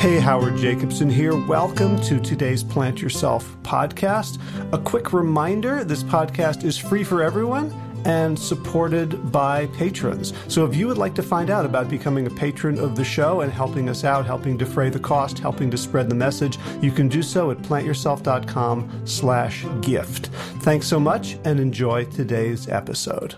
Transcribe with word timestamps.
Hey, 0.00 0.18
Howard 0.18 0.56
Jacobson 0.56 1.10
here. 1.10 1.36
Welcome 1.36 2.00
to 2.04 2.18
today's 2.18 2.64
Plant 2.64 3.02
Yourself 3.02 3.54
podcast. 3.62 4.40
A 4.72 4.78
quick 4.78 5.12
reminder 5.12 5.84
this 5.84 6.02
podcast 6.02 6.64
is 6.64 6.78
free 6.78 7.04
for 7.04 7.22
everyone 7.22 7.70
and 8.06 8.38
supported 8.38 9.30
by 9.30 9.66
patrons. 9.66 10.32
So 10.48 10.64
if 10.64 10.74
you 10.74 10.86
would 10.86 10.96
like 10.96 11.14
to 11.16 11.22
find 11.22 11.50
out 11.50 11.66
about 11.66 11.90
becoming 11.90 12.26
a 12.26 12.30
patron 12.30 12.78
of 12.78 12.96
the 12.96 13.04
show 13.04 13.42
and 13.42 13.52
helping 13.52 13.90
us 13.90 14.02
out, 14.02 14.24
helping 14.24 14.56
defray 14.56 14.88
the 14.88 14.98
cost, 14.98 15.38
helping 15.38 15.70
to 15.70 15.76
spread 15.76 16.08
the 16.08 16.14
message, 16.14 16.56
you 16.80 16.92
can 16.92 17.06
do 17.06 17.22
so 17.22 17.50
at 17.50 17.58
plantyourself.com 17.58 19.02
slash 19.04 19.66
gift. 19.82 20.28
Thanks 20.62 20.86
so 20.86 20.98
much 20.98 21.36
and 21.44 21.60
enjoy 21.60 22.06
today's 22.06 22.70
episode. 22.70 23.34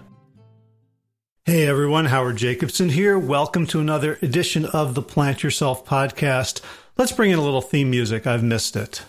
Hey 1.52 1.66
everyone, 1.66 2.06
Howard 2.06 2.36
Jacobson 2.36 2.88
here. 2.88 3.18
Welcome 3.18 3.66
to 3.66 3.78
another 3.78 4.18
edition 4.22 4.64
of 4.64 4.94
the 4.94 5.02
Plant 5.02 5.42
Yourself 5.42 5.84
podcast. 5.84 6.62
Let's 6.96 7.12
bring 7.12 7.30
in 7.30 7.38
a 7.38 7.42
little 7.42 7.60
theme 7.60 7.90
music. 7.90 8.26
I've 8.26 8.42
missed 8.42 8.74
it. 8.74 9.02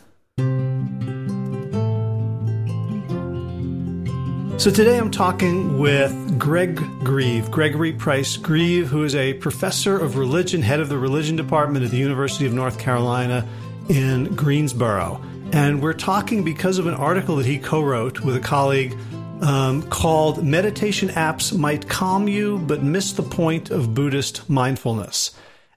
So 4.59 4.71
today 4.71 4.97
I'm 4.97 5.09
talking 5.09 5.79
with 5.79 6.37
Greg 6.37 6.75
Grieve, 7.05 7.49
Gregory 7.49 7.93
Price 7.93 8.35
Grieve, 8.35 8.89
who 8.89 9.05
is 9.05 9.15
a 9.15 9.35
professor 9.35 9.97
of 9.97 10.17
religion, 10.17 10.61
head 10.61 10.81
of 10.81 10.89
the 10.89 10.97
religion 10.97 11.37
department 11.37 11.85
at 11.85 11.91
the 11.91 11.97
University 11.97 12.45
of 12.45 12.51
North 12.51 12.77
Carolina 12.77 13.47
in 13.87 14.35
Greensboro. 14.35 15.23
And 15.53 15.81
we're 15.81 15.93
talking 15.93 16.43
because 16.43 16.77
of 16.77 16.87
an 16.87 16.93
article 16.93 17.37
that 17.37 17.45
he 17.45 17.57
co 17.57 17.81
wrote 17.81 18.19
with 18.19 18.35
a 18.35 18.41
colleague 18.41 18.97
um, 19.43 19.83
called 19.83 20.43
Meditation 20.43 21.09
Apps 21.09 21.55
Might 21.55 21.89
Calm 21.89 22.29
You, 22.29 22.59
but 22.59 22.81
Miss 22.81 23.11
the 23.11 23.23
Point 23.23 23.71
of 23.71 23.93
Buddhist 23.93 24.49
Mindfulness. 24.49 25.31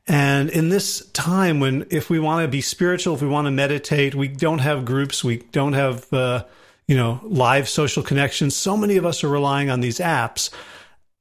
And 0.06 0.50
in 0.50 0.68
this 0.68 1.04
time 1.10 1.58
when, 1.58 1.84
if 1.90 2.08
we 2.08 2.20
want 2.20 2.44
to 2.44 2.48
be 2.48 2.60
spiritual, 2.60 3.16
if 3.16 3.22
we 3.22 3.28
want 3.28 3.46
to 3.46 3.50
meditate, 3.50 4.14
we 4.14 4.28
don't 4.28 4.60
have 4.60 4.84
groups, 4.84 5.24
we 5.24 5.38
don't 5.50 5.72
have, 5.72 6.10
uh, 6.12 6.44
you 6.86 6.96
know, 6.96 7.20
live 7.24 7.68
social 7.68 8.04
connections. 8.04 8.54
So 8.54 8.76
many 8.76 8.98
of 8.98 9.04
us 9.04 9.24
are 9.24 9.28
relying 9.28 9.68
on 9.68 9.80
these 9.80 9.98
apps. 9.98 10.50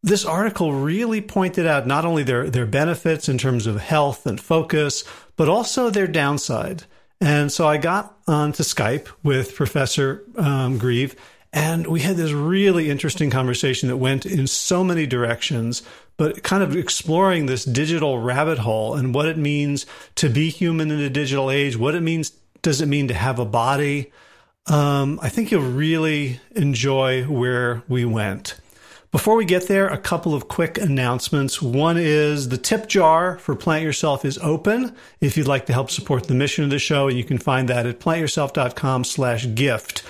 This 0.04 0.24
article 0.24 0.72
really 0.72 1.22
pointed 1.22 1.66
out 1.66 1.88
not 1.88 2.06
only 2.06 2.22
their, 2.22 2.48
their 2.48 2.68
benefits 2.68 3.28
in 3.28 3.40
terms 3.40 3.66
of 3.66 3.82
health 3.82 4.28
and 4.28 4.40
focus, 4.40 5.04
but 5.36 5.50
also 5.50 5.90
their 5.90 6.06
downside. 6.06 6.84
And 7.20 7.52
so 7.52 7.68
I 7.68 7.78
got 7.78 8.16
onto 8.28 8.62
Skype 8.62 9.08
with 9.24 9.56
Professor 9.56 10.24
um, 10.36 10.78
Grieve 10.78 11.16
and 11.56 11.88
we 11.88 12.02
had 12.02 12.18
this 12.18 12.34
really 12.34 12.90
interesting 12.90 13.30
conversation 13.30 13.88
that 13.88 13.96
went 13.96 14.26
in 14.26 14.46
so 14.46 14.84
many 14.84 15.08
directions, 15.08 15.84
but 16.18 16.44
kind 16.44 16.62
of 16.62 16.76
exploring 16.76 17.46
this 17.46 17.64
digital 17.64 18.20
rabbit 18.20 18.60
hole 18.60 18.94
and 18.94 19.16
what 19.16 19.26
it 19.26 19.38
means 19.38 19.86
to 20.16 20.28
be 20.28 20.50
human 20.50 20.92
in 20.92 21.00
a 21.00 21.10
digital 21.10 21.50
age, 21.50 21.78
what 21.78 21.96
it 21.96 22.02
means, 22.02 22.32
does 22.62 22.82
it 22.82 22.88
mean 22.88 23.08
to 23.08 23.14
have 23.14 23.40
a 23.40 23.46
body? 23.46 24.12
Um, 24.68 25.18
I 25.24 25.30
think 25.30 25.50
you'll 25.50 25.62
really 25.62 26.42
enjoy 26.58 27.24
where 27.24 27.84
we 27.88 28.04
went. 28.04 28.60
Before 29.14 29.38
we 29.38 29.46
get 29.46 29.70
there, 29.70 29.88
a 29.88 29.98
couple 29.98 30.34
of 30.34 30.50
quick 30.50 30.78
announcements. 30.78 31.62
One 31.62 31.96
is 31.98 32.50
the 32.50 32.58
tip 32.58 32.88
jar 32.88 33.38
for 33.38 33.56
Plant 33.56 33.86
Yourself 33.86 34.26
is 34.26 34.38
open 34.40 34.94
if 35.22 35.38
you'd 35.38 35.48
like 35.48 35.68
to 35.68 35.74
help 35.74 35.90
support 35.90 36.26
the 36.26 36.34
mission 36.34 36.66
of 36.66 36.70
the 36.70 36.80
show, 36.80 37.08
and 37.08 37.18
you 37.18 37.24
can 37.24 37.38
find 37.38 37.70
that 37.70 37.86
at 37.86 38.02
plantyourself.com 38.02 39.06
slash 39.06 39.48
gift 39.56 40.04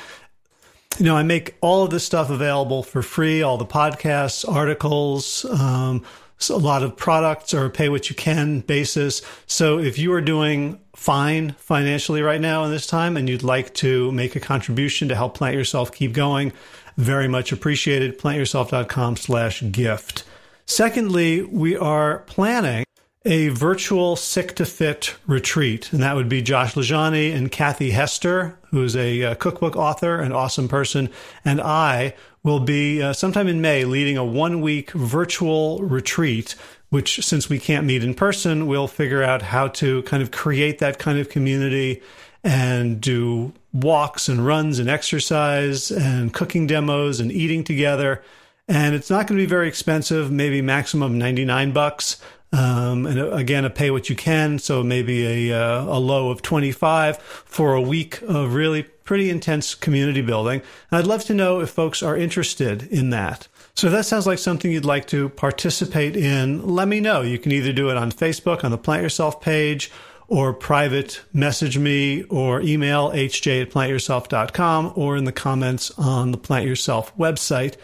you 0.98 1.06
know, 1.06 1.16
I 1.16 1.24
make 1.24 1.56
all 1.62 1.84
of 1.84 1.90
this 1.90 2.06
stuff 2.06 2.30
available 2.30 2.84
for 2.84 3.02
free, 3.02 3.42
all 3.42 3.58
the 3.58 3.66
podcasts, 3.66 4.48
articles, 4.48 5.46
um, 5.46 6.04
so 6.38 6.56
a 6.56 6.58
lot 6.58 6.84
of 6.84 6.98
products 6.98 7.54
or 7.54 7.70
pay 7.70 7.90
what 7.90 8.10
you 8.10 8.16
can 8.16 8.60
basis. 8.62 9.22
So 9.48 9.80
if 9.80 9.98
you 9.98 10.12
are 10.14 10.22
doing 10.22 10.80
fine 10.96 11.52
financially 11.54 12.22
right 12.22 12.42
now 12.42 12.66
in 12.66 12.72
this 12.72 12.88
time 12.88 13.18
and 13.18 13.30
you'd 13.30 13.44
like 13.44 13.74
to 13.76 14.12
make 14.12 14.36
a 14.36 14.40
contribution 14.40 15.08
to 15.10 15.16
help 15.16 15.38
Plant 15.38 15.56
Yourself 15.56 15.92
keep 15.92 16.14
going, 16.14 16.52
very 16.98 17.28
much 17.28 17.52
appreciated. 17.52 18.20
Plantyourself.com 18.20 19.18
slash 19.18 19.64
gift. 19.72 20.24
Secondly, 20.66 21.42
we 21.42 21.76
are 21.78 22.20
planning 22.20 22.85
a 23.26 23.48
virtual 23.50 24.16
sick 24.16 24.56
to 24.56 24.66
fit 24.66 25.16
retreat. 25.26 25.92
And 25.92 26.02
that 26.04 26.16
would 26.16 26.30
be 26.30 26.42
Josh 26.42 26.76
LaJaunie 26.76 27.34
and 27.34 27.52
Kathy 27.52 27.92
Hester, 27.92 28.58
who's 28.70 28.96
a 28.96 29.24
uh, 29.24 29.36
cookbook 29.36 29.76
author, 29.76 30.20
an 30.20 30.32
awesome 30.32 30.68
person, 30.68 31.10
and 31.44 31.60
I 31.60 32.14
will 32.44 32.60
be 32.60 33.02
uh, 33.02 33.14
sometime 33.14 33.48
in 33.48 33.60
May 33.60 33.84
leading 33.84 34.18
a 34.18 34.24
one 34.24 34.62
week 34.62 34.92
virtual 34.92 35.80
retreat. 35.80 36.56
Which, 36.90 37.26
since 37.26 37.50
we 37.50 37.60
can't 37.60 37.86
meet 37.86 38.04
in 38.04 38.14
person, 38.14 38.68
we'll 38.68 38.88
figure 38.88 39.24
out 39.24 39.42
how 39.42 39.68
to 39.70 40.04
kind 40.04 40.22
of 40.22 40.32
create 40.32 40.78
that 40.80 41.00
kind 41.00 41.20
of 41.20 41.30
community 41.30 42.02
and 42.44 43.02
do 43.02 43.54
walks 43.74 44.30
and 44.30 44.46
runs 44.46 44.78
and 44.80 44.88
exercise 44.88 45.92
and 45.92 46.32
cooking 46.32 46.68
demos 46.68 47.20
and 47.20 47.32
eating 47.32 47.64
together. 47.64 48.24
And 48.68 48.96
it's 48.96 49.10
not 49.10 49.28
going 49.28 49.38
to 49.38 49.44
be 49.44 49.50
very 49.50 49.68
expensive, 49.68 50.32
maybe 50.32 50.62
maximum 50.62 51.18
99 51.18 51.74
bucks. 51.74 52.22
Um, 52.56 53.06
and 53.06 53.20
again, 53.20 53.66
a 53.66 53.70
pay 53.70 53.92
what 53.92 54.10
you 54.10 54.16
can. 54.16 54.60
So 54.60 54.82
maybe 54.82 55.50
a, 55.50 55.60
uh, 55.60 55.84
a 55.84 56.00
low 56.00 56.30
of 56.30 56.42
25 56.42 57.18
for 57.18 57.74
a 57.74 57.82
week 57.82 58.22
of 58.22 58.54
really 58.54 58.84
pretty 58.84 59.30
intense 59.30 59.76
community 59.76 60.22
building. 60.22 60.62
And 60.90 61.00
I'd 61.00 61.08
love 61.08 61.26
to 61.26 61.34
know 61.34 61.60
if 61.60 61.70
folks 61.70 62.02
are 62.02 62.16
interested 62.16 62.84
in 62.84 63.10
that. 63.10 63.48
So 63.74 63.88
if 63.88 63.94
that 63.94 64.06
sounds 64.06 64.26
like 64.26 64.40
something 64.40 64.72
you'd 64.72 64.86
like 64.86 65.06
to 65.08 65.28
participate 65.30 66.16
in, 66.16 66.66
let 66.66 66.88
me 66.88 67.02
know. 67.02 67.22
You 67.22 67.38
can 67.38 67.52
either 67.52 67.74
do 67.74 67.90
it 67.90 67.98
on 67.98 68.10
Facebook 68.12 68.64
on 68.64 68.72
the 68.72 68.78
Plant 68.78 69.04
Yourself 69.04 69.42
page 69.42 69.92
or 70.28 70.54
private 70.54 71.22
message 71.34 71.78
me 71.78 72.24
or 72.24 72.60
email 72.62 73.12
hj 73.12 73.62
at 73.62 73.70
plantyourself.com 73.70 74.94
or 74.96 75.16
in 75.16 75.26
the 75.26 75.32
comments 75.32 75.92
on 76.00 76.32
the 76.32 76.38
Plant 76.38 76.66
Yourself 76.66 77.16
website 77.18 77.76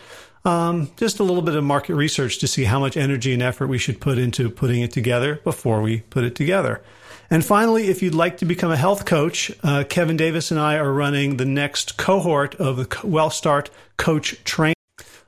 um, 0.44 0.90
just 0.98 1.20
a 1.20 1.24
little 1.24 1.42
bit 1.42 1.56
of 1.56 1.64
market 1.64 1.96
research 1.96 2.40
to 2.40 2.48
see 2.48 2.64
how 2.64 2.80
much 2.80 2.98
energy 2.98 3.34
and 3.34 3.42
effort 3.42 3.68
we 3.68 3.78
should 3.78 4.02
put 4.02 4.18
into 4.18 4.50
putting 4.50 4.82
it 4.82 4.92
together 4.92 5.36
before 5.44 5.82
we 5.82 6.02
put 6.02 6.24
it 6.24 6.36
together. 6.36 6.82
And 7.30 7.46
finally, 7.46 7.88
if 7.88 8.02
you'd 8.02 8.16
like 8.16 8.38
to 8.38 8.46
become 8.46 8.72
a 8.72 8.78
health 8.78 9.06
coach, 9.06 9.52
uh, 9.64 9.84
Kevin 9.88 10.18
Davis 10.18 10.52
and 10.52 10.60
I 10.60 10.78
are 10.78 10.92
running 10.92 11.38
the 11.38 11.46
next 11.46 11.98
cohort 11.98 12.56
of 12.56 12.76
the 12.76 12.86
WellStart 12.86 13.70
Coach 13.98 14.44
Training. 14.44 14.76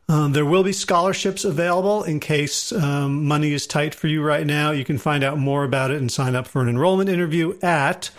Um, 0.09 0.34
there 0.34 0.46
will 0.46 0.63
be 0.63 0.73
scholarships 0.73 1.46
available 1.46 2.03
in 2.03 2.19
case 2.19 2.73
um, 2.73 3.25
money 3.25 3.53
is 3.53 3.66
tight 3.66 3.96
for 3.96 4.07
you 4.07 4.22
right 4.22 4.46
now. 4.46 4.72
You 4.72 4.84
can 4.84 4.97
find 4.97 5.23
out 5.23 5.38
more 5.38 5.63
about 5.63 5.91
it 5.91 6.02
and 6.02 6.12
sign 6.12 6.35
up 6.35 6.46
for 6.46 6.62
an 6.62 6.68
enrollment 6.68 7.09
interview 7.09 7.57
at 7.62 8.09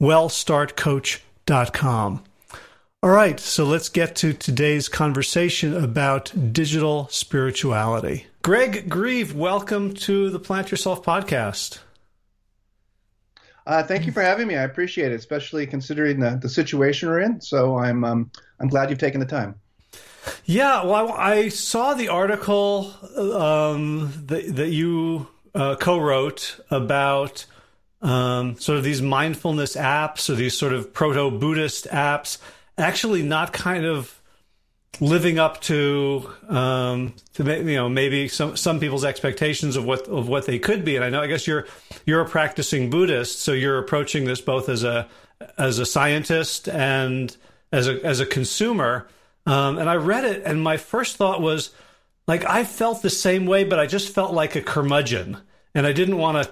wellstartcoach.com. 0.00 2.24
All 3.02 3.08
right, 3.08 3.40
so 3.40 3.64
let's 3.64 3.88
get 3.88 4.14
to 4.16 4.34
today's 4.34 4.86
conversation 4.90 5.74
about 5.74 6.52
digital 6.52 7.08
spirituality. 7.08 8.26
Greg 8.42 8.90
Grieve, 8.90 9.34
welcome 9.34 9.94
to 9.94 10.28
the 10.28 10.38
Plant 10.38 10.70
Yourself 10.70 11.02
podcast. 11.02 11.78
Uh, 13.66 13.82
thank 13.82 14.04
you 14.04 14.12
for 14.12 14.20
having 14.20 14.46
me. 14.46 14.54
I 14.54 14.64
appreciate 14.64 15.12
it, 15.12 15.14
especially 15.14 15.66
considering 15.66 16.20
the, 16.20 16.38
the 16.42 16.50
situation 16.50 17.08
we're 17.08 17.20
in. 17.20 17.40
So 17.40 17.78
I'm 17.78 18.04
um, 18.04 18.30
I'm 18.60 18.68
glad 18.68 18.90
you've 18.90 18.98
taken 18.98 19.18
the 19.18 19.24
time. 19.24 19.54
Yeah, 20.44 20.84
well, 20.84 21.10
I 21.10 21.48
saw 21.48 21.94
the 21.94 22.08
article 22.08 22.92
um, 23.16 24.12
that, 24.26 24.56
that 24.56 24.68
you 24.68 25.26
uh, 25.54 25.76
co-wrote 25.76 26.60
about 26.70 27.46
um, 28.02 28.58
sort 28.58 28.76
of 28.76 28.84
these 28.84 29.00
mindfulness 29.00 29.74
apps 29.74 30.28
or 30.28 30.34
these 30.34 30.52
sort 30.52 30.74
of 30.74 30.92
proto-Buddhist 30.92 31.86
apps 31.86 32.36
actually 32.80 33.22
not 33.22 33.52
kind 33.52 33.84
of 33.84 34.20
living 35.00 35.38
up 35.38 35.60
to 35.62 36.28
um, 36.48 37.14
to 37.34 37.44
you 37.44 37.76
know 37.76 37.88
maybe 37.88 38.28
some 38.28 38.56
some 38.56 38.80
people's 38.80 39.04
expectations 39.04 39.76
of 39.76 39.84
what 39.84 40.08
of 40.08 40.28
what 40.28 40.46
they 40.46 40.58
could 40.58 40.84
be. 40.84 40.96
And 40.96 41.04
I 41.04 41.10
know 41.10 41.22
I 41.22 41.26
guess 41.26 41.46
you're 41.46 41.66
you're 42.06 42.20
a 42.20 42.28
practicing 42.28 42.90
Buddhist, 42.90 43.40
so 43.40 43.52
you're 43.52 43.78
approaching 43.78 44.24
this 44.24 44.40
both 44.40 44.68
as 44.68 44.84
a 44.84 45.08
as 45.56 45.78
a 45.78 45.86
scientist 45.86 46.68
and 46.68 47.34
as 47.72 47.88
a 47.88 48.04
as 48.04 48.20
a 48.20 48.26
consumer. 48.26 49.08
Um, 49.46 49.78
and 49.78 49.88
I 49.88 49.94
read 49.94 50.24
it, 50.24 50.42
and 50.44 50.62
my 50.62 50.76
first 50.76 51.16
thought 51.16 51.40
was 51.40 51.70
like 52.26 52.44
I 52.44 52.64
felt 52.64 53.02
the 53.02 53.10
same 53.10 53.46
way, 53.46 53.64
but 53.64 53.78
I 53.78 53.86
just 53.86 54.14
felt 54.14 54.32
like 54.32 54.56
a 54.56 54.62
curmudgeon, 54.62 55.38
and 55.74 55.86
I 55.86 55.92
didn't 55.92 56.18
want 56.18 56.44
to. 56.44 56.50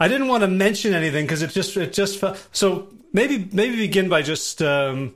I 0.00 0.08
didn't 0.08 0.26
want 0.28 0.42
to 0.42 0.48
mention 0.48 0.94
anything 0.94 1.24
because 1.24 1.42
it 1.42 1.50
just 1.50 1.76
it 1.76 1.92
just 1.92 2.18
felt 2.18 2.46
so. 2.52 2.88
Maybe 3.12 3.48
maybe 3.52 3.76
begin 3.76 4.08
by 4.08 4.22
just 4.22 4.60
um, 4.60 5.14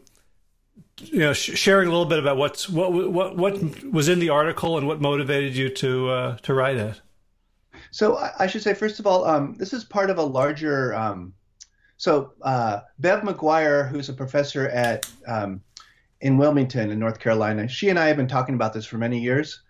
you 1.01 1.21
know, 1.21 1.33
sh- 1.33 1.57
sharing 1.59 1.89
a 1.89 1.91
little 1.91 2.07
bit 2.07 2.19
about 2.19 2.37
what's 2.37 2.69
what 2.69 2.93
what 2.93 3.37
what 3.37 3.85
was 3.85 4.09
in 4.09 4.19
the 4.19 4.31
article 4.31 4.79
and 4.79 4.87
what 4.87 5.01
motivated 5.01 5.55
you 5.57 5.69
to 5.69 6.09
uh, 6.09 6.37
to 6.39 6.55
write 6.55 6.77
it. 6.77 7.01
So 7.91 8.19
I 8.39 8.47
should 8.47 8.63
say, 8.63 8.75
first 8.75 8.99
of 8.99 9.07
all, 9.07 9.25
um, 9.25 9.55
this 9.55 9.73
is 9.73 9.85
part 9.85 10.11
of 10.11 10.19
a 10.19 10.23
larger. 10.23 10.95
Um, 10.95 11.35
so 11.97 12.33
uh, 12.43 12.81
Bev 12.99 13.23
McGuire, 13.23 13.89
who's 13.89 14.09
a 14.09 14.13
professor 14.13 14.69
at 14.69 15.09
um, 15.27 15.61
in 16.21 16.37
Wilmington 16.37 16.91
in 16.91 16.99
North 16.99 17.19
Carolina, 17.19 17.69
she 17.69 17.89
and 17.89 17.99
I 17.99 18.07
have 18.07 18.17
been 18.17 18.29
talking 18.29 18.55
about 18.55 18.73
this 18.73 18.85
for 18.85 18.99
many 18.99 19.19
years, 19.19 19.63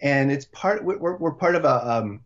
and 0.00 0.32
it's 0.32 0.46
part 0.46 0.84
we're, 0.84 1.16
we're 1.16 1.34
part 1.34 1.54
of 1.54 1.64
a 1.64 2.18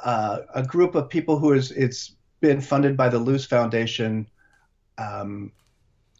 uh, 0.00 0.38
a 0.54 0.62
group 0.62 0.94
of 0.94 1.08
people 1.08 1.38
who 1.38 1.52
is 1.52 1.70
it's 1.72 2.14
been 2.40 2.60
funded 2.60 2.96
by 2.96 3.08
the 3.08 3.18
Luce 3.18 3.46
Foundation 3.46 4.28
um, 4.98 5.52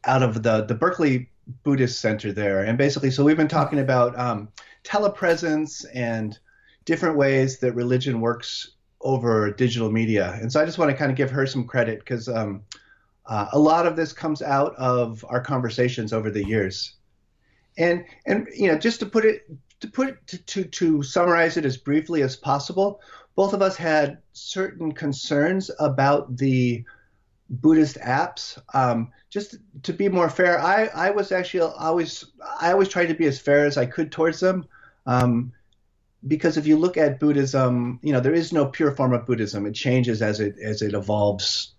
out 0.05 0.23
of 0.23 0.43
the 0.43 0.65
the 0.65 0.75
Berkeley 0.75 1.29
Buddhist 1.62 2.00
Center 2.00 2.32
there, 2.32 2.64
and 2.64 2.79
basically, 2.79 3.11
so 3.11 3.25
we've 3.25 3.37
been 3.37 3.49
talking 3.49 3.81
about 3.81 4.19
um, 4.19 4.49
telepresence 4.85 5.85
and 5.94 6.38
different 6.85 7.17
ways 7.17 7.58
that 7.58 7.73
religion 7.73 8.20
works 8.20 8.70
over 9.00 9.50
digital 9.50 9.91
media. 9.91 10.38
And 10.41 10.50
so 10.50 10.61
I 10.61 10.64
just 10.64 10.79
want 10.79 10.91
to 10.91 10.96
kind 10.96 11.11
of 11.11 11.17
give 11.17 11.31
her 11.31 11.46
some 11.46 11.67
credit 11.67 11.99
because 11.99 12.29
um, 12.29 12.62
uh, 13.26 13.49
a 13.52 13.58
lot 13.58 13.87
of 13.87 13.96
this 13.96 14.12
comes 14.12 14.43
out 14.43 14.75
of 14.76 15.25
our 15.29 15.41
conversations 15.41 16.12
over 16.12 16.31
the 16.31 16.44
years. 16.44 16.94
And 17.76 18.05
and 18.26 18.49
you 18.55 18.69
know, 18.69 18.79
just 18.79 19.00
to 19.00 19.06
put 19.06 19.25
it 19.25 19.47
to 19.81 19.88
put 19.88 20.08
it, 20.08 20.26
to, 20.29 20.38
to, 20.38 20.64
to 20.64 21.02
summarize 21.02 21.56
it 21.56 21.64
as 21.64 21.76
briefly 21.76 22.23
as 22.23 22.37
possible, 22.37 23.00
both 23.35 23.52
of 23.52 23.62
us 23.62 23.76
had 23.76 24.19
certain 24.32 24.93
concerns 24.93 25.70
about 25.79 26.37
the 26.37 26.85
Buddhist 27.50 27.99
apps. 27.99 28.58
Um, 28.73 29.11
just 29.35 29.57
to 29.83 29.93
be 29.93 30.09
more 30.09 30.31
fair, 30.31 30.61
I, 30.61 30.85
I 30.95 31.11
was 31.11 31.33
actually 31.33 31.69
always 31.77 32.25
I 32.61 32.71
always 32.71 32.89
tried 32.89 33.07
to 33.07 33.15
be 33.15 33.27
as 33.27 33.41
fair 33.41 33.67
as 33.67 33.77
I 33.77 33.85
could 33.85 34.13
towards 34.13 34.39
them. 34.39 34.65
Um, 35.07 35.53
because 36.25 36.57
if 36.57 36.69
you 36.69 36.79
look 36.79 36.97
at 36.97 37.19
Buddhism, 37.19 37.99
you 38.01 38.13
know 38.13 38.21
there 38.21 38.33
is 38.33 38.53
no 38.53 38.65
pure 38.65 38.93
form 38.93 39.13
of 39.13 39.27
Buddhism. 39.27 39.67
It 39.67 39.75
changes 39.75 40.23
as 40.23 40.39
it 40.39 40.57
as 40.61 40.83
it 40.83 40.95
evolves 40.95 41.73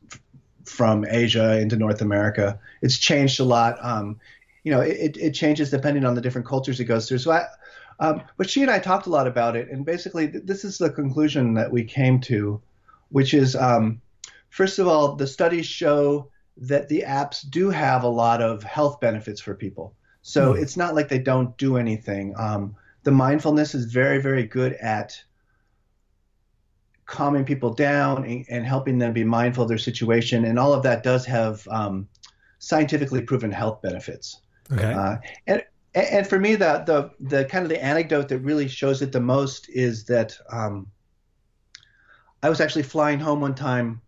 from 0.65 1.05
Asia 1.09 1.57
into 1.57 1.77
North 1.77 2.01
America. 2.01 2.59
It's 2.81 2.97
changed 2.97 3.39
a 3.39 3.45
lot. 3.45 3.77
Um, 3.81 4.19
you 4.65 4.71
know, 4.73 4.81
it, 4.81 5.15
it 5.15 5.31
changes 5.31 5.69
depending 5.69 6.03
on 6.03 6.13
the 6.13 6.21
different 6.21 6.47
cultures 6.47 6.81
it 6.81 6.85
goes 6.85 7.07
through. 7.07 7.19
So, 7.19 7.31
I, 7.31 7.45
um, 8.01 8.21
but 8.35 8.49
she 8.49 8.63
and 8.63 8.71
I 8.71 8.79
talked 8.79 9.05
a 9.05 9.11
lot 9.11 9.27
about 9.27 9.55
it, 9.55 9.69
and 9.69 9.85
basically, 9.85 10.27
th- 10.27 10.43
this 10.43 10.65
is 10.65 10.77
the 10.77 10.89
conclusion 10.89 11.53
that 11.53 11.71
we 11.71 11.85
came 11.85 12.19
to, 12.21 12.61
which 13.09 13.33
is, 13.33 13.55
um, 13.55 14.01
first 14.49 14.79
of 14.79 14.87
all, 14.87 15.15
the 15.15 15.27
studies 15.27 15.67
show 15.67 16.29
that 16.57 16.87
the 16.87 17.03
apps 17.05 17.47
do 17.49 17.69
have 17.69 18.03
a 18.03 18.07
lot 18.07 18.41
of 18.41 18.63
health 18.63 18.99
benefits 18.99 19.41
for 19.41 19.53
people. 19.53 19.93
So 20.21 20.53
mm. 20.53 20.61
it's 20.61 20.77
not 20.77 20.95
like 20.95 21.09
they 21.09 21.19
don't 21.19 21.55
do 21.57 21.77
anything. 21.77 22.33
Um, 22.37 22.75
the 23.03 23.11
mindfulness 23.11 23.75
is 23.75 23.85
very, 23.85 24.19
very 24.19 24.43
good 24.43 24.73
at 24.73 25.21
calming 27.05 27.45
people 27.45 27.71
down 27.71 28.25
and, 28.25 28.45
and, 28.49 28.65
helping 28.65 28.97
them 28.97 29.13
be 29.13 29.23
mindful 29.23 29.63
of 29.63 29.69
their 29.69 29.77
situation. 29.77 30.45
And 30.45 30.57
all 30.57 30.73
of 30.73 30.81
that 30.83 31.03
does 31.03 31.23
have 31.27 31.67
um, 31.67 32.07
scientifically 32.57 33.21
proven 33.21 33.51
health 33.51 33.81
benefits. 33.81 34.41
Okay. 34.71 34.91
Uh, 34.91 35.17
and 35.45 35.63
and 35.93 36.27
for 36.27 36.39
me, 36.39 36.55
the, 36.55 36.83
the 36.85 37.11
the 37.19 37.45
kind 37.45 37.63
of 37.63 37.69
the 37.69 37.81
anecdote 37.81 38.27
that 38.29 38.39
really 38.39 38.67
shows 38.67 39.01
it 39.01 39.11
the 39.11 39.21
most 39.21 39.69
is 39.69 40.03
that 40.05 40.35
um, 40.51 40.87
I 42.43 42.49
was 42.49 42.59
actually 42.59 42.83
flying 42.83 43.19
home 43.19 43.39
one 43.39 43.55
time 43.55 44.01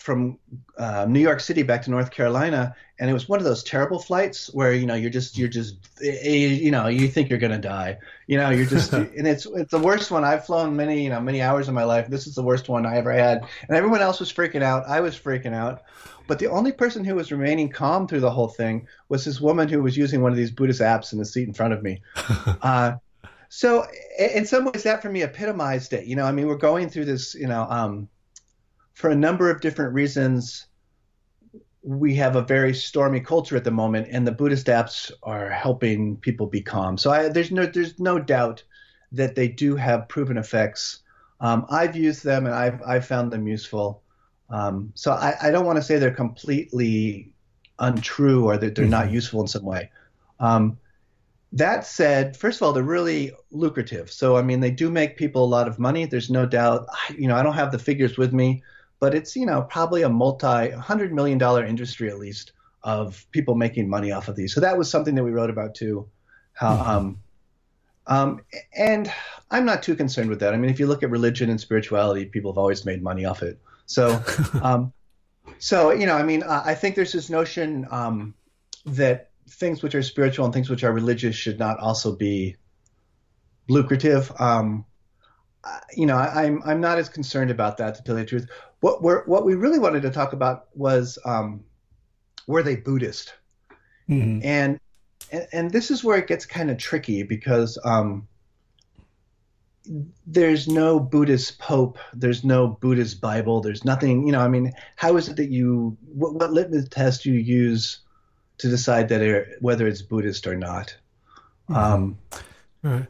from 0.00 0.38
uh, 0.78 1.04
New 1.06 1.20
York 1.20 1.40
City 1.40 1.62
back 1.62 1.82
to 1.82 1.90
North 1.90 2.10
Carolina, 2.10 2.74
and 2.98 3.10
it 3.10 3.12
was 3.12 3.28
one 3.28 3.38
of 3.38 3.44
those 3.44 3.62
terrible 3.62 3.98
flights 3.98 4.52
where 4.54 4.72
you 4.72 4.86
know 4.86 4.94
you're 4.94 5.10
just 5.10 5.36
you're 5.36 5.46
just 5.46 5.76
you 6.00 6.70
know 6.70 6.86
you 6.86 7.06
think 7.06 7.28
you're 7.28 7.38
gonna 7.38 7.58
die, 7.58 7.98
you 8.26 8.38
know 8.38 8.48
you're 8.48 8.64
just 8.64 8.92
and 8.94 9.28
it's 9.28 9.44
it's 9.44 9.70
the 9.70 9.78
worst 9.78 10.10
one 10.10 10.24
I've 10.24 10.46
flown 10.46 10.74
many 10.74 11.04
you 11.04 11.10
know 11.10 11.20
many 11.20 11.42
hours 11.42 11.68
of 11.68 11.74
my 11.74 11.84
life. 11.84 12.08
This 12.08 12.26
is 12.26 12.34
the 12.34 12.42
worst 12.42 12.70
one 12.70 12.86
I 12.86 12.96
ever 12.96 13.12
had, 13.12 13.46
and 13.68 13.76
everyone 13.76 14.00
else 14.00 14.20
was 14.20 14.32
freaking 14.32 14.62
out. 14.62 14.88
I 14.88 15.00
was 15.00 15.18
freaking 15.18 15.52
out, 15.52 15.82
but 16.26 16.38
the 16.38 16.48
only 16.48 16.72
person 16.72 17.04
who 17.04 17.14
was 17.14 17.30
remaining 17.30 17.68
calm 17.68 18.08
through 18.08 18.20
the 18.20 18.30
whole 18.30 18.48
thing 18.48 18.88
was 19.10 19.26
this 19.26 19.38
woman 19.38 19.68
who 19.68 19.82
was 19.82 19.98
using 19.98 20.22
one 20.22 20.32
of 20.32 20.38
these 20.38 20.50
Buddhist 20.50 20.80
apps 20.80 21.12
in 21.12 21.18
the 21.18 21.26
seat 21.26 21.46
in 21.46 21.52
front 21.52 21.74
of 21.74 21.82
me. 21.82 22.00
uh, 22.62 22.94
so 23.50 23.86
in 24.18 24.46
some 24.46 24.64
ways, 24.64 24.84
that 24.84 25.02
for 25.02 25.10
me 25.10 25.22
epitomized 25.22 25.92
it. 25.92 26.06
You 26.06 26.16
know, 26.16 26.24
I 26.24 26.32
mean, 26.32 26.46
we're 26.46 26.56
going 26.56 26.88
through 26.88 27.04
this, 27.04 27.34
you 27.34 27.48
know. 27.48 27.66
Um, 27.68 28.08
for 29.00 29.08
a 29.08 29.16
number 29.16 29.50
of 29.50 29.62
different 29.62 29.94
reasons, 29.94 30.66
we 31.82 32.14
have 32.16 32.36
a 32.36 32.42
very 32.42 32.74
stormy 32.74 33.20
culture 33.20 33.56
at 33.56 33.64
the 33.64 33.70
moment, 33.70 34.08
and 34.10 34.26
the 34.26 34.32
Buddhist 34.32 34.66
apps 34.66 35.10
are 35.22 35.48
helping 35.48 36.18
people 36.18 36.46
be 36.46 36.60
calm. 36.60 36.98
So 36.98 37.10
I, 37.10 37.28
there's 37.30 37.50
no 37.50 37.64
there's 37.64 37.98
no 37.98 38.18
doubt 38.18 38.62
that 39.12 39.34
they 39.34 39.48
do 39.48 39.74
have 39.76 40.08
proven 40.08 40.36
effects. 40.36 40.98
Um, 41.40 41.64
I've 41.70 41.96
used 41.96 42.22
them 42.22 42.44
and 42.44 42.54
I've 42.54 42.82
I've 42.82 43.06
found 43.06 43.32
them 43.32 43.48
useful. 43.48 44.02
Um, 44.50 44.92
so 44.94 45.12
I, 45.12 45.34
I, 45.40 45.50
don't 45.52 45.64
want 45.64 45.76
to 45.76 45.82
say 45.82 45.96
they're 45.96 46.10
completely 46.10 47.32
untrue 47.78 48.46
or 48.46 48.58
that 48.58 48.74
they're 48.74 48.84
mm-hmm. 48.84 48.90
not 48.90 49.10
useful 49.12 49.40
in 49.40 49.46
some 49.46 49.64
way. 49.64 49.92
Um, 50.40 50.76
that 51.52 51.86
said, 51.86 52.36
first 52.36 52.60
of 52.60 52.66
all, 52.66 52.72
they're 52.72 52.82
really 52.82 53.32
lucrative. 53.52 54.10
So 54.10 54.36
I 54.36 54.42
mean, 54.42 54.60
they 54.60 54.72
do 54.72 54.90
make 54.90 55.16
people 55.16 55.44
a 55.44 55.46
lot 55.46 55.68
of 55.68 55.78
money. 55.78 56.04
There's 56.04 56.30
no 56.30 56.44
doubt. 56.44 56.88
You 57.16 57.28
know, 57.28 57.36
I 57.36 57.42
don't 57.42 57.54
have 57.54 57.72
the 57.72 57.78
figures 57.78 58.18
with 58.18 58.34
me 58.34 58.62
but 59.00 59.14
it's 59.14 59.34
you 59.34 59.46
know 59.46 59.62
probably 59.62 60.02
a 60.02 60.08
multi 60.08 60.70
hundred 60.70 61.12
million 61.12 61.38
dollar 61.38 61.64
industry 61.64 62.08
at 62.08 62.18
least 62.18 62.52
of 62.82 63.26
people 63.32 63.54
making 63.54 63.88
money 63.88 64.12
off 64.12 64.28
of 64.28 64.36
these. 64.36 64.54
So 64.54 64.60
that 64.60 64.78
was 64.78 64.90
something 64.90 65.14
that 65.14 65.24
we 65.24 65.30
wrote 65.30 65.50
about 65.50 65.74
too. 65.74 66.08
How, 66.52 66.76
mm-hmm. 66.76 66.90
um, 66.90 67.18
um, 68.06 68.40
and 68.76 69.12
I'm 69.50 69.64
not 69.64 69.82
too 69.82 69.94
concerned 69.94 70.30
with 70.30 70.40
that. 70.40 70.54
I 70.54 70.56
mean, 70.56 70.70
if 70.70 70.80
you 70.80 70.86
look 70.86 71.02
at 71.02 71.10
religion 71.10 71.50
and 71.50 71.60
spirituality, 71.60 72.24
people 72.26 72.52
have 72.52 72.58
always 72.58 72.84
made 72.84 73.02
money 73.02 73.24
off 73.24 73.42
it. 73.42 73.58
So, 73.86 74.22
um, 74.62 74.92
so 75.58 75.90
you 75.90 76.06
know, 76.06 76.14
I 76.14 76.22
mean, 76.22 76.42
I 76.42 76.74
think 76.74 76.96
there's 76.96 77.12
this 77.12 77.30
notion 77.30 77.86
um, 77.90 78.34
that 78.86 79.30
things 79.48 79.82
which 79.82 79.94
are 79.94 80.02
spiritual 80.02 80.44
and 80.44 80.54
things 80.54 80.70
which 80.70 80.84
are 80.84 80.92
religious 80.92 81.34
should 81.34 81.58
not 81.58 81.78
also 81.80 82.14
be 82.14 82.56
lucrative. 83.68 84.32
Um, 84.38 84.84
you 85.94 86.06
know, 86.06 86.16
I, 86.16 86.44
am 86.44 86.62
I'm, 86.62 86.70
I'm 86.70 86.80
not 86.80 86.98
as 86.98 87.08
concerned 87.08 87.50
about 87.50 87.76
that 87.78 87.96
to 87.96 88.02
tell 88.02 88.16
you 88.16 88.24
the 88.24 88.28
truth. 88.28 88.48
What 88.80 89.02
we're 89.02 89.24
what 89.24 89.44
we 89.44 89.54
really 89.54 89.78
wanted 89.78 90.02
to 90.02 90.10
talk 90.10 90.32
about 90.32 90.66
was 90.74 91.18
um, 91.24 91.64
were 92.46 92.62
they 92.62 92.76
Buddhist, 92.76 93.34
mm-hmm. 94.08 94.40
and, 94.42 94.80
and, 95.30 95.46
and 95.52 95.70
this 95.70 95.90
is 95.90 96.02
where 96.02 96.18
it 96.18 96.26
gets 96.26 96.46
kind 96.46 96.70
of 96.70 96.78
tricky 96.78 97.22
because 97.22 97.78
um, 97.84 98.26
there's 100.26 100.68
no 100.68 101.00
Buddhist 101.00 101.58
pope, 101.58 101.98
there's 102.14 102.44
no 102.44 102.68
Buddhist 102.68 103.20
Bible, 103.20 103.60
there's 103.60 103.84
nothing. 103.84 104.26
You 104.26 104.32
know, 104.32 104.40
I 104.40 104.48
mean, 104.48 104.72
how 104.96 105.16
is 105.16 105.28
it 105.28 105.36
that 105.36 105.50
you 105.50 105.96
what, 106.14 106.34
what 106.34 106.52
litmus 106.52 106.88
test 106.88 107.22
do 107.22 107.32
you 107.32 107.38
use 107.38 108.00
to 108.58 108.68
decide 108.68 109.08
that 109.08 109.20
it, 109.20 109.56
whether 109.60 109.86
it's 109.86 110.02
Buddhist 110.02 110.46
or 110.46 110.56
not? 110.56 110.94
Mm-hmm. 111.68 111.76
Um, 111.76 112.18
right. 112.82 113.06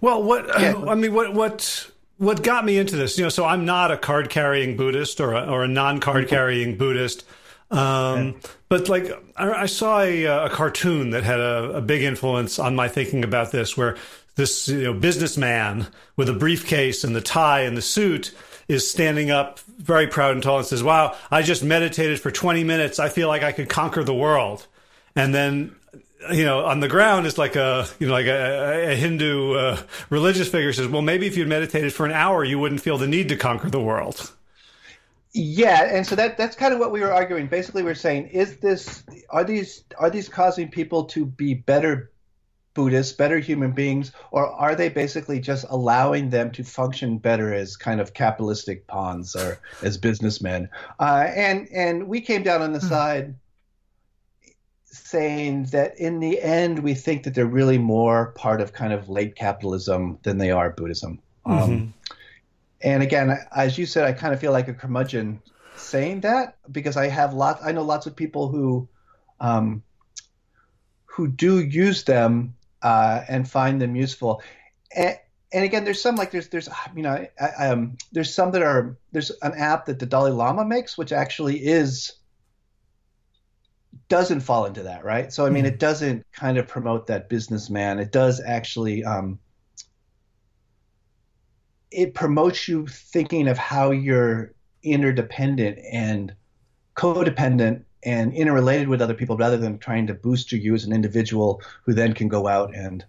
Well, 0.00 0.22
what 0.22 0.46
yeah. 0.60 0.82
I 0.88 0.94
mean, 0.94 1.12
what 1.14 1.34
what 1.34 1.90
what 2.18 2.42
got 2.42 2.64
me 2.64 2.78
into 2.78 2.96
this, 2.96 3.18
you 3.18 3.24
know, 3.24 3.28
so 3.28 3.44
I'm 3.44 3.64
not 3.64 3.90
a 3.90 3.96
card 3.96 4.30
carrying 4.30 4.76
Buddhist 4.76 5.20
or 5.20 5.32
a, 5.32 5.44
or 5.46 5.64
a 5.64 5.68
non 5.68 6.00
card 6.00 6.28
carrying 6.28 6.76
Buddhist. 6.76 7.24
Um. 7.70 8.36
But 8.68 8.88
like, 8.88 9.10
I, 9.36 9.50
I 9.52 9.66
saw 9.66 10.00
a, 10.00 10.24
a, 10.24 10.50
cartoon 10.50 11.10
that 11.10 11.22
had 11.22 11.38
a, 11.38 11.76
a, 11.76 11.80
big 11.80 12.02
influence 12.02 12.58
on 12.58 12.74
my 12.74 12.88
thinking 12.88 13.22
about 13.22 13.52
this, 13.52 13.76
where 13.76 13.96
this 14.34 14.68
you 14.68 14.82
know 14.82 14.94
businessman 14.94 15.86
with 16.16 16.28
a 16.28 16.32
briefcase 16.32 17.04
and 17.04 17.14
the 17.14 17.20
tie 17.20 17.60
and 17.60 17.76
the 17.76 17.82
suit 17.82 18.34
is 18.66 18.90
standing 18.90 19.30
up 19.30 19.60
very 19.60 20.06
proud 20.06 20.32
and 20.32 20.42
tall 20.42 20.58
and 20.58 20.66
says, 20.66 20.82
"Wow, 20.82 21.16
I 21.30 21.42
just 21.42 21.62
meditated 21.62 22.20
for 22.20 22.30
20 22.30 22.64
minutes. 22.64 22.98
I 22.98 23.08
feel 23.08 23.28
like 23.28 23.42
I 23.42 23.52
could 23.52 23.68
conquer 23.68 24.04
the 24.04 24.14
world." 24.14 24.66
And 25.16 25.34
then 25.34 25.76
you 26.32 26.44
know, 26.44 26.64
on 26.64 26.80
the 26.80 26.88
ground 26.88 27.26
is 27.26 27.38
like 27.38 27.56
a, 27.56 27.86
you 27.98 28.06
know, 28.06 28.12
like 28.12 28.26
a, 28.26 28.92
a 28.92 28.96
Hindu 28.96 29.54
uh, 29.54 29.82
religious 30.10 30.48
figure 30.48 30.72
says, 30.72 30.88
well, 30.88 31.02
maybe 31.02 31.26
if 31.26 31.36
you 31.36 31.46
meditated 31.46 31.92
for 31.92 32.06
an 32.06 32.12
hour, 32.12 32.44
you 32.44 32.58
wouldn't 32.58 32.80
feel 32.80 32.98
the 32.98 33.06
need 33.06 33.28
to 33.28 33.36
conquer 33.36 33.70
the 33.70 33.80
world. 33.80 34.32
Yeah, 35.32 35.84
and 35.92 36.06
so 36.06 36.14
that 36.14 36.38
that's 36.38 36.54
kind 36.54 36.72
of 36.72 36.78
what 36.78 36.92
we 36.92 37.00
were 37.00 37.12
arguing. 37.12 37.48
Basically, 37.48 37.82
we 37.82 37.90
are 37.90 37.96
saying, 37.96 38.28
is 38.28 38.58
this 38.58 39.02
are 39.30 39.42
these 39.42 39.82
are 39.98 40.08
these 40.08 40.28
causing 40.28 40.68
people 40.68 41.06
to 41.06 41.26
be 41.26 41.54
better 41.54 42.12
Buddhists, 42.74 43.12
better 43.12 43.38
human 43.38 43.70
beings, 43.70 44.12
or 44.32 44.46
are 44.46 44.74
they 44.74 44.88
basically 44.88 45.40
just 45.40 45.64
allowing 45.70 46.30
them 46.30 46.50
to 46.52 46.64
function 46.64 47.18
better 47.18 47.54
as 47.54 47.76
kind 47.76 48.00
of 48.00 48.14
capitalistic 48.14 48.86
pawns 48.86 49.34
or 49.34 49.58
as 49.82 49.96
businessmen? 49.96 50.68
Uh, 50.98 51.26
and 51.34 51.68
and 51.72 52.08
we 52.08 52.20
came 52.20 52.42
down 52.42 52.62
on 52.62 52.72
the 52.72 52.80
hmm. 52.80 52.88
side 52.88 53.34
saying 54.94 55.64
that 55.66 55.98
in 55.98 56.20
the 56.20 56.40
end, 56.40 56.78
we 56.78 56.94
think 56.94 57.24
that 57.24 57.34
they're 57.34 57.46
really 57.46 57.78
more 57.78 58.32
part 58.32 58.60
of 58.60 58.72
kind 58.72 58.92
of 58.92 59.08
late 59.08 59.34
capitalism 59.34 60.18
than 60.22 60.38
they 60.38 60.50
are 60.50 60.70
Buddhism. 60.70 61.20
Um, 61.44 61.58
mm-hmm. 61.58 61.72
Um, 61.72 61.94
and 62.80 63.02
again, 63.02 63.38
as 63.54 63.78
you 63.78 63.86
said, 63.86 64.04
I 64.04 64.12
kind 64.12 64.34
of 64.34 64.40
feel 64.40 64.52
like 64.52 64.68
a 64.68 64.74
curmudgeon 64.74 65.40
saying 65.76 66.20
that 66.20 66.56
because 66.70 66.96
I 66.96 67.08
have 67.08 67.34
lots. 67.34 67.64
I 67.64 67.72
know 67.72 67.82
lots 67.82 68.06
of 68.06 68.14
people 68.14 68.48
who 68.48 68.88
um, 69.40 69.82
who 71.06 71.28
do 71.28 71.60
use 71.60 72.04
them 72.04 72.54
uh, 72.82 73.22
and 73.28 73.48
find 73.48 73.80
them 73.80 73.96
useful. 73.96 74.42
And, 74.94 75.18
and 75.52 75.64
again, 75.64 75.84
there's 75.84 76.02
some 76.02 76.16
like 76.16 76.30
there's 76.30 76.48
there's 76.48 76.68
you 76.94 77.02
know 77.02 77.26
I, 77.40 77.68
um, 77.68 77.96
there's 78.12 78.34
some 78.34 78.50
that 78.52 78.62
are 78.62 78.96
there's 79.12 79.30
an 79.42 79.54
app 79.54 79.86
that 79.86 79.98
the 79.98 80.06
Dalai 80.06 80.32
Lama 80.32 80.64
makes, 80.64 80.98
which 80.98 81.12
actually 81.12 81.64
is 81.64 82.12
doesn't 84.08 84.40
fall 84.40 84.64
into 84.66 84.82
that, 84.84 85.04
right? 85.04 85.32
So 85.32 85.46
I 85.46 85.50
mean, 85.50 85.64
mm-hmm. 85.64 85.74
it 85.74 85.78
doesn't 85.78 86.26
kind 86.32 86.58
of 86.58 86.66
promote 86.68 87.06
that 87.08 87.28
businessman. 87.28 87.98
It 87.98 88.12
does 88.12 88.40
actually. 88.40 89.04
Um, 89.04 89.38
it 91.90 92.12
promotes 92.12 92.66
you 92.66 92.86
thinking 92.88 93.46
of 93.46 93.56
how 93.56 93.92
you're 93.92 94.52
interdependent 94.82 95.78
and 95.90 96.34
codependent 96.96 97.84
and 98.04 98.34
interrelated 98.34 98.88
with 98.88 99.00
other 99.00 99.14
people 99.14 99.36
rather 99.36 99.56
than 99.56 99.78
trying 99.78 100.06
to 100.06 100.14
boost 100.14 100.52
you 100.52 100.74
as 100.74 100.84
an 100.84 100.92
individual 100.92 101.62
who 101.84 101.94
then 101.94 102.12
can 102.12 102.28
go 102.28 102.46
out 102.46 102.74
and 102.74 103.04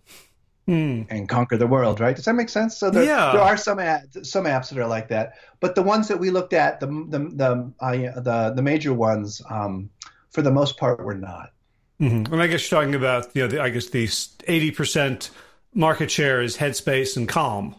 mm. 0.67 1.05
and 1.09 1.27
conquer 1.27 1.57
the 1.57 1.67
world 1.67 1.99
right 1.99 2.15
does 2.15 2.25
that 2.25 2.33
make 2.33 2.49
sense 2.49 2.77
so 2.77 2.89
there, 2.89 3.03
yeah. 3.03 3.31
there 3.33 3.41
are 3.41 3.57
some 3.57 3.77
some 4.23 4.45
apps 4.45 4.69
that 4.69 4.77
are 4.77 4.87
like 4.87 5.09
that 5.09 5.33
but 5.59 5.75
the 5.75 5.83
ones 5.83 6.07
that 6.07 6.19
we 6.19 6.29
looked 6.31 6.53
at 6.53 6.79
the 6.79 6.87
the 6.87 7.19
the 7.19 7.73
uh, 7.79 8.19
the, 8.21 8.53
the 8.55 8.61
major 8.61 8.93
ones 8.93 9.41
um, 9.49 9.89
for 10.35 10.41
the 10.41 10.51
most 10.51 10.77
part 10.77 11.03
we're 11.03 11.13
not 11.13 11.51
mm-hmm. 11.99 12.31
and 12.31 12.41
i 12.41 12.47
guess 12.47 12.69
you're 12.69 12.79
talking 12.79 12.95
about 12.95 13.35
you 13.35 13.41
know 13.41 13.47
the, 13.47 13.61
i 13.61 13.69
guess 13.69 13.87
the 13.87 14.05
80% 14.05 15.29
market 15.73 16.11
share 16.11 16.41
is 16.41 16.57
headspace 16.57 17.17
and 17.17 17.27
calm 17.27 17.75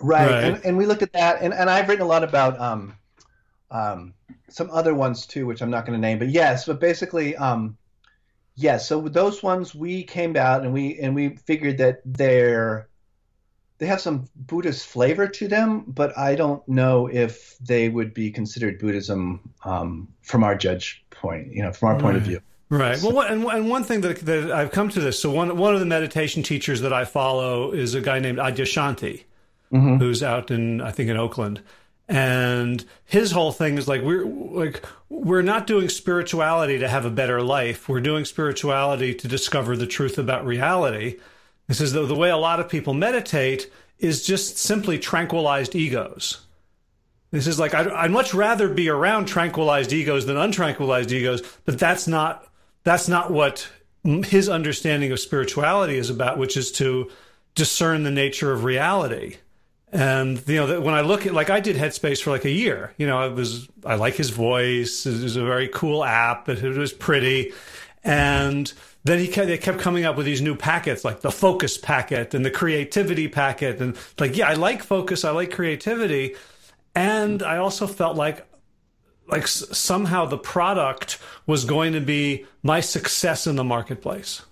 right, 0.00 0.30
right. 0.30 0.44
And, 0.44 0.64
and 0.64 0.76
we 0.76 0.86
looked 0.86 1.02
at 1.02 1.12
that 1.14 1.40
and, 1.40 1.54
and 1.54 1.70
i've 1.70 1.88
written 1.88 2.04
a 2.04 2.08
lot 2.08 2.24
about 2.24 2.60
um, 2.60 2.94
um, 3.70 4.14
some 4.48 4.70
other 4.70 4.94
ones 4.94 5.26
too, 5.26 5.46
which 5.46 5.60
I'm 5.60 5.70
not 5.70 5.86
going 5.86 6.00
to 6.00 6.00
name. 6.00 6.18
But 6.18 6.28
yes, 6.28 6.66
but 6.66 6.80
basically, 6.80 7.36
um, 7.36 7.76
yes. 8.54 8.88
So 8.88 9.00
those 9.02 9.42
ones 9.42 9.74
we 9.74 10.04
came 10.04 10.36
out 10.36 10.62
and 10.62 10.72
we 10.72 10.98
and 10.98 11.14
we 11.14 11.36
figured 11.36 11.78
that 11.78 12.00
they're 12.04 12.88
they 13.78 13.86
have 13.86 14.00
some 14.00 14.26
Buddhist 14.34 14.86
flavor 14.86 15.26
to 15.28 15.48
them, 15.48 15.84
but 15.86 16.16
I 16.18 16.34
don't 16.34 16.66
know 16.68 17.06
if 17.06 17.56
they 17.58 17.88
would 17.88 18.12
be 18.12 18.30
considered 18.30 18.78
Buddhism 18.78 19.40
um, 19.64 20.08
from 20.22 20.44
our 20.44 20.56
judge 20.56 21.04
point, 21.10 21.52
you 21.52 21.62
know, 21.62 21.72
from 21.72 21.88
our 21.88 21.94
right. 21.94 22.02
point 22.02 22.16
of 22.16 22.24
view. 22.24 22.40
Right. 22.70 23.00
Well, 23.02 23.20
and, 23.20 23.44
and 23.44 23.70
one 23.70 23.84
thing 23.84 24.02
that, 24.02 24.18
that 24.26 24.50
I've 24.50 24.72
come 24.72 24.90
to 24.90 25.00
this. 25.00 25.18
So 25.20 25.30
one 25.30 25.56
one 25.56 25.72
of 25.72 25.80
the 25.80 25.86
meditation 25.86 26.42
teachers 26.42 26.82
that 26.82 26.92
I 26.92 27.04
follow 27.06 27.72
is 27.72 27.94
a 27.94 28.00
guy 28.00 28.18
named 28.18 28.38
Adyashanti, 28.38 29.24
mm-hmm. 29.72 29.96
who's 29.96 30.22
out 30.22 30.50
in 30.50 30.82
I 30.82 30.90
think 30.90 31.08
in 31.08 31.16
Oakland, 31.16 31.62
and 32.08 32.84
his 33.04 33.30
whole 33.30 33.52
thing 33.52 33.78
is 33.78 33.86
like 33.86 34.02
we're 34.02 34.26
like 34.26 34.84
we're 35.08 35.42
not 35.42 35.66
doing 35.66 35.88
spirituality 35.88 36.78
to 36.78 36.88
have 36.88 37.04
a 37.04 37.10
better 37.10 37.42
life 37.42 37.88
we're 37.88 38.00
doing 38.00 38.24
spirituality 38.24 39.14
to 39.14 39.28
discover 39.28 39.76
the 39.76 39.86
truth 39.86 40.16
about 40.16 40.46
reality 40.46 41.18
this 41.68 41.80
is 41.80 41.92
the, 41.92 42.04
the 42.04 42.14
way 42.14 42.30
a 42.30 42.36
lot 42.36 42.58
of 42.58 42.68
people 42.68 42.94
meditate 42.94 43.70
is 43.98 44.26
just 44.26 44.58
simply 44.58 44.98
tranquilized 44.98 45.76
egos. 45.76 46.40
This 47.30 47.46
is 47.46 47.58
like 47.58 47.74
I'd, 47.74 47.88
I'd 47.88 48.10
much 48.10 48.32
rather 48.32 48.68
be 48.68 48.88
around 48.88 49.26
tranquilized 49.26 49.92
egos 49.92 50.26
than 50.26 50.36
untranquilized 50.36 51.12
egos 51.12 51.42
but 51.64 51.78
that's 51.78 52.08
not 52.08 52.46
that's 52.84 53.08
not 53.08 53.30
what 53.30 53.68
his 54.04 54.48
understanding 54.48 55.12
of 55.12 55.20
spirituality 55.20 55.96
is 55.96 56.08
about 56.08 56.38
which 56.38 56.56
is 56.56 56.72
to 56.72 57.10
discern 57.54 58.02
the 58.02 58.10
nature 58.10 58.52
of 58.52 58.64
reality. 58.64 59.36
And 59.92 60.42
you 60.46 60.56
know 60.56 60.80
when 60.80 60.94
i 60.94 61.02
look 61.02 61.26
at 61.26 61.34
like 61.34 61.50
i 61.50 61.60
did 61.60 61.76
headspace 61.76 62.22
for 62.22 62.30
like 62.30 62.46
a 62.46 62.50
year. 62.50 62.94
You 62.96 63.06
know 63.06 63.18
i 63.18 63.28
was 63.28 63.68
i 63.84 63.96
like 63.96 64.14
his 64.14 64.30
voice. 64.30 65.04
It 65.04 65.22
was 65.22 65.36
a 65.36 65.44
very 65.44 65.68
cool 65.68 66.04
app 66.04 66.48
it, 66.48 66.62
was 66.62 66.94
pretty. 66.94 67.52
And 68.04 68.72
then 69.08 69.18
he 69.18 69.28
kept, 69.28 69.48
they 69.48 69.58
kept 69.58 69.78
coming 69.78 70.04
up 70.04 70.16
with 70.16 70.26
these 70.26 70.42
new 70.42 70.54
packets 70.54 71.04
like 71.04 71.20
the 71.20 71.30
focus 71.30 71.78
packet 71.78 72.34
and 72.34 72.44
the 72.44 72.50
creativity 72.50 73.28
packet 73.28 73.80
and 73.80 73.96
like 74.18 74.36
yeah 74.36 74.48
i 74.48 74.54
like 74.54 74.82
focus 74.82 75.24
i 75.24 75.30
like 75.30 75.50
creativity 75.50 76.34
and 76.94 77.42
i 77.42 77.56
also 77.56 77.86
felt 77.86 78.16
like 78.16 78.46
like 79.28 79.46
somehow 79.46 80.24
the 80.24 80.38
product 80.38 81.18
was 81.46 81.64
going 81.64 81.92
to 81.92 82.00
be 82.00 82.46
my 82.62 82.80
success 82.80 83.46
in 83.46 83.56
the 83.56 83.64
marketplace 83.64 84.42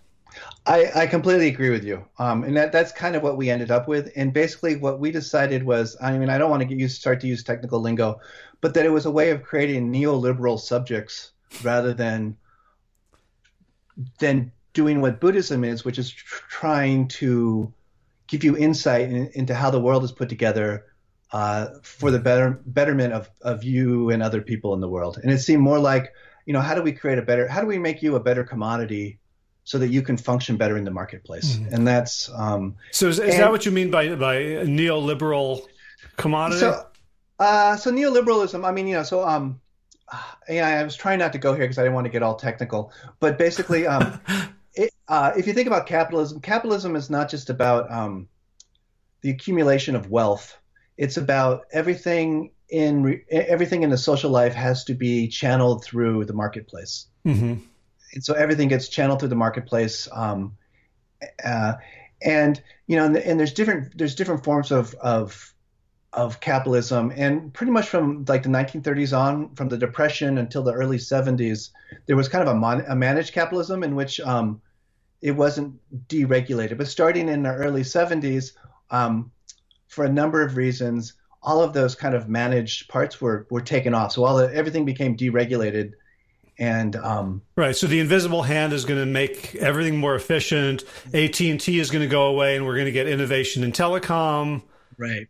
I, 0.66 0.90
I 0.94 1.06
completely 1.06 1.46
agree 1.46 1.70
with 1.70 1.84
you. 1.84 2.04
Um, 2.18 2.42
and 2.42 2.56
that, 2.56 2.72
that's 2.72 2.90
kind 2.90 3.14
of 3.14 3.22
what 3.22 3.36
we 3.36 3.50
ended 3.50 3.70
up 3.70 3.86
with. 3.86 4.10
And 4.16 4.32
basically, 4.32 4.74
what 4.74 4.98
we 4.98 5.12
decided 5.12 5.62
was 5.62 5.96
I 6.00 6.18
mean, 6.18 6.28
I 6.28 6.38
don't 6.38 6.50
want 6.50 6.60
to 6.60 6.66
get 6.66 6.76
used, 6.76 7.00
start 7.00 7.20
to 7.20 7.28
use 7.28 7.44
technical 7.44 7.80
lingo, 7.80 8.20
but 8.60 8.74
that 8.74 8.84
it 8.84 8.90
was 8.90 9.06
a 9.06 9.10
way 9.10 9.30
of 9.30 9.44
creating 9.44 9.92
neoliberal 9.92 10.58
subjects 10.58 11.30
rather 11.62 11.94
than 11.94 12.36
than 14.18 14.52
doing 14.72 15.00
what 15.00 15.20
Buddhism 15.20 15.64
is, 15.64 15.84
which 15.84 15.98
is 15.98 16.10
tr- 16.10 16.42
trying 16.48 17.08
to 17.08 17.72
give 18.26 18.44
you 18.44 18.56
insight 18.56 19.08
in, 19.08 19.30
into 19.34 19.54
how 19.54 19.70
the 19.70 19.80
world 19.80 20.04
is 20.04 20.12
put 20.12 20.28
together 20.28 20.86
uh, 21.32 21.68
for 21.82 22.10
the 22.10 22.18
better 22.18 22.60
betterment 22.66 23.12
of, 23.12 23.30
of 23.42 23.64
you 23.64 24.10
and 24.10 24.22
other 24.22 24.40
people 24.40 24.74
in 24.74 24.80
the 24.80 24.88
world. 24.88 25.18
And 25.22 25.32
it 25.32 25.38
seemed 25.38 25.62
more 25.62 25.78
like, 25.78 26.12
you 26.44 26.52
know, 26.52 26.60
how 26.60 26.74
do 26.74 26.82
we 26.82 26.92
create 26.92 27.18
a 27.18 27.22
better, 27.22 27.48
how 27.48 27.60
do 27.60 27.66
we 27.66 27.78
make 27.78 28.02
you 28.02 28.16
a 28.16 28.20
better 28.20 28.44
commodity 28.44 29.18
so 29.66 29.78
that 29.78 29.88
you 29.88 30.00
can 30.00 30.16
function 30.16 30.56
better 30.56 30.78
in 30.78 30.84
the 30.84 30.92
marketplace. 30.92 31.56
Mm. 31.56 31.72
And 31.72 31.86
that's 31.86 32.30
um, 32.32 32.76
so. 32.92 33.08
Is, 33.08 33.18
is 33.18 33.34
and, 33.34 33.42
that 33.42 33.50
what 33.50 33.66
you 33.66 33.72
mean 33.72 33.90
by 33.90 34.14
by 34.14 34.36
neoliberal 34.36 35.66
commodity? 36.16 36.60
So, 36.60 36.86
uh, 37.40 37.76
so 37.76 37.90
neoliberalism. 37.90 38.64
I 38.64 38.70
mean, 38.70 38.86
you 38.86 38.94
know, 38.94 39.02
so 39.02 39.26
um, 39.26 39.60
yeah, 40.48 40.68
I 40.68 40.82
was 40.82 40.96
trying 40.96 41.18
not 41.18 41.32
to 41.32 41.38
go 41.38 41.54
here 41.54 41.64
because 41.64 41.78
I 41.78 41.82
didn't 41.82 41.94
want 41.94 42.06
to 42.06 42.10
get 42.10 42.22
all 42.22 42.36
technical, 42.36 42.92
but 43.20 43.38
basically, 43.38 43.86
um, 43.86 44.20
it, 44.74 44.92
uh, 45.08 45.32
if 45.36 45.46
you 45.46 45.52
think 45.52 45.66
about 45.66 45.86
capitalism, 45.86 46.40
capitalism 46.40 46.96
is 46.96 47.10
not 47.10 47.28
just 47.30 47.50
about 47.50 47.90
um, 47.90 48.28
the 49.22 49.30
accumulation 49.30 49.96
of 49.96 50.10
wealth. 50.10 50.56
It's 50.96 51.16
about 51.16 51.64
everything 51.72 52.52
in 52.68 53.22
everything 53.30 53.82
in 53.82 53.90
the 53.90 53.98
social 53.98 54.30
life 54.30 54.54
has 54.54 54.84
to 54.84 54.94
be 54.94 55.28
channeled 55.28 55.84
through 55.84 56.24
the 56.24 56.32
marketplace. 56.32 57.06
Mm-hmm 57.24 57.62
and 58.16 58.24
so 58.24 58.34
everything 58.34 58.68
gets 58.68 58.88
channeled 58.88 59.20
through 59.20 59.28
the 59.28 59.36
marketplace. 59.36 60.08
Um, 60.10 60.56
uh, 61.44 61.74
and 62.22 62.60
you 62.86 62.96
know, 62.96 63.04
and, 63.04 63.16
and, 63.16 63.38
there's 63.38 63.52
different 63.52 63.96
there's 63.96 64.14
different 64.14 64.42
forms 64.42 64.72
of 64.72 64.94
of 64.94 65.54
of 66.16 66.40
capitalism, 66.40 67.12
and 67.14 67.52
pretty 67.52 67.70
much 67.70 67.88
from 67.88 68.24
like 68.26 68.42
the 68.42 68.48
1930s 68.48 69.16
on, 69.16 69.54
from 69.54 69.68
the 69.68 69.76
Depression 69.76 70.38
until 70.38 70.62
the 70.62 70.72
early 70.72 70.96
70s, 70.96 71.70
there 72.06 72.16
was 72.16 72.28
kind 72.28 72.42
of 72.42 72.48
a, 72.48 72.58
mon- 72.58 72.84
a 72.88 72.96
managed 72.96 73.34
capitalism 73.34 73.84
in 73.84 73.94
which 73.94 74.18
um, 74.20 74.60
it 75.20 75.32
wasn't 75.32 75.78
deregulated. 76.08 76.78
But 76.78 76.88
starting 76.88 77.28
in 77.28 77.42
the 77.42 77.52
early 77.52 77.82
70s, 77.82 78.52
um, 78.90 79.30
for 79.88 80.04
a 80.04 80.08
number 80.08 80.42
of 80.42 80.56
reasons, 80.56 81.12
all 81.42 81.62
of 81.62 81.74
those 81.74 81.94
kind 81.94 82.14
of 82.14 82.28
managed 82.28 82.88
parts 82.88 83.20
were 83.20 83.46
were 83.50 83.60
taken 83.60 83.94
off. 83.94 84.12
So 84.12 84.24
all 84.24 84.36
the 84.36 84.52
everything 84.52 84.84
became 84.84 85.16
deregulated 85.16 85.92
and 86.58 86.96
um, 86.96 87.42
right 87.56 87.76
so 87.76 87.86
the 87.86 88.00
invisible 88.00 88.42
hand 88.42 88.72
is 88.72 88.84
going 88.84 88.98
to 88.98 89.06
make 89.06 89.54
everything 89.56 89.98
more 89.98 90.14
efficient 90.14 90.84
at&t 91.12 91.78
is 91.78 91.90
going 91.90 92.02
to 92.02 92.08
go 92.08 92.26
away 92.28 92.56
and 92.56 92.64
we're 92.64 92.74
going 92.74 92.86
to 92.86 92.92
get 92.92 93.06
innovation 93.06 93.62
in 93.62 93.72
telecom 93.72 94.62
right 94.96 95.28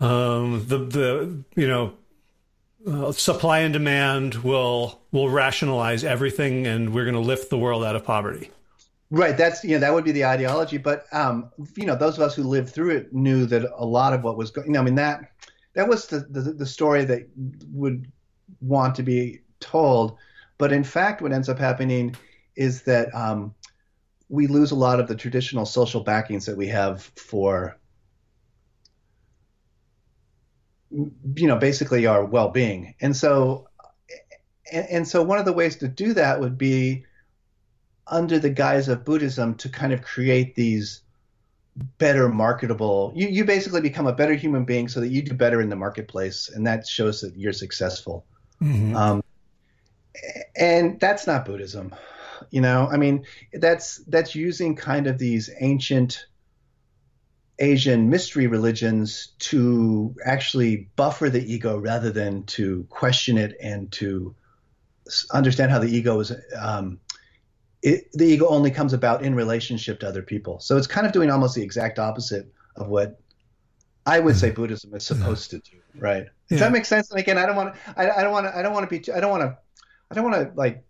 um, 0.00 0.64
the 0.66 0.78
the 0.78 1.44
you 1.54 1.68
know 1.68 1.94
uh, 2.86 3.12
supply 3.12 3.60
and 3.60 3.72
demand 3.72 4.36
will 4.36 5.00
will 5.12 5.28
rationalize 5.28 6.04
everything 6.04 6.66
and 6.66 6.94
we're 6.94 7.04
going 7.04 7.14
to 7.14 7.20
lift 7.20 7.50
the 7.50 7.58
world 7.58 7.84
out 7.84 7.96
of 7.96 8.04
poverty. 8.04 8.50
Right 9.10 9.36
that's 9.36 9.62
you 9.64 9.72
know 9.72 9.80
that 9.80 9.92
would 9.92 10.04
be 10.04 10.12
the 10.12 10.24
ideology 10.24 10.78
but 10.78 11.06
um, 11.12 11.50
you 11.76 11.86
know 11.86 11.94
those 11.94 12.16
of 12.16 12.22
us 12.22 12.34
who 12.34 12.42
lived 12.42 12.70
through 12.70 12.90
it 12.90 13.12
knew 13.12 13.46
that 13.46 13.70
a 13.76 13.84
lot 13.84 14.12
of 14.12 14.24
what 14.24 14.36
was 14.36 14.50
going 14.50 14.66
you 14.66 14.72
know, 14.72 14.80
i 14.80 14.82
mean 14.82 14.96
that 14.96 15.30
that 15.74 15.88
was 15.88 16.06
the, 16.06 16.20
the 16.30 16.40
the 16.40 16.66
story 16.66 17.04
that 17.04 17.28
would 17.70 18.10
want 18.60 18.94
to 18.96 19.02
be 19.02 19.40
told 19.60 20.18
but 20.58 20.72
in 20.72 20.84
fact, 20.84 21.20
what 21.20 21.32
ends 21.32 21.48
up 21.48 21.58
happening 21.58 22.14
is 22.56 22.82
that 22.82 23.14
um, 23.14 23.54
we 24.28 24.46
lose 24.46 24.70
a 24.70 24.76
lot 24.76 25.00
of 25.00 25.08
the 25.08 25.14
traditional 25.14 25.66
social 25.66 26.02
backings 26.02 26.46
that 26.46 26.56
we 26.56 26.68
have 26.68 27.02
for, 27.16 27.76
you 30.94 31.48
know, 31.48 31.56
basically 31.56 32.06
our 32.06 32.24
well-being. 32.24 32.94
And 33.00 33.16
so, 33.16 33.68
and, 34.70 34.86
and 34.90 35.08
so 35.08 35.22
one 35.22 35.38
of 35.38 35.44
the 35.44 35.52
ways 35.52 35.76
to 35.76 35.88
do 35.88 36.12
that 36.14 36.40
would 36.40 36.56
be 36.56 37.04
under 38.06 38.38
the 38.38 38.50
guise 38.50 38.88
of 38.88 39.04
Buddhism 39.04 39.54
to 39.56 39.68
kind 39.68 39.92
of 39.92 40.02
create 40.02 40.54
these 40.54 41.00
better 41.98 42.28
marketable 42.28 43.12
you, 43.16 43.26
you 43.26 43.44
basically 43.44 43.80
become 43.80 44.06
a 44.06 44.12
better 44.12 44.34
human 44.34 44.64
being 44.64 44.86
so 44.86 45.00
that 45.00 45.08
you 45.08 45.20
do 45.20 45.34
better 45.34 45.60
in 45.60 45.68
the 45.68 45.74
marketplace 45.74 46.48
and 46.54 46.64
that 46.64 46.86
shows 46.86 47.20
that 47.20 47.36
you're 47.36 47.52
successful 47.52 48.24
mm-hmm. 48.62 48.94
um, 48.94 49.24
and 50.56 50.98
that's 51.00 51.26
not 51.26 51.44
Buddhism. 51.44 51.94
You 52.50 52.60
know, 52.60 52.88
I 52.90 52.96
mean, 52.96 53.24
that's 53.52 53.98
that's 54.06 54.34
using 54.34 54.76
kind 54.76 55.06
of 55.06 55.18
these 55.18 55.50
ancient 55.60 56.26
Asian 57.58 58.10
mystery 58.10 58.46
religions 58.46 59.32
to 59.38 60.14
actually 60.24 60.88
buffer 60.96 61.30
the 61.30 61.44
ego 61.52 61.78
rather 61.78 62.10
than 62.10 62.44
to 62.44 62.84
question 62.90 63.38
it 63.38 63.56
and 63.60 63.92
to 63.92 64.34
understand 65.32 65.70
how 65.70 65.78
the 65.78 65.88
ego 65.88 66.18
is. 66.20 66.32
Um, 66.58 67.00
it, 67.82 68.10
the 68.12 68.24
ego 68.24 68.48
only 68.48 68.70
comes 68.70 68.92
about 68.92 69.22
in 69.22 69.34
relationship 69.34 70.00
to 70.00 70.08
other 70.08 70.22
people. 70.22 70.58
So 70.60 70.76
it's 70.76 70.86
kind 70.86 71.06
of 71.06 71.12
doing 71.12 71.30
almost 71.30 71.54
the 71.54 71.62
exact 71.62 71.98
opposite 71.98 72.50
of 72.76 72.88
what 72.88 73.20
I 74.06 74.20
would 74.20 74.36
say 74.36 74.50
Buddhism 74.50 74.94
is 74.94 75.04
supposed 75.04 75.50
to 75.50 75.58
do. 75.58 75.76
Right? 75.96 76.26
Does 76.48 76.58
yeah. 76.58 76.66
that 76.66 76.72
make 76.72 76.86
sense? 76.86 77.10
And 77.10 77.20
again, 77.20 77.38
I 77.38 77.46
don't 77.46 77.56
want 77.56 77.74
to. 77.74 77.80
I, 77.96 78.20
I 78.20 78.22
don't 78.22 78.32
want 78.32 78.46
to. 78.46 78.56
I 78.56 78.62
don't 78.62 78.72
want 78.72 78.88
to 78.88 78.98
be. 78.98 79.12
I 79.12 79.20
don't 79.20 79.30
want 79.30 79.42
to 79.42 79.58
I 80.10 80.14
don't 80.14 80.30
want 80.30 80.48
to 80.48 80.52
like 80.54 80.84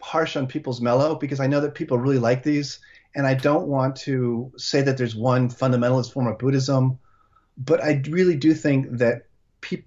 harsh 0.00 0.36
on 0.36 0.46
people's 0.46 0.80
mellow 0.80 1.14
because 1.14 1.40
I 1.40 1.46
know 1.46 1.60
that 1.60 1.74
people 1.74 1.98
really 1.98 2.18
like 2.18 2.42
these, 2.42 2.80
and 3.18 3.26
I 3.26 3.34
don't 3.34 3.66
want 3.66 3.96
to 3.96 4.52
say 4.56 4.80
that 4.80 4.96
there's 4.96 5.16
one 5.16 5.48
fundamentalist 5.48 6.12
form 6.12 6.28
of 6.28 6.38
Buddhism, 6.38 7.00
but 7.58 7.82
I 7.82 8.00
really 8.08 8.36
do 8.36 8.54
think 8.54 8.86
that 8.98 9.24
pe- 9.60 9.82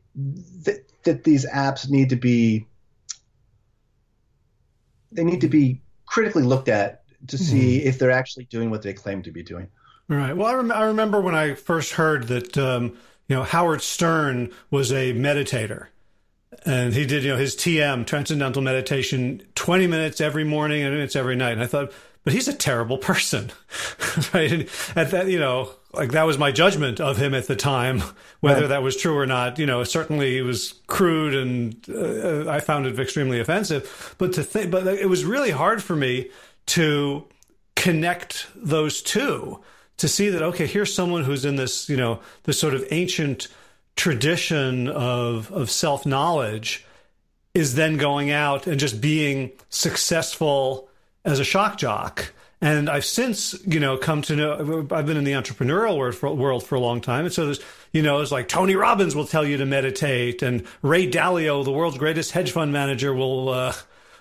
that, 0.65 0.83
that 1.03 1.23
these 1.23 1.49
apps 1.49 1.89
need 1.89 2.09
to 2.09 2.17
be 2.17 2.67
they 5.13 5.23
need 5.23 5.39
to 5.41 5.47
be 5.47 5.81
critically 6.05 6.43
looked 6.43 6.67
at 6.67 7.03
to 7.27 7.37
see 7.37 7.79
mm. 7.79 7.85
if 7.85 7.99
they're 7.99 8.11
actually 8.11 8.45
doing 8.45 8.69
what 8.69 8.81
they 8.81 8.93
claim 8.93 9.23
to 9.23 9.31
be 9.31 9.43
doing. 9.43 9.69
Right. 10.09 10.35
Well, 10.35 10.47
I, 10.47 10.53
rem- 10.55 10.71
I 10.71 10.83
remember 10.83 11.21
when 11.21 11.35
I 11.35 11.53
first 11.53 11.93
heard 11.93 12.27
that 12.27 12.57
um, 12.57 12.97
you 13.29 13.37
know 13.37 13.43
Howard 13.43 13.81
Stern 13.81 14.51
was 14.71 14.91
a 14.91 15.13
meditator, 15.13 15.87
and 16.65 16.93
he 16.93 17.05
did 17.05 17.23
you 17.23 17.31
know 17.31 17.37
his 17.37 17.55
TM 17.55 18.05
Transcendental 18.05 18.61
Meditation 18.61 19.41
twenty 19.55 19.87
minutes 19.87 20.19
every 20.19 20.43
morning 20.43 20.83
and 20.83 20.93
minutes 20.93 21.15
every 21.15 21.37
night. 21.37 21.53
And 21.53 21.63
I 21.63 21.67
thought, 21.67 21.93
but 22.23 22.33
he's 22.33 22.47
a 22.47 22.53
terrible 22.53 22.97
person, 22.97 23.51
right? 24.33 24.51
And 24.51 24.69
at 24.95 25.11
that, 25.11 25.27
you 25.27 25.39
know, 25.39 25.71
like 25.93 26.11
that 26.11 26.23
was 26.23 26.37
my 26.37 26.51
judgment 26.51 26.99
of 26.99 27.17
him 27.17 27.33
at 27.33 27.47
the 27.47 27.55
time, 27.55 28.01
whether 28.39 28.67
that 28.67 28.83
was 28.83 28.95
true 28.95 29.17
or 29.17 29.25
not. 29.25 29.59
You 29.59 29.65
know, 29.65 29.83
certainly 29.83 30.37
it 30.37 30.43
was 30.43 30.75
crude, 30.87 31.33
and 31.33 31.75
uh, 31.89 32.49
I 32.49 32.59
found 32.59 32.85
it 32.85 32.99
extremely 32.99 33.39
offensive. 33.39 34.15
But 34.17 34.33
to 34.33 34.43
think, 34.43 34.71
but 34.71 34.87
it 34.87 35.09
was 35.09 35.25
really 35.25 35.51
hard 35.51 35.81
for 35.83 35.95
me 35.95 36.29
to 36.67 37.25
connect 37.75 38.47
those 38.55 39.01
two 39.01 39.59
to 39.97 40.07
see 40.07 40.29
that 40.29 40.41
okay, 40.41 40.67
here's 40.67 40.93
someone 40.93 41.23
who's 41.23 41.45
in 41.45 41.55
this, 41.55 41.89
you 41.89 41.97
know, 41.97 42.19
this 42.43 42.59
sort 42.59 42.73
of 42.73 42.85
ancient 42.91 43.47
tradition 43.95 44.87
of 44.87 45.51
of 45.51 45.71
self 45.71 46.05
knowledge, 46.05 46.85
is 47.53 47.75
then 47.75 47.97
going 47.97 48.29
out 48.29 48.67
and 48.67 48.79
just 48.79 49.01
being 49.01 49.51
successful 49.69 50.87
as 51.23 51.39
a 51.39 51.43
shock 51.43 51.77
jock 51.77 52.33
and 52.63 52.89
I've 52.89 53.05
since, 53.05 53.55
you 53.65 53.79
know, 53.79 53.97
come 53.97 54.21
to 54.23 54.35
know, 54.35 54.87
I've 54.91 55.07
been 55.07 55.17
in 55.17 55.23
the 55.23 55.31
entrepreneurial 55.31 55.97
world 55.97 56.13
for, 56.13 56.31
world 56.33 56.63
for 56.63 56.75
a 56.75 56.79
long 56.79 57.01
time. 57.01 57.25
And 57.25 57.33
so 57.33 57.45
there's, 57.45 57.59
you 57.91 58.03
know, 58.03 58.21
it's 58.21 58.31
like 58.31 58.47
Tony 58.47 58.75
Robbins 58.75 59.15
will 59.15 59.25
tell 59.25 59.43
you 59.43 59.57
to 59.57 59.65
meditate 59.65 60.43
and 60.43 60.63
Ray 60.83 61.09
Dalio, 61.09 61.65
the 61.65 61.71
world's 61.71 61.97
greatest 61.97 62.31
hedge 62.31 62.51
fund 62.51 62.71
manager 62.71 63.15
will, 63.15 63.49
uh, 63.49 63.73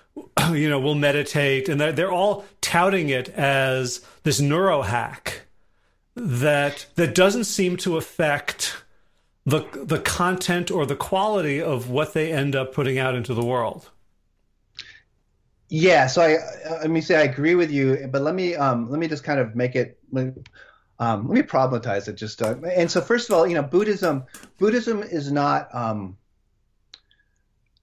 you 0.53 0.67
know, 0.69 0.79
will 0.79 0.95
meditate. 0.95 1.69
And 1.69 1.79
they're, 1.79 1.91
they're 1.91 2.11
all 2.11 2.43
touting 2.61 3.09
it 3.09 3.29
as 3.29 4.03
this 4.23 4.39
neuro 4.39 4.81
hack 4.81 5.41
that, 6.15 6.87
that 6.95 7.13
doesn't 7.13 7.43
seem 7.43 7.77
to 7.77 7.95
affect 7.95 8.83
the, 9.45 9.61
the 9.83 9.99
content 9.99 10.71
or 10.71 10.87
the 10.87 10.95
quality 10.95 11.61
of 11.61 11.91
what 11.91 12.15
they 12.15 12.33
end 12.33 12.55
up 12.55 12.73
putting 12.73 12.97
out 12.97 13.13
into 13.13 13.35
the 13.35 13.45
world. 13.45 13.90
Yeah, 15.73 16.07
so 16.07 16.21
I 16.21 16.37
let 16.81 16.89
me 16.89 16.99
say 16.99 17.15
I 17.15 17.21
agree 17.21 17.55
with 17.55 17.71
you, 17.71 18.09
but 18.11 18.21
let 18.21 18.35
me 18.35 18.55
um, 18.55 18.91
let 18.91 18.99
me 18.99 19.07
just 19.07 19.23
kind 19.23 19.39
of 19.39 19.55
make 19.55 19.77
it 19.77 19.97
um, 20.13 20.35
let 20.99 21.29
me 21.29 21.41
problematize 21.43 22.09
it 22.09 22.15
just 22.15 22.41
uh, 22.41 22.55
and 22.75 22.91
so 22.91 22.99
first 22.99 23.29
of 23.29 23.35
all, 23.37 23.47
you 23.47 23.55
know, 23.55 23.63
Buddhism 23.63 24.25
Buddhism 24.57 25.01
is 25.01 25.31
not 25.31 25.73
um, 25.73 26.17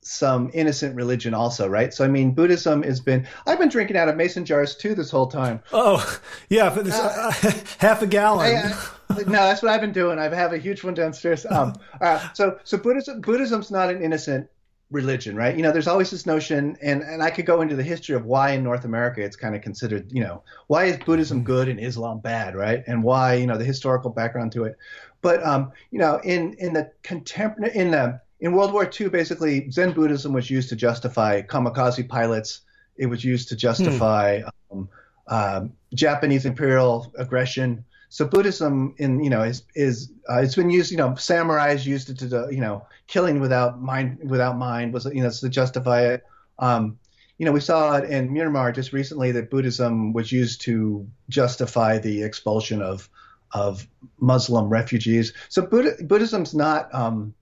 some 0.03 0.51
innocent 0.53 0.97
religion 0.97 1.33
also, 1.33 1.67
right? 1.67 1.95
So 1.95 2.05
I 2.05 2.09
mean, 2.09 2.33
Buddhism 2.33 2.83
has 2.83 3.01
been 3.01 3.27
I've 3.47 3.59
been 3.59 3.71
drinking 3.71 3.97
out 3.97 4.11
of 4.11 4.17
mason 4.17 4.45
jars 4.45 4.77
too 4.77 4.95
this 4.95 5.11
whole 5.11 5.29
time. 5.29 5.63
Oh, 5.73 6.05
yeah, 6.51 6.69
this, 6.69 6.93
uh, 6.93 7.33
half 7.79 8.03
a 8.03 8.07
gallon. 8.07 8.55
I, 8.55 8.89
I, 9.09 9.17
no, 9.23 9.33
that's 9.33 9.63
what 9.63 9.73
I've 9.73 9.81
been 9.81 9.93
doing. 9.93 10.19
I 10.19 10.29
have 10.35 10.53
a 10.53 10.59
huge 10.59 10.85
one 10.85 10.93
downstairs. 10.93 11.47
Um, 11.47 11.73
uh, 12.03 12.35
so 12.35 12.59
so 12.65 12.77
Buddhism 12.77 13.23
Buddhism's 13.23 13.71
not 13.71 13.89
an 13.89 14.03
innocent 14.03 14.51
religion, 14.91 15.37
right? 15.37 15.57
You 15.57 15.63
know, 15.63 15.73
there's 15.73 15.87
always 15.87 16.11
this 16.11 16.27
notion, 16.27 16.77
and, 16.81 17.03
and 17.03 17.23
I 17.23 17.31
could 17.31 17.47
go 17.47 17.61
into 17.61 17.77
the 17.77 17.83
history 17.83 18.15
of 18.15 18.25
why 18.25 18.53
in 18.53 18.65
North 18.65 18.85
America 18.85 19.21
it's 19.21 19.37
kind 19.37 19.55
of 19.55 19.63
considered, 19.63 20.11
you 20.11 20.23
know, 20.23 20.43
why 20.67 20.85
is 20.85 20.97
Buddhism 20.99 21.45
good 21.45 21.69
and 21.69 21.79
Islam 21.79 22.21
bad, 22.21 22.57
right? 22.57 22.83
And 22.87 23.03
why, 23.03 23.35
you 23.35 23.47
know, 23.47 23.59
the 23.59 23.65
historical 23.65 24.11
background 24.11 24.53
to 24.53 24.65
it. 24.65 24.77
But, 25.21 25.45
um, 25.45 25.73
you 25.91 25.99
know, 25.99 26.21
in, 26.25 26.55
in 26.55 26.73
the 26.73 26.91
contemporary, 27.03 27.77
in 27.77 27.91
the, 27.91 28.21
in 28.41 28.53
World 28.53 28.73
War 28.73 28.89
II, 28.89 29.09
basically 29.09 29.71
Zen 29.71 29.93
Buddhism 29.93 30.33
was 30.33 30.49
used 30.49 30.69
to 30.71 30.77
justify 30.77 31.43
kamikaze 31.43 32.09
pilots. 32.09 32.61
It 32.97 33.07
was 33.07 33.25
used 33.25 33.49
to 33.49 33.57
justify 33.57 34.41
hmm. 34.41 34.49
um, 34.79 34.89
um, 35.27 35.73
Japanese 35.93 36.47
imperial 36.47 37.13
aggression. 37.19 37.85
So 38.09 38.27
Buddhism, 38.27 38.95
in 38.99 39.23
you 39.23 39.31
know, 39.31 39.43
is 39.43 39.63
is 39.75 40.11
uh, 40.29 40.39
it's 40.39 40.55
been 40.55 40.71
used. 40.71 40.91
You 40.91 40.97
know, 40.97 41.11
samurais 41.11 41.85
used 41.85 42.11
it 42.11 42.19
to 42.21 42.49
you 42.51 42.61
know, 42.61 42.87
killing 43.07 43.41
without 43.41 43.81
mind 43.81 44.19
without 44.29 44.57
mind 44.57 44.93
was 44.93 45.05
you 45.05 45.23
know 45.23 45.31
to 45.31 45.49
justify 45.49 46.03
it. 46.13 46.25
Um, 46.59 46.99
you 47.39 47.47
know, 47.47 47.53
we 47.53 47.61
saw 47.61 47.97
it 47.97 48.11
in 48.11 48.31
Myanmar 48.31 48.75
just 48.75 48.93
recently 48.93 49.31
that 49.33 49.51
Buddhism 49.51 50.13
was 50.13 50.33
used 50.33 50.63
to 50.63 51.07
justify 51.29 51.99
the 51.99 52.23
expulsion 52.23 52.83
of 52.83 53.09
of 53.53 53.87
Muslim 54.21 54.69
refugees. 54.69 55.33
So 55.49 55.63
Buddha, 55.63 56.03
Buddhism's 56.03 56.55
not, 56.55 56.93
um, 56.95 57.35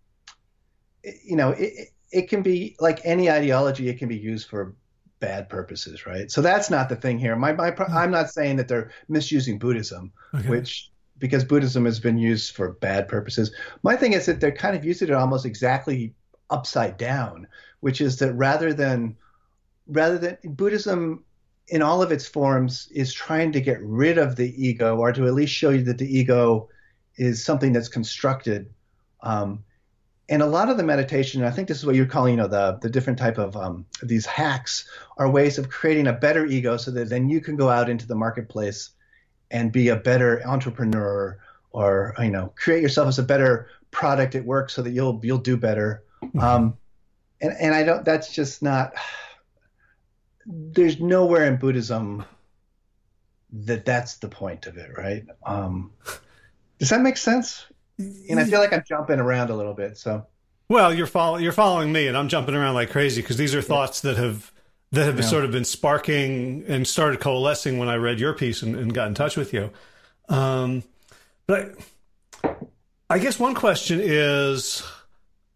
you 1.03 1.37
know, 1.37 1.51
it, 1.51 1.89
it 2.13 2.29
can 2.29 2.43
be 2.43 2.77
like 2.79 3.01
any 3.05 3.31
ideology. 3.31 3.89
It 3.89 3.99
can 3.99 4.09
be 4.09 4.17
used 4.17 4.49
for 4.49 4.75
bad 5.21 5.49
purposes, 5.49 6.07
right? 6.07 6.31
So 6.31 6.43
that's 6.43 6.71
not 6.71 6.89
the 6.89 6.97
thing 6.97 7.19
here. 7.19 7.37
My, 7.37 7.53
my 7.53 7.71
hmm. 7.71 7.93
I'm 7.93 8.11
not 8.11 8.31
saying 8.31 8.57
that 8.57 8.69
they're 8.69 8.91
misusing 9.09 9.59
Buddhism, 9.59 10.13
okay. 10.35 10.49
which 10.49 10.91
because 11.19 11.45
Buddhism 11.45 11.85
has 11.87 11.99
been 11.99 12.19
used 12.19 12.55
for 12.55 12.73
bad 12.73 13.09
purposes. 13.09 13.55
My 13.83 13.97
thing 13.97 14.13
is 14.13 14.27
that 14.27 14.41
they're 14.41 14.53
kind 14.53 14.77
of 14.77 14.85
using 14.85 15.09
it 15.09 15.15
almost 15.15 15.47
exactly 15.47 16.15
upside 16.51 16.99
down, 16.99 17.47
which 17.81 18.01
is 18.01 18.19
that 18.19 18.35
rather 18.35 18.73
than 18.73 19.17
rather 19.87 20.19
than 20.19 20.37
Buddhism 20.45 21.25
in 21.69 21.83
all 21.83 22.03
of 22.03 22.13
its 22.13 22.27
forms 22.27 22.89
is 22.93 23.13
trying 23.13 23.53
to 23.53 23.61
get 23.61 23.83
rid 23.83 24.19
of 24.19 24.37
the 24.37 24.55
ego 24.63 24.97
or 24.97 25.13
to 25.13 25.27
at 25.27 25.35
least 25.35 25.53
show 25.53 25.71
you 25.71 25.83
that 25.83 25.99
the 25.99 26.19
ego 26.19 26.69
is 27.17 27.45
something 27.45 27.73
that's 27.73 27.89
constructed. 27.89 28.71
Um, 29.23 29.65
and 30.29 30.43
a 30.43 30.47
lot 30.47 30.69
of 30.69 30.77
the 30.77 30.83
meditation, 30.83 31.45
I 31.45 31.51
think 31.51 31.69
this 31.69 31.79
is 31.79 31.87
what 31.87 31.95
you're 31.95 32.07
calling, 32.07 32.33
you 32.33 32.37
know, 32.37 32.49
the 32.49 32.79
the 32.81 32.91
different 32.91 33.19
type 33.19 33.39
of 33.39 33.57
um, 33.57 33.87
these 34.03 34.27
hacks 34.27 34.89
are 35.17 35.31
ways 35.31 35.59
of 35.59 35.69
creating 35.69 36.09
a 36.09 36.13
better 36.13 36.45
ego, 36.45 36.77
so 36.77 36.91
that 36.91 37.09
then 37.09 37.29
you 37.29 37.41
can 37.41 37.57
go 37.57 37.69
out 37.69 37.89
into 37.89 38.07
the 38.07 38.17
marketplace 38.17 38.91
and 39.51 39.71
be 39.71 39.89
a 39.89 39.97
better 39.97 40.43
entrepreneur, 40.45 41.39
or 41.71 42.15
you 42.19 42.31
know, 42.31 42.53
create 42.57 42.83
yourself 42.83 43.09
as 43.09 43.19
a 43.19 43.23
better 43.23 43.69
product 43.93 44.35
at 44.35 44.45
work, 44.45 44.71
so 44.71 44.83
that 44.83 44.91
you'll 44.91 45.21
you'll 45.23 45.39
do 45.39 45.57
better. 45.57 46.03
Mm-hmm. 46.23 46.41
Um, 46.41 46.77
and 47.41 47.53
and 47.61 47.75
I 47.75 47.85
don't. 47.85 48.05
That's 48.05 48.33
just 48.33 48.63
not. 48.63 48.95
There's 50.45 51.01
nowhere 51.01 51.45
in 51.45 51.57
Buddhism 51.57 52.25
that 53.53 53.85
that's 53.85 54.17
the 54.17 54.29
point 54.29 54.67
of 54.67 54.77
it, 54.77 54.91
right? 54.97 55.25
Um, 55.45 55.93
does 56.79 56.91
that 56.91 57.01
make 57.01 57.17
sense? 57.17 57.67
And 57.99 58.39
I 58.41 58.45
feel 58.45 58.61
like 58.61 58.73
I'm 58.73 58.85
jumping 58.87 59.19
around 59.19 59.51
a 59.51 59.57
little 59.57 59.75
bit. 59.75 59.97
So, 59.97 60.27
well, 60.69 60.93
you're 60.93 61.07
follow, 61.07 61.39
you're 61.39 61.53
following 61.53 61.93
me, 61.93 62.07
and 62.07 62.17
I'm 62.17 62.29
jumping 62.29 62.55
around 62.55 62.75
like 62.75 62.91
crazy 62.91 63.23
because 63.23 63.37
these 63.37 63.55
are 63.55 63.63
thoughts 63.63 64.03
that 64.03 64.17
have 64.17 64.53
that 64.93 65.07
have 65.07 65.19
yeah. 65.19 65.25
sort 65.25 65.45
of 65.45 65.53
been 65.53 65.65
sparking 65.65 66.65
and 66.69 66.87
started 66.87 67.21
coalescing 67.21 67.79
when 67.79 67.89
I 67.89 67.97
read 67.97 68.21
your 68.21 68.35
piece 68.35 68.63
and, 68.63 68.77
and 68.77 68.93
got 68.95 69.09
in 69.09 69.15
touch 69.15 69.37
with 69.37 69.53
you. 69.53 69.71
Um, 70.29 70.83
but 71.47 71.75
I, 72.45 72.55
I 73.09 73.19
guess 73.19 73.39
one 73.39 73.55
question 73.55 74.01
is, 74.03 74.83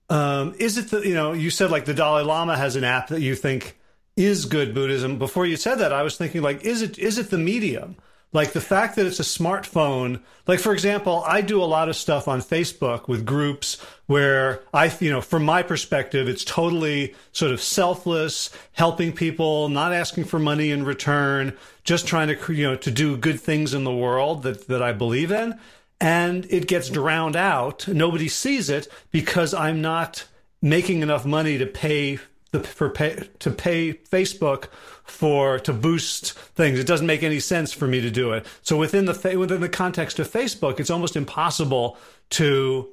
um, 0.09 0.55
is 0.59 0.79
it 0.79 0.91
the 0.91 1.01
you 1.01 1.15
know 1.15 1.33
you 1.33 1.51
said 1.51 1.71
like 1.71 1.85
the 1.85 1.95
Dalai 1.95 2.23
Lama 2.23 2.57
has 2.57 2.77
an 2.77 2.85
app 2.85 3.09
that 3.09 3.21
you 3.21 3.35
think 3.35 3.79
is 4.17 4.45
good 4.45 4.75
Buddhism. 4.75 5.19
Before 5.19 5.47
you 5.47 5.57
said 5.57 5.77
that, 5.77 5.93
I 5.93 6.03
was 6.03 6.17
thinking 6.17 6.43
like, 6.43 6.65
is 6.65 6.83
it 6.83 6.99
is 6.99 7.19
it 7.19 7.31
the 7.31 7.39
medium? 7.39 7.97
Like 8.33 8.53
the 8.53 8.61
fact 8.61 8.95
that 8.95 9.07
it's 9.07 9.19
a 9.19 9.25
smartphone. 9.25 10.21
Like 10.47 10.61
for 10.61 10.73
example, 10.73 11.25
I 11.27 11.41
do 11.41 11.63
a 11.63 11.65
lot 11.65 11.89
of 11.89 11.97
stuff 11.97 12.29
on 12.29 12.41
Facebook 12.41 13.09
with 13.09 13.27
groups 13.27 13.81
where 14.07 14.63
I, 14.73 14.93
you 15.01 15.11
know, 15.11 15.21
from 15.21 15.45
my 15.45 15.63
perspective, 15.63 16.29
it's 16.29 16.45
totally 16.45 17.15
sort 17.33 17.51
of 17.51 17.61
selfless, 17.61 18.51
helping 18.73 19.13
people, 19.13 19.69
not 19.69 19.93
asking 19.93 20.25
for 20.25 20.39
money 20.39 20.71
in 20.71 20.85
return, 20.85 21.57
just 21.83 22.07
trying 22.07 22.29
to, 22.29 22.53
you 22.53 22.65
know, 22.69 22.77
to 22.77 22.91
do 22.91 23.17
good 23.17 23.41
things 23.41 23.75
in 23.75 23.83
the 23.85 23.95
world 23.95 24.45
that 24.45 24.69
that 24.69 24.83
I 24.83 24.93
believe 24.93 25.33
in. 25.33 25.59
And 26.01 26.47
it 26.51 26.69
gets 26.69 26.89
drowned 26.89 27.37
out. 27.37 27.87
Nobody 27.89 28.29
sees 28.29 28.71
it 28.71 28.87
because 29.11 29.53
I'm 29.53 29.83
not 29.83 30.25
making 30.63 31.03
enough 31.03 31.27
money 31.27 31.59
to 31.59 31.67
pay 31.67 32.21
the 32.53 32.61
for 32.61 32.91
pay, 32.91 33.29
to 33.41 33.51
pay 33.51 33.95
Facebook 33.95 34.69
for 35.11 35.59
to 35.61 35.73
boost 35.73 36.33
things. 36.33 36.79
It 36.79 36.87
doesn't 36.87 37.07
make 37.07 37.23
any 37.23 37.41
sense 37.41 37.73
for 37.73 37.87
me 37.87 38.01
to 38.01 38.11
do 38.11 38.33
it. 38.33 38.47
So 38.63 38.77
within 38.77 39.05
the 39.05 39.37
within 39.39 39.61
the 39.61 39.69
context 39.69 40.19
of 40.19 40.31
Facebook, 40.31 40.81
it's 40.81 40.91
almost 40.91 41.17
impossible 41.17 41.99
to 42.31 42.89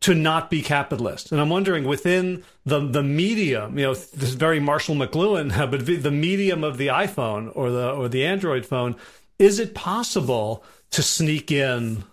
to 0.00 0.14
not 0.14 0.50
be 0.50 0.62
capitalist. 0.62 1.32
And 1.32 1.40
I'm 1.40 1.48
wondering 1.48 1.84
within 1.84 2.44
the 2.64 2.80
the 2.80 3.02
medium, 3.02 3.78
you 3.78 3.86
know, 3.86 3.94
this 3.94 4.30
is 4.30 4.34
very 4.34 4.60
Marshall 4.60 4.94
McLuhan, 4.94 5.50
but 5.70 5.86
the 5.86 6.10
medium 6.10 6.62
of 6.62 6.78
the 6.78 6.88
iPhone 6.88 7.50
or 7.54 7.70
the 7.70 7.90
or 7.90 8.08
the 8.08 8.24
Android 8.24 8.66
phone, 8.66 8.96
is 9.38 9.58
it 9.58 9.74
possible 9.74 10.64
to 10.90 11.02
sneak 11.02 11.50
in, 11.50 12.04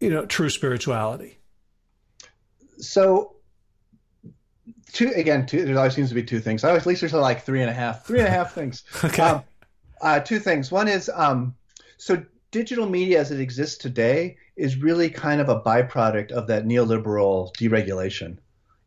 you 0.00 0.10
know, 0.10 0.26
true 0.26 0.50
spirituality? 0.50 1.38
So 2.78 3.36
two 4.98 5.12
again. 5.14 5.46
Two, 5.46 5.64
there 5.64 5.78
always 5.78 5.94
seems 5.94 6.08
to 6.08 6.14
be 6.14 6.24
two 6.24 6.40
things. 6.40 6.64
I 6.64 6.68
always, 6.68 6.82
at 6.82 6.86
least 6.86 7.00
there's 7.00 7.12
like 7.12 7.44
three 7.44 7.60
and 7.60 7.70
a 7.70 7.72
half, 7.72 8.04
three 8.04 8.18
and 8.18 8.26
a 8.28 8.30
half 8.30 8.52
things. 8.52 8.82
okay. 9.04 9.22
Um, 9.22 9.44
uh, 10.00 10.20
two 10.20 10.40
things. 10.40 10.72
One 10.72 10.88
is 10.88 11.08
um, 11.14 11.54
so 11.96 12.22
digital 12.50 12.88
media 12.88 13.20
as 13.20 13.30
it 13.30 13.40
exists 13.40 13.78
today 13.78 14.36
is 14.56 14.76
really 14.76 15.08
kind 15.08 15.40
of 15.40 15.48
a 15.48 15.60
byproduct 15.60 16.32
of 16.32 16.48
that 16.48 16.64
neoliberal 16.64 17.54
deregulation. 17.54 18.38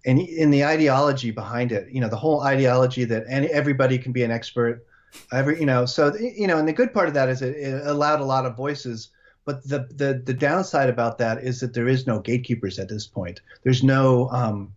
and 0.06 0.19
in 0.19 0.52
the 0.52 0.65
ideology 0.65 1.32
behind 1.32 1.71
it, 1.71 1.89
you 1.89 2.02
know, 2.02 2.10
the 2.10 2.17
whole 2.17 2.41
ideology 2.41 3.06
that 3.06 3.24
any, 3.30 3.47
everybody 3.47 3.97
can 3.97 4.12
be 4.12 4.24
an 4.24 4.32
expert, 4.32 4.86
every, 5.32 5.60
you 5.60 5.65
know, 5.65 5.86
so 5.86 6.13
you 6.15 6.47
know, 6.47 6.58
and 6.58 6.67
the 6.67 6.74
good 6.74 6.93
part 6.93 7.08
of 7.08 7.13
that 7.13 7.30
is 7.30 7.41
it, 7.41 7.56
it 7.56 7.88
allowed 7.88 8.19
a 8.19 8.26
lot 8.26 8.45
of 8.45 8.58
voices. 8.58 9.10
But 9.45 9.67
the, 9.67 9.88
the 9.95 10.21
the 10.24 10.34
downside 10.34 10.89
about 10.89 11.17
that 11.17 11.43
is 11.43 11.62
that 11.62 11.74
there 11.74 11.88
is 11.88 12.06
no 12.06 12.19
gatekeepers 12.19 12.78
at 12.78 12.89
this 12.89 13.08
point. 13.08 13.41
There's 13.63 13.84
no 13.84 14.30
um, 14.30 14.74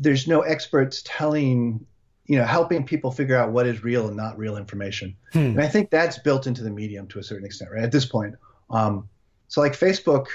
there's 0.00 0.26
no 0.26 0.40
experts 0.40 1.02
telling 1.04 1.86
you 2.26 2.36
know 2.36 2.44
helping 2.44 2.84
people 2.84 3.10
figure 3.10 3.36
out 3.36 3.52
what 3.52 3.66
is 3.66 3.84
real 3.84 4.08
and 4.08 4.16
not 4.16 4.38
real 4.38 4.56
information. 4.56 5.16
Hmm. 5.32 5.38
And 5.38 5.60
I 5.60 5.68
think 5.68 5.90
that's 5.90 6.18
built 6.18 6.46
into 6.46 6.62
the 6.62 6.70
medium 6.70 7.06
to 7.08 7.18
a 7.18 7.22
certain 7.22 7.44
extent, 7.44 7.70
right? 7.70 7.84
At 7.84 7.92
this 7.92 8.06
point, 8.06 8.34
um, 8.70 9.08
so 9.48 9.60
like 9.60 9.72
Facebook, 9.72 10.26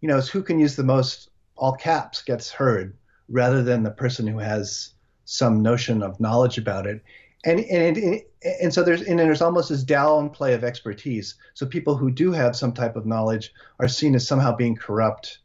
you 0.00 0.08
know, 0.08 0.16
is 0.16 0.28
who 0.28 0.42
can 0.42 0.58
use 0.58 0.76
the 0.76 0.84
most 0.84 1.30
all 1.56 1.74
caps 1.74 2.22
gets 2.22 2.50
heard 2.50 2.96
rather 3.28 3.62
than 3.62 3.82
the 3.82 3.90
person 3.90 4.26
who 4.26 4.38
has 4.38 4.90
some 5.24 5.62
notion 5.62 6.02
of 6.02 6.18
knowledge 6.20 6.58
about 6.58 6.86
it. 6.86 7.02
And 7.44 7.60
and 7.60 7.96
and, 7.96 8.22
and 8.62 8.74
so 8.74 8.82
there's 8.82 9.02
and 9.02 9.18
there's 9.18 9.42
almost 9.42 9.68
this 9.68 9.84
downplay 9.84 10.54
of 10.54 10.64
expertise. 10.64 11.36
So 11.54 11.66
people 11.66 11.96
who 11.96 12.10
do 12.10 12.32
have 12.32 12.56
some 12.56 12.72
type 12.72 12.96
of 12.96 13.06
knowledge 13.06 13.52
are 13.78 13.88
seen 13.88 14.14
as 14.14 14.26
somehow 14.26 14.56
being 14.56 14.74
corrupt, 14.74 15.38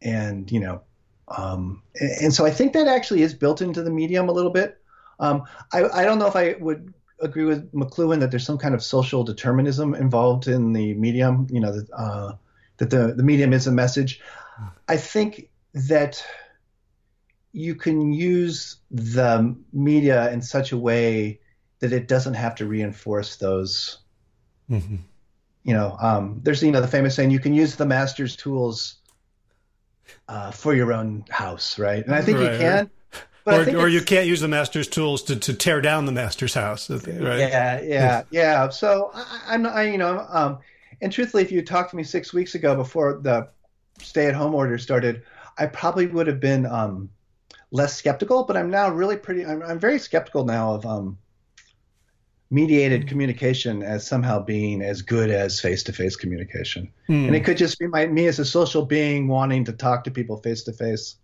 and 0.00 0.50
you 0.52 0.60
know, 0.60 0.82
um, 1.28 1.82
and, 1.94 2.32
so 2.32 2.46
I 2.46 2.50
think 2.50 2.72
that 2.74 2.86
actually 2.86 3.22
is 3.22 3.34
built 3.34 3.60
into 3.60 3.82
the 3.82 3.90
medium 3.90 4.28
a 4.28 4.32
little 4.32 4.50
bit. 4.50 4.78
Um, 5.18 5.44
I 5.72 5.84
I 5.84 6.04
don't 6.04 6.18
know 6.18 6.26
if 6.26 6.36
I 6.36 6.54
would 6.60 6.92
agree 7.20 7.44
with 7.44 7.72
McLuhan 7.72 8.20
that 8.20 8.30
there's 8.30 8.44
some 8.44 8.58
kind 8.58 8.74
of 8.74 8.82
social 8.82 9.24
determinism 9.24 9.94
involved 9.94 10.46
in 10.46 10.72
the 10.72 10.94
medium. 10.94 11.46
You 11.50 11.60
know 11.60 11.72
that 11.72 11.90
uh, 11.90 12.32
that 12.76 12.90
the 12.90 13.14
the 13.14 13.22
medium 13.22 13.52
is 13.52 13.66
a 13.66 13.72
message. 13.72 14.20
I 14.88 14.96
think 14.96 15.48
that 15.74 16.24
you 17.52 17.74
can 17.74 18.12
use 18.12 18.76
the 18.90 19.56
media 19.72 20.30
in 20.30 20.42
such 20.42 20.72
a 20.72 20.78
way 20.78 21.40
that 21.80 21.92
it 21.92 22.06
doesn't 22.06 22.34
have 22.34 22.54
to 22.56 22.66
reinforce 22.66 23.36
those. 23.36 23.98
Mm-hmm. 24.70 24.96
You 25.64 25.74
know, 25.74 25.96
um, 26.00 26.40
there's 26.42 26.62
you 26.62 26.70
know 26.70 26.80
the 26.80 26.88
famous 26.88 27.16
saying 27.16 27.30
you 27.30 27.40
can 27.40 27.54
use 27.54 27.74
the 27.74 27.86
master's 27.86 28.36
tools 28.36 28.98
uh, 30.28 30.50
for 30.50 30.74
your 30.74 30.92
own 30.92 31.24
house, 31.30 31.78
right? 31.78 32.04
And 32.04 32.14
I 32.14 32.22
think 32.22 32.38
right, 32.38 32.52
you 32.52 32.58
can. 32.58 32.90
Or, 33.46 33.84
or 33.84 33.88
you 33.88 34.02
can't 34.02 34.26
use 34.26 34.40
the 34.40 34.48
master's 34.48 34.88
tools 34.88 35.22
to, 35.24 35.36
to 35.36 35.54
tear 35.54 35.80
down 35.80 36.04
the 36.04 36.12
master's 36.12 36.54
house, 36.54 36.90
right? 36.90 37.06
Yeah, 37.06 37.80
yeah, 37.80 38.22
yeah. 38.30 38.68
So 38.70 39.12
I, 39.14 39.54
am 39.54 39.66
I, 39.66 39.84
you 39.84 39.98
know, 39.98 40.26
um, 40.28 40.58
and 41.00 41.12
truthfully, 41.12 41.44
if 41.44 41.52
you 41.52 41.62
talked 41.62 41.90
to 41.90 41.96
me 41.96 42.02
six 42.02 42.32
weeks 42.32 42.56
ago 42.56 42.74
before 42.74 43.20
the 43.22 43.48
stay-at-home 44.00 44.54
order 44.54 44.78
started, 44.78 45.22
I 45.58 45.66
probably 45.66 46.06
would 46.06 46.26
have 46.26 46.40
been 46.40 46.66
um, 46.66 47.08
less 47.70 47.94
skeptical, 47.94 48.44
but 48.44 48.56
I'm 48.56 48.70
now 48.70 48.90
really 48.90 49.16
pretty. 49.16 49.44
I'm, 49.44 49.62
I'm 49.62 49.78
very 49.78 50.00
skeptical 50.00 50.44
now 50.44 50.74
of 50.74 50.84
um, 50.84 51.18
mediated 52.50 53.08
communication 53.08 53.82
as 53.82 54.06
somehow 54.06 54.40
being 54.40 54.80
as 54.82 55.02
good 55.02 55.30
as 55.30 55.60
face-to-face 55.60 56.16
communication, 56.16 56.92
hmm. 57.06 57.26
and 57.26 57.34
it 57.34 57.44
could 57.44 57.56
just 57.56 57.78
be 57.78 57.86
my 57.86 58.06
me 58.06 58.26
as 58.26 58.38
a 58.38 58.44
social 58.44 58.84
being 58.84 59.28
wanting 59.28 59.64
to 59.64 59.72
talk 59.72 60.04
to 60.04 60.10
people 60.10 60.36
face-to-face. 60.38 61.16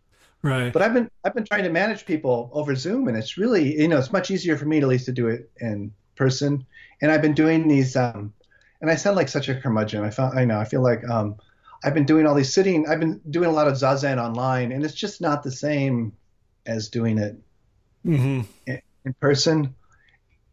Right. 0.42 0.72
But 0.72 0.82
I've 0.82 0.92
been 0.92 1.08
I've 1.24 1.34
been 1.34 1.44
trying 1.44 1.64
to 1.64 1.70
manage 1.70 2.04
people 2.04 2.50
over 2.52 2.74
Zoom, 2.74 3.08
and 3.08 3.16
it's 3.16 3.38
really 3.38 3.80
you 3.80 3.88
know 3.88 3.98
it's 3.98 4.12
much 4.12 4.30
easier 4.30 4.56
for 4.56 4.64
me 4.64 4.78
at 4.78 4.88
least 4.88 5.06
to 5.06 5.12
do 5.12 5.28
it 5.28 5.50
in 5.60 5.92
person. 6.16 6.66
And 7.00 7.10
I've 7.10 7.22
been 7.22 7.34
doing 7.34 7.68
these, 7.68 7.96
um, 7.96 8.32
and 8.80 8.90
I 8.90 8.96
sound 8.96 9.16
like 9.16 9.28
such 9.28 9.48
a 9.48 9.54
curmudgeon. 9.54 10.04
I 10.04 10.10
found 10.10 10.38
I 10.38 10.44
know 10.44 10.58
I 10.58 10.64
feel 10.64 10.82
like 10.82 11.08
um, 11.08 11.36
I've 11.84 11.94
been 11.94 12.06
doing 12.06 12.26
all 12.26 12.34
these 12.34 12.52
sitting. 12.52 12.86
I've 12.88 13.00
been 13.00 13.20
doing 13.30 13.48
a 13.48 13.52
lot 13.52 13.68
of 13.68 13.74
zazen 13.74 14.22
online, 14.22 14.72
and 14.72 14.84
it's 14.84 14.94
just 14.94 15.20
not 15.20 15.42
the 15.42 15.50
same 15.50 16.12
as 16.66 16.88
doing 16.88 17.18
it 17.18 17.36
mm-hmm. 18.06 18.42
in, 18.66 18.82
in, 19.04 19.14
person. 19.14 19.74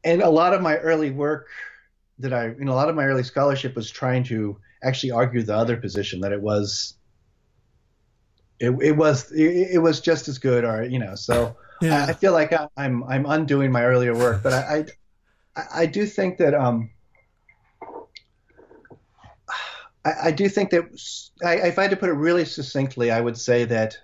And 0.04 0.22
a 0.22 0.30
lot 0.30 0.54
of 0.54 0.62
my 0.62 0.78
early 0.78 1.12
work 1.12 1.48
that 2.20 2.34
I, 2.34 2.48
you 2.48 2.66
know, 2.66 2.74
a 2.74 2.76
lot 2.76 2.90
of 2.90 2.96
my 2.96 3.06
early 3.06 3.24
scholarship 3.24 3.76
was 3.76 3.90
trying 3.90 4.24
to 4.26 4.58
actually 4.84 5.12
argue 5.12 5.42
the 5.44 5.56
other 5.56 5.78
position 5.78 6.22
that 6.22 6.32
it 6.32 6.42
was, 6.42 6.96
it, 8.60 8.72
it 8.82 8.92
was, 8.92 9.32
it, 9.32 9.72
it 9.74 9.80
was 9.80 10.02
just 10.02 10.28
as 10.28 10.38
good, 10.38 10.64
or 10.64 10.84
you 10.84 11.00
know. 11.00 11.16
So 11.16 11.56
yeah. 11.82 12.06
I, 12.06 12.10
I, 12.10 12.14
feel 12.14 12.34
like 12.34 12.54
I, 12.54 12.68
am 12.78 13.04
I'm, 13.04 13.04
I'm 13.04 13.26
undoing 13.26 13.72
my 13.72 13.84
earlier 13.84 14.14
work, 14.14 14.44
but 14.44 14.54
I, 14.54 14.86
I, 15.56 15.64
I 15.76 15.86
do 15.86 16.06
think 16.06 16.38
that 16.38 16.54
um, 16.54 16.92
I, 20.06 20.14
I, 20.26 20.32
do 20.32 20.48
think 20.50 20.72
that 20.72 20.84
I, 21.44 21.56
if 21.68 21.80
I 21.80 21.84
had 21.84 21.92
to 21.92 21.98
put 21.98 22.10
it 22.10 22.14
really 22.14 22.46
succinctly, 22.46 23.12
I 23.12 23.22
would 23.22 23.38
say 23.38 23.66
that 23.66 23.98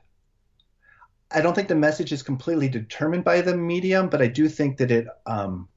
I 1.32 1.42
don't 1.42 1.54
think 1.54 1.68
the 1.68 1.76
message 1.76 2.12
is 2.12 2.24
completely 2.24 2.70
determined 2.70 3.24
by 3.24 3.42
the 3.42 3.56
medium, 3.58 4.10
but 4.10 4.22
I 4.22 4.28
do 4.28 4.48
think 4.48 4.78
that 4.78 4.92
it 4.92 5.08
um, 5.26 5.68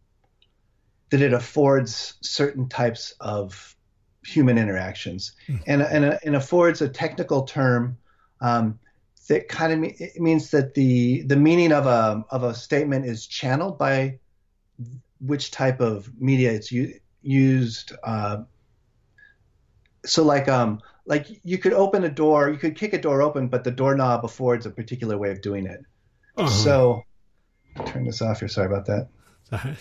that 1.11 1.21
it 1.21 1.33
affords 1.33 2.15
certain 2.21 2.69
types 2.69 3.15
of 3.21 3.77
human 4.25 4.59
interactions, 4.59 5.33
mm. 5.49 5.61
and 5.67 5.83
and, 5.83 6.19
and 6.25 6.37
affords 6.37 6.81
a 6.83 6.89
technical 6.89 7.43
term 7.43 7.97
um, 8.41 8.79
that 9.29 9.49
kind 9.49 9.73
of 9.73 9.93
it 10.01 10.21
means 10.21 10.51
that 10.51 10.75
the 10.75 11.23
the 11.23 11.37
meaning 11.37 11.73
of 11.73 11.87
a 11.87 12.25
of 12.31 12.43
a 12.43 12.55
statement 12.55 13.05
is 13.05 13.27
channeled 13.27 13.79
by 13.79 14.19
which 15.21 15.51
type 15.51 15.81
of 15.81 16.11
media 16.21 16.53
it's 16.53 16.73
u- 16.73 16.99
used. 17.23 17.93
Uh, 18.03 18.39
so 20.05 20.23
like 20.25 20.49
um 20.49 20.81
like 21.07 21.27
you 21.43 21.59
could 21.59 21.73
open 21.73 22.05
a 22.05 22.11
door, 22.11 22.51
you 22.51 22.59
could 22.59 22.77
kick 22.77 22.93
a 22.93 23.01
door 23.01 23.23
open, 23.23 23.49
but 23.49 23.65
the 23.65 23.71
doorknob 23.71 24.25
affords 24.25 24.67
a 24.67 24.71
particular 24.71 25.17
way 25.17 25.31
of 25.31 25.41
doing 25.41 25.67
it. 25.67 25.81
Uh-huh. 26.37 26.49
So, 26.49 27.03
turn 27.87 28.05
this 28.05 28.23
off 28.23 28.41
here. 28.41 28.49
Sorry 28.49 28.67
about 28.67 28.87
that. 28.87 29.79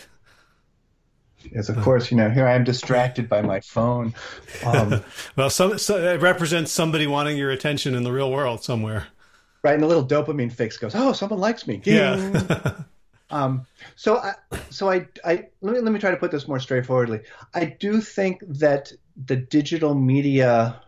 Yes, 1.52 1.70
of 1.70 1.80
course. 1.82 2.12
You 2.12 2.18
know, 2.18 2.30
here 2.30 2.48
I 2.48 2.54
am 2.54 2.64
distracted 2.64 3.30
by 3.30 3.42
my 3.42 3.60
phone. 3.60 4.14
Um, 4.66 5.04
well, 5.36 5.50
some, 5.50 5.78
so 5.78 5.98
it 5.98 6.22
represents 6.22 6.72
somebody 6.72 7.08
wanting 7.08 7.38
your 7.38 7.52
attention 7.52 7.96
in 7.96 8.04
the 8.04 8.12
real 8.12 8.32
world 8.32 8.64
somewhere. 8.64 9.08
Right, 9.64 9.74
and 9.74 9.84
the 9.84 9.88
little 9.88 10.06
dopamine 10.06 10.52
fix 10.52 10.78
goes, 10.78 10.94
"Oh, 10.96 11.14
someone 11.14 11.40
likes 11.40 11.68
me." 11.68 11.78
Ging. 11.78 11.96
Yeah. 11.96 12.74
um, 13.30 13.66
so, 13.96 14.18
I, 14.18 14.36
so 14.70 14.90
I, 14.90 15.08
I 15.26 15.48
let 15.62 15.76
me 15.76 15.82
let 15.82 15.92
me 15.92 16.00
try 16.00 16.12
to 16.12 16.18
put 16.18 16.32
this 16.32 16.48
more 16.48 16.60
straightforwardly. 16.60 17.22
I 17.54 17.66
do 17.66 18.02
think 18.02 18.42
that 18.48 18.92
the 19.26 19.36
digital 19.36 19.96
media 19.96 20.82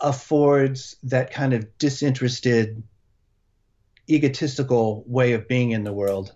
affords 0.00 0.96
that 1.02 1.30
kind 1.30 1.52
of 1.52 1.78
disinterested, 1.78 2.82
egotistical 4.08 5.04
way 5.06 5.32
of 5.32 5.46
being 5.46 5.72
in 5.72 5.84
the 5.84 5.92
world. 5.92 6.34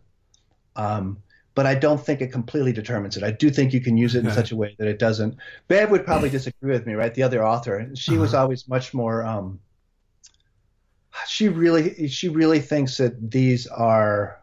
Um, 0.77 1.19
but 1.55 1.67
I 1.67 1.75
don't 1.75 2.05
think 2.05 2.21
it 2.21 2.33
completely 2.33 2.73
determines 2.73 3.17
it. 3.17 3.23
I 3.23 3.31
do 3.31 3.51
think 3.51 3.73
you 3.73 3.81
can 3.81 3.97
use 3.97 4.14
it 4.14 4.25
in 4.25 4.31
such 4.33 4.51
a 4.51 4.57
way 4.57 4.75
that 4.79 4.88
it 4.88 4.99
doesn't. 4.99 5.37
Bev 5.69 5.90
would 5.90 6.05
probably 6.05 6.31
disagree 6.31 6.73
with 6.73 6.87
me, 6.87 6.95
right? 6.95 7.14
The 7.14 7.23
other 7.23 7.47
author, 7.47 7.90
she 7.95 8.12
uh-huh. 8.12 8.21
was 8.21 8.35
always 8.35 8.69
much 8.69 8.93
more. 8.93 9.25
Um, 9.25 9.61
she 11.29 11.49
really, 11.49 12.09
she 12.09 12.29
really 12.29 12.61
thinks 12.61 12.97
that 12.97 13.31
these 13.31 13.67
are 13.69 14.40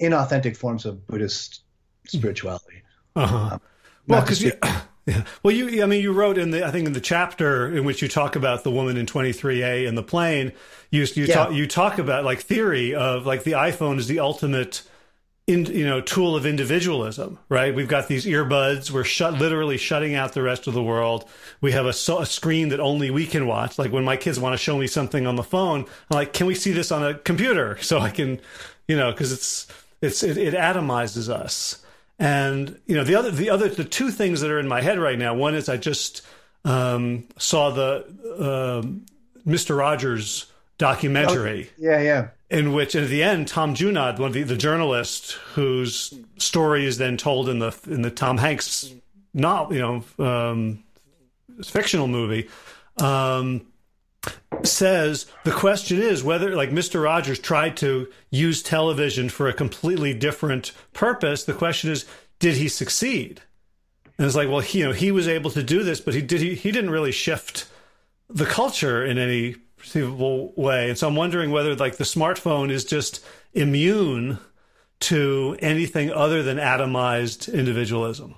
inauthentic 0.00 0.56
forms 0.56 0.84
of 0.84 1.06
Buddhist 1.06 1.62
spirituality. 2.06 2.82
Uh-huh. 3.16 3.36
Um, 3.36 3.60
well, 4.06 4.20
because 4.20 4.44
Yeah. 5.08 5.24
Well, 5.42 5.54
you, 5.54 5.82
I 5.82 5.86
mean, 5.86 6.02
you 6.02 6.12
wrote 6.12 6.36
in 6.36 6.50
the, 6.50 6.66
I 6.66 6.70
think 6.70 6.86
in 6.86 6.92
the 6.92 7.00
chapter 7.00 7.74
in 7.74 7.86
which 7.86 8.02
you 8.02 8.08
talk 8.08 8.36
about 8.36 8.62
the 8.62 8.70
woman 8.70 8.98
in 8.98 9.06
23A 9.06 9.86
in 9.86 9.94
the 9.94 10.02
plane, 10.02 10.52
you, 10.90 11.06
you 11.14 11.24
yeah. 11.24 11.34
talk, 11.34 11.52
you 11.54 11.66
talk 11.66 11.98
about 11.98 12.24
like 12.24 12.40
theory 12.40 12.94
of 12.94 13.24
like 13.24 13.42
the 13.42 13.52
iPhone 13.52 13.96
is 13.96 14.06
the 14.06 14.20
ultimate, 14.20 14.82
in, 15.48 15.64
you 15.64 15.86
know, 15.86 16.02
tool 16.02 16.36
of 16.36 16.44
individualism, 16.44 17.38
right? 17.48 17.74
We've 17.74 17.88
got 17.88 18.06
these 18.06 18.26
earbuds. 18.26 18.90
We're 18.90 19.02
shut, 19.02 19.32
literally 19.38 19.78
shutting 19.78 20.14
out 20.14 20.34
the 20.34 20.42
rest 20.42 20.66
of 20.66 20.74
the 20.74 20.82
world. 20.82 21.26
We 21.62 21.72
have 21.72 21.86
a, 21.86 21.88
a 21.88 22.26
screen 22.26 22.68
that 22.68 22.80
only 22.80 23.10
we 23.10 23.26
can 23.26 23.46
watch. 23.46 23.78
Like 23.78 23.90
when 23.90 24.04
my 24.04 24.18
kids 24.18 24.38
want 24.38 24.52
to 24.52 24.58
show 24.58 24.76
me 24.76 24.86
something 24.86 25.26
on 25.26 25.36
the 25.36 25.42
phone, 25.42 25.86
I'm 26.10 26.14
like, 26.14 26.34
can 26.34 26.46
we 26.46 26.54
see 26.54 26.72
this 26.72 26.92
on 26.92 27.02
a 27.02 27.14
computer 27.14 27.78
so 27.80 27.98
I 27.98 28.10
can, 28.10 28.42
you 28.86 28.96
know, 28.96 29.10
cause 29.14 29.32
it's, 29.32 29.66
it's, 30.02 30.22
it, 30.22 30.36
it 30.36 30.52
atomizes 30.52 31.30
us. 31.30 31.82
And 32.20 32.80
you 32.86 32.96
know 32.96 33.04
the 33.04 33.14
other 33.14 33.30
the 33.30 33.48
other 33.48 33.68
the 33.68 33.84
two 33.84 34.10
things 34.10 34.40
that 34.40 34.50
are 34.50 34.58
in 34.58 34.66
my 34.66 34.80
head 34.80 34.98
right 34.98 35.16
now. 35.16 35.34
One 35.34 35.54
is 35.54 35.68
I 35.68 35.76
just 35.76 36.26
um, 36.64 37.28
saw 37.38 37.70
the 37.70 38.04
uh, 38.40 38.80
um, 38.80 39.06
Mister 39.44 39.76
Rogers 39.76 40.50
documentary. 40.78 41.70
Oh, 41.70 41.74
yeah, 41.78 42.00
yeah. 42.00 42.28
In 42.50 42.72
which, 42.72 42.96
at 42.96 43.08
the 43.08 43.22
end, 43.22 43.46
Tom 43.46 43.74
Junod, 43.74 44.18
one 44.18 44.28
of 44.28 44.32
the, 44.32 44.42
the 44.42 44.56
journalist 44.56 45.32
whose 45.54 46.14
story 46.38 46.86
is 46.86 46.96
then 46.96 47.18
told 47.18 47.48
in 47.48 47.58
the 47.58 47.76
in 47.86 48.02
the 48.02 48.10
Tom 48.10 48.38
Hanks 48.38 48.94
not 49.34 49.70
you 49.70 49.78
know 49.78 50.24
um, 50.24 50.82
fictional 51.62 52.08
movie. 52.08 52.48
Um, 52.98 53.66
says 54.64 55.26
the 55.44 55.52
question 55.52 56.00
is 56.00 56.24
whether 56.24 56.54
like 56.54 56.70
Mr. 56.70 57.02
Rogers 57.02 57.38
tried 57.38 57.76
to 57.78 58.08
use 58.30 58.62
television 58.62 59.28
for 59.28 59.48
a 59.48 59.52
completely 59.52 60.14
different 60.14 60.72
purpose. 60.92 61.44
The 61.44 61.54
question 61.54 61.90
is, 61.90 62.06
did 62.38 62.56
he 62.56 62.68
succeed? 62.68 63.42
And 64.16 64.26
it's 64.26 64.34
like, 64.34 64.48
well, 64.48 64.60
he, 64.60 64.80
you 64.80 64.86
know, 64.86 64.92
he 64.92 65.12
was 65.12 65.28
able 65.28 65.50
to 65.52 65.62
do 65.62 65.82
this, 65.82 66.00
but 66.00 66.14
he 66.14 66.22
did 66.22 66.40
he, 66.40 66.54
he 66.54 66.72
didn't 66.72 66.90
really 66.90 67.12
shift 67.12 67.68
the 68.28 68.46
culture 68.46 69.04
in 69.04 69.16
any 69.18 69.56
perceivable 69.78 70.52
way. 70.56 70.88
And 70.88 70.98
so 70.98 71.08
I'm 71.08 71.16
wondering 71.16 71.50
whether 71.50 71.74
like 71.74 71.96
the 71.96 72.04
smartphone 72.04 72.70
is 72.70 72.84
just 72.84 73.24
immune 73.52 74.38
to 75.00 75.56
anything 75.60 76.10
other 76.10 76.42
than 76.42 76.58
atomized 76.58 77.52
individualism. 77.52 78.34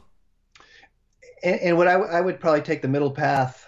And, 1.43 1.61
and 1.61 1.77
what 1.79 1.89
I, 1.89 1.93
w- 1.93 2.13
I 2.13 2.21
would 2.21 2.39
probably 2.39 2.61
take 2.63 2.83
the 2.83 2.89
middle 2.89 3.11
path 3.11 3.67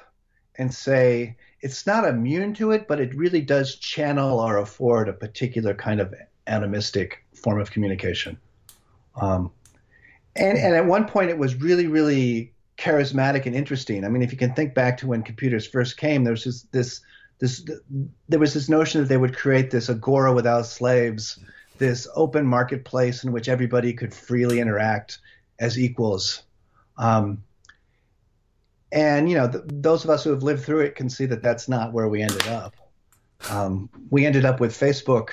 and 0.57 0.73
say 0.73 1.37
it's 1.61 1.87
not 1.87 2.05
immune 2.05 2.55
to 2.55 2.73
it, 2.73 2.87
but 2.87 3.01
it 3.01 3.15
really 3.15 3.41
does 3.41 3.77
channel 3.77 4.41
or 4.41 4.59
afford 4.59 5.09
a 5.09 5.13
particular 5.13 5.75
kind 5.75 6.01
of 6.01 6.15
atomistic 6.47 7.15
form 7.35 7.61
of 7.61 7.71
communication. 7.71 8.37
Um, 9.21 9.51
and, 10.37 10.59
and 10.59 10.75
at 10.75 10.87
one 10.87 11.07
point, 11.07 11.31
it 11.31 11.39
was 11.39 11.55
really, 11.55 11.87
really 11.87 12.53
charismatic 12.79 13.47
and 13.47 13.55
interesting. 13.55 14.05
I 14.05 14.09
mean, 14.09 14.23
if 14.23 14.33
you 14.33 14.39
can 14.39 14.55
think 14.55 14.75
back 14.75 14.99
to 14.99 15.07
when 15.07 15.23
computers 15.23 15.67
first 15.67 15.97
came, 15.97 16.25
there 16.25 16.33
was 16.33 16.45
this, 16.45 16.63
this, 16.73 17.01
this 17.43 17.67
there 18.29 18.39
was 18.39 18.55
this 18.55 18.69
notion 18.69 19.01
that 19.01 19.09
they 19.09 19.17
would 19.17 19.37
create 19.37 19.73
this 19.73 19.89
agora 19.89 20.33
without 20.33 20.65
slaves, 20.65 21.41
this 21.77 22.07
open 22.15 22.47
marketplace 22.47 23.25
in 23.25 23.33
which 23.33 23.49
everybody 23.49 23.93
could 23.93 24.15
freely 24.15 24.61
interact 24.61 25.19
as 25.59 25.77
equals. 25.77 26.45
Um, 26.97 27.43
and 28.93 29.29
you 29.29 29.37
know, 29.37 29.51
th- 29.51 29.65
those 29.67 30.05
of 30.05 30.11
us 30.11 30.23
who 30.23 30.31
have 30.31 30.45
lived 30.45 30.63
through 30.63 30.83
it 30.83 30.95
can 30.95 31.11
see 31.11 31.27
that 31.27 31.43
that's 31.43 31.69
not 31.69 31.93
where 31.93 32.09
we 32.09 32.23
ended 32.23 32.47
up. 32.47 32.77
Um, 33.51 33.91
we 34.09 34.25
ended 34.25 34.45
up 34.45 34.61
with 34.61 34.71
Facebook, 34.71 35.31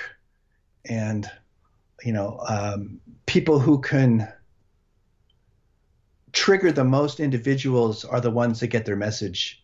and 0.84 1.30
you 2.02 2.12
know, 2.12 2.40
um, 2.48 3.00
people 3.26 3.60
who 3.60 3.80
can 3.80 4.26
trigger 6.32 6.72
the 6.72 6.82
most 6.82 7.20
individuals 7.20 8.04
are 8.04 8.20
the 8.20 8.32
ones 8.32 8.58
that 8.58 8.66
get 8.66 8.84
their 8.84 8.96
message 8.96 9.62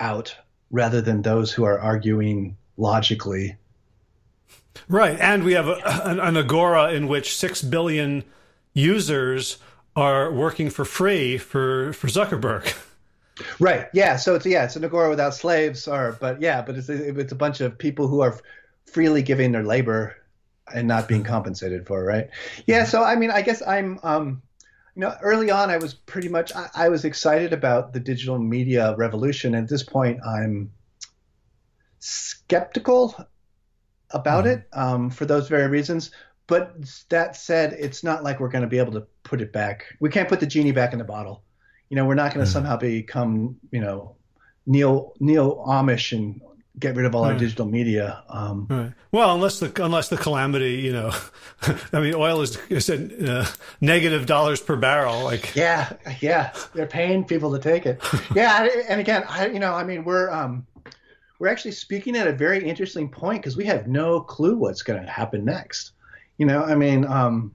out 0.00 0.34
rather 0.70 1.00
than 1.00 1.22
those 1.22 1.52
who 1.52 1.64
are 1.64 1.78
arguing 1.78 2.56
logically. 2.76 3.56
Right. 4.88 5.18
And 5.20 5.44
we 5.44 5.52
have 5.52 5.68
a, 5.68 6.02
an, 6.04 6.20
an, 6.20 6.36
agora 6.36 6.92
in 6.92 7.08
which 7.08 7.36
6 7.36 7.62
billion 7.62 8.24
users 8.74 9.58
are 9.96 10.32
working 10.32 10.70
for 10.70 10.84
free 10.84 11.38
for, 11.38 11.92
for 11.92 12.06
Zuckerberg. 12.06 12.74
Right. 13.60 13.86
Yeah. 13.92 14.16
So 14.16 14.34
it's, 14.34 14.46
yeah, 14.46 14.64
it's 14.64 14.74
an 14.74 14.84
agora 14.84 15.08
without 15.08 15.32
slaves 15.32 15.86
or, 15.86 16.16
but 16.20 16.40
yeah, 16.40 16.60
but 16.60 16.76
it's, 16.76 16.88
it's 16.88 17.30
a 17.30 17.36
bunch 17.36 17.60
of 17.60 17.78
people 17.78 18.08
who 18.08 18.20
are 18.20 18.36
freely 18.86 19.22
giving 19.22 19.52
their 19.52 19.62
labor 19.62 20.16
and 20.74 20.88
not 20.88 21.06
being 21.06 21.22
compensated 21.22 21.86
for. 21.86 22.04
Right. 22.04 22.30
Yeah. 22.66 22.82
So, 22.82 23.04
I 23.04 23.14
mean, 23.14 23.30
I 23.30 23.42
guess 23.42 23.62
I'm, 23.64 24.00
um, 24.02 24.42
you 24.98 25.04
know, 25.04 25.14
early 25.22 25.48
on, 25.48 25.70
I 25.70 25.76
was 25.76 25.94
pretty 25.94 26.28
much 26.28 26.52
I, 26.56 26.68
I, 26.74 26.88
was 26.88 27.04
excited 27.04 27.52
about 27.52 27.92
the 27.92 28.00
digital 28.00 28.36
media 28.36 28.96
revolution. 28.96 29.54
At 29.54 29.68
this 29.68 29.84
point, 29.84 30.18
I'm 30.26 30.72
skeptical 32.00 33.14
about 34.10 34.46
mm-hmm. 34.46 34.58
it 34.58 34.68
um, 34.72 35.10
for 35.10 35.24
those 35.24 35.46
very 35.46 35.68
reasons. 35.68 36.10
But 36.48 36.74
that 37.10 37.36
said, 37.36 37.76
it's 37.78 38.02
not 38.02 38.24
like 38.24 38.40
we're 38.40 38.48
going 38.48 38.62
to 38.62 38.68
be 38.68 38.80
able 38.80 38.94
to 38.94 39.06
put 39.22 39.40
it 39.40 39.52
back. 39.52 39.84
We 40.00 40.10
can't 40.10 40.28
put 40.28 40.40
the 40.40 40.48
genie 40.48 40.72
back 40.72 40.92
in 40.92 40.98
the 40.98 41.04
bottle. 41.04 41.44
You 41.90 41.94
know, 41.94 42.04
we're 42.04 42.16
not 42.16 42.34
going 42.34 42.44
to 42.44 42.50
mm-hmm. 42.50 42.54
somehow 42.54 42.76
become, 42.76 43.54
you 43.70 43.80
know, 43.80 44.16
neo 44.66 45.12
neo 45.20 45.64
Amish 45.64 46.10
and 46.10 46.40
get 46.78 46.96
rid 46.96 47.06
of 47.06 47.14
all 47.14 47.24
right. 47.24 47.32
our 47.32 47.38
digital 47.38 47.66
media. 47.66 48.22
Um, 48.28 48.66
right. 48.68 48.92
Well, 49.12 49.34
unless 49.34 49.58
the 49.58 49.84
unless 49.84 50.08
the 50.08 50.16
calamity, 50.16 50.74
you 50.74 50.92
know, 50.92 51.12
I 51.92 52.00
mean, 52.00 52.14
oil 52.14 52.42
is, 52.42 52.56
is 52.68 52.88
at 52.90 53.28
uh, 53.28 53.46
negative 53.80 54.26
dollars 54.26 54.60
per 54.60 54.76
barrel. 54.76 55.24
Like, 55.24 55.54
yeah, 55.54 55.92
yeah, 56.20 56.52
they're 56.74 56.86
paying 56.86 57.24
people 57.24 57.52
to 57.52 57.58
take 57.58 57.86
it. 57.86 58.02
yeah, 58.34 58.68
and 58.88 59.00
again, 59.00 59.24
I, 59.28 59.46
you 59.46 59.58
know, 59.58 59.74
I 59.74 59.84
mean, 59.84 60.04
we're 60.04 60.30
um, 60.30 60.66
we're 61.38 61.48
actually 61.48 61.72
speaking 61.72 62.16
at 62.16 62.26
a 62.26 62.32
very 62.32 62.66
interesting 62.66 63.08
point 63.08 63.42
because 63.42 63.56
we 63.56 63.64
have 63.66 63.86
no 63.88 64.20
clue 64.20 64.56
what's 64.56 64.82
going 64.82 65.02
to 65.02 65.10
happen 65.10 65.44
next. 65.44 65.92
You 66.36 66.46
know, 66.46 66.62
I 66.62 66.74
mean, 66.74 67.04
um, 67.04 67.52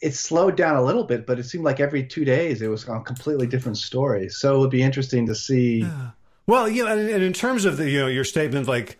it 0.00 0.14
slowed 0.14 0.56
down 0.56 0.76
a 0.76 0.82
little 0.82 1.04
bit, 1.04 1.26
but 1.26 1.38
it 1.38 1.44
seemed 1.44 1.64
like 1.64 1.78
every 1.78 2.04
two 2.04 2.24
days 2.24 2.60
it 2.60 2.68
was 2.68 2.88
a 2.88 3.00
completely 3.00 3.46
different 3.46 3.78
story. 3.78 4.28
So 4.28 4.56
it 4.56 4.58
would 4.58 4.70
be 4.70 4.82
interesting 4.82 5.26
to 5.26 5.34
see. 5.34 5.80
Yeah 5.80 6.10
well, 6.46 6.68
you 6.68 6.84
know, 6.84 6.92
and, 6.92 7.08
and 7.08 7.22
in 7.22 7.32
terms 7.32 7.64
of 7.64 7.76
the, 7.76 7.88
you 7.88 8.00
know, 8.00 8.06
your 8.06 8.24
statement, 8.24 8.68
like, 8.68 8.98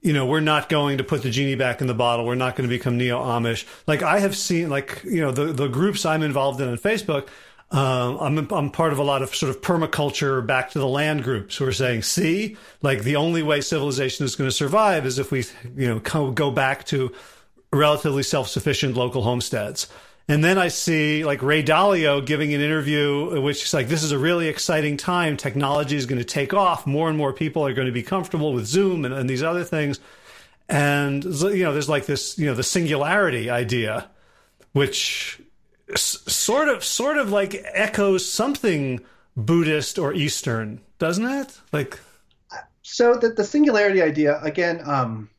you 0.00 0.12
know, 0.12 0.26
we're 0.26 0.40
not 0.40 0.68
going 0.68 0.98
to 0.98 1.04
put 1.04 1.22
the 1.22 1.30
genie 1.30 1.56
back 1.56 1.80
in 1.80 1.86
the 1.86 1.94
bottle. 1.94 2.24
We're 2.24 2.36
not 2.36 2.54
going 2.56 2.68
to 2.68 2.74
become 2.74 2.96
neo 2.96 3.20
Amish. 3.20 3.66
Like 3.86 4.02
I 4.02 4.20
have 4.20 4.36
seen, 4.36 4.70
like, 4.70 5.02
you 5.04 5.20
know, 5.20 5.32
the, 5.32 5.46
the 5.46 5.68
groups 5.68 6.06
I'm 6.06 6.22
involved 6.22 6.60
in 6.60 6.68
on 6.68 6.78
Facebook, 6.78 7.28
um, 7.70 8.16
I'm, 8.18 8.52
I'm 8.52 8.70
part 8.70 8.92
of 8.92 8.98
a 8.98 9.02
lot 9.02 9.22
of 9.22 9.34
sort 9.34 9.50
of 9.50 9.60
permaculture 9.60 10.46
back 10.46 10.70
to 10.70 10.78
the 10.78 10.86
land 10.86 11.24
groups 11.24 11.56
who 11.56 11.66
are 11.66 11.72
saying, 11.72 12.02
see, 12.02 12.56
like 12.80 13.02
the 13.02 13.16
only 13.16 13.42
way 13.42 13.60
civilization 13.60 14.24
is 14.24 14.36
going 14.36 14.48
to 14.48 14.54
survive 14.54 15.04
is 15.04 15.18
if 15.18 15.30
we, 15.30 15.44
you 15.76 15.88
know, 15.88 16.30
go 16.30 16.50
back 16.50 16.84
to 16.86 17.12
relatively 17.72 18.22
self-sufficient 18.22 18.96
local 18.96 19.22
homesteads. 19.22 19.88
And 20.30 20.44
then 20.44 20.58
I 20.58 20.68
see 20.68 21.24
like 21.24 21.42
Ray 21.42 21.62
Dalio 21.62 22.24
giving 22.24 22.52
an 22.52 22.60
interview, 22.60 23.40
which 23.40 23.64
is 23.64 23.72
like, 23.72 23.88
this 23.88 24.02
is 24.02 24.12
a 24.12 24.18
really 24.18 24.48
exciting 24.48 24.98
time. 24.98 25.38
Technology 25.38 25.96
is 25.96 26.04
going 26.04 26.18
to 26.18 26.24
take 26.24 26.52
off. 26.52 26.86
More 26.86 27.08
and 27.08 27.16
more 27.16 27.32
people 27.32 27.66
are 27.66 27.72
going 27.72 27.86
to 27.86 27.92
be 27.92 28.02
comfortable 28.02 28.52
with 28.52 28.66
Zoom 28.66 29.06
and, 29.06 29.14
and 29.14 29.28
these 29.28 29.42
other 29.42 29.64
things. 29.64 30.00
And, 30.68 31.24
you 31.24 31.64
know, 31.64 31.72
there's 31.72 31.88
like 31.88 32.04
this, 32.04 32.38
you 32.38 32.44
know, 32.44 32.54
the 32.54 32.62
singularity 32.62 33.48
idea, 33.48 34.10
which 34.72 35.40
s- 35.90 36.22
sort 36.26 36.68
of, 36.68 36.84
sort 36.84 37.16
of 37.16 37.30
like 37.30 37.54
echoes 37.72 38.30
something 38.30 39.00
Buddhist 39.34 39.98
or 39.98 40.12
Eastern, 40.12 40.82
doesn't 40.98 41.24
it? 41.24 41.58
Like, 41.72 41.98
so 42.82 43.14
the, 43.14 43.30
the 43.30 43.44
singularity 43.44 44.02
idea, 44.02 44.38
again, 44.42 44.82
um, 44.84 45.30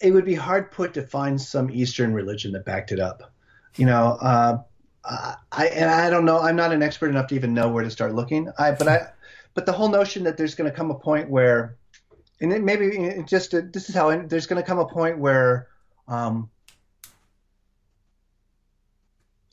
it 0.00 0.12
would 0.12 0.24
be 0.24 0.34
hard 0.34 0.70
put 0.70 0.94
to 0.94 1.02
find 1.02 1.40
some 1.40 1.70
Eastern 1.70 2.12
religion 2.12 2.52
that 2.52 2.64
backed 2.64 2.92
it 2.92 3.00
up. 3.00 3.32
You 3.76 3.86
know, 3.86 4.18
uh, 4.20 4.58
I 5.52 5.66
and 5.66 5.90
I 5.90 6.10
don't 6.10 6.24
know. 6.24 6.40
I'm 6.40 6.56
not 6.56 6.72
an 6.72 6.82
expert 6.82 7.08
enough 7.08 7.28
to 7.28 7.34
even 7.34 7.54
know 7.54 7.68
where 7.68 7.84
to 7.84 7.90
start 7.90 8.14
looking. 8.14 8.50
I 8.58 8.72
but 8.72 8.88
I 8.88 9.08
but 9.54 9.66
the 9.66 9.72
whole 9.72 9.88
notion 9.88 10.24
that 10.24 10.36
there's 10.36 10.54
going 10.54 10.70
to 10.70 10.76
come 10.76 10.90
a 10.90 10.94
point 10.94 11.30
where, 11.30 11.76
and 12.40 12.52
it 12.52 12.62
maybe 12.62 12.86
it 12.86 13.26
just 13.26 13.52
this 13.52 13.88
is 13.88 13.94
how 13.94 14.16
there's 14.26 14.46
going 14.46 14.60
to 14.60 14.66
come 14.66 14.78
a 14.78 14.86
point 14.86 15.18
where 15.18 15.68
um, 16.08 16.50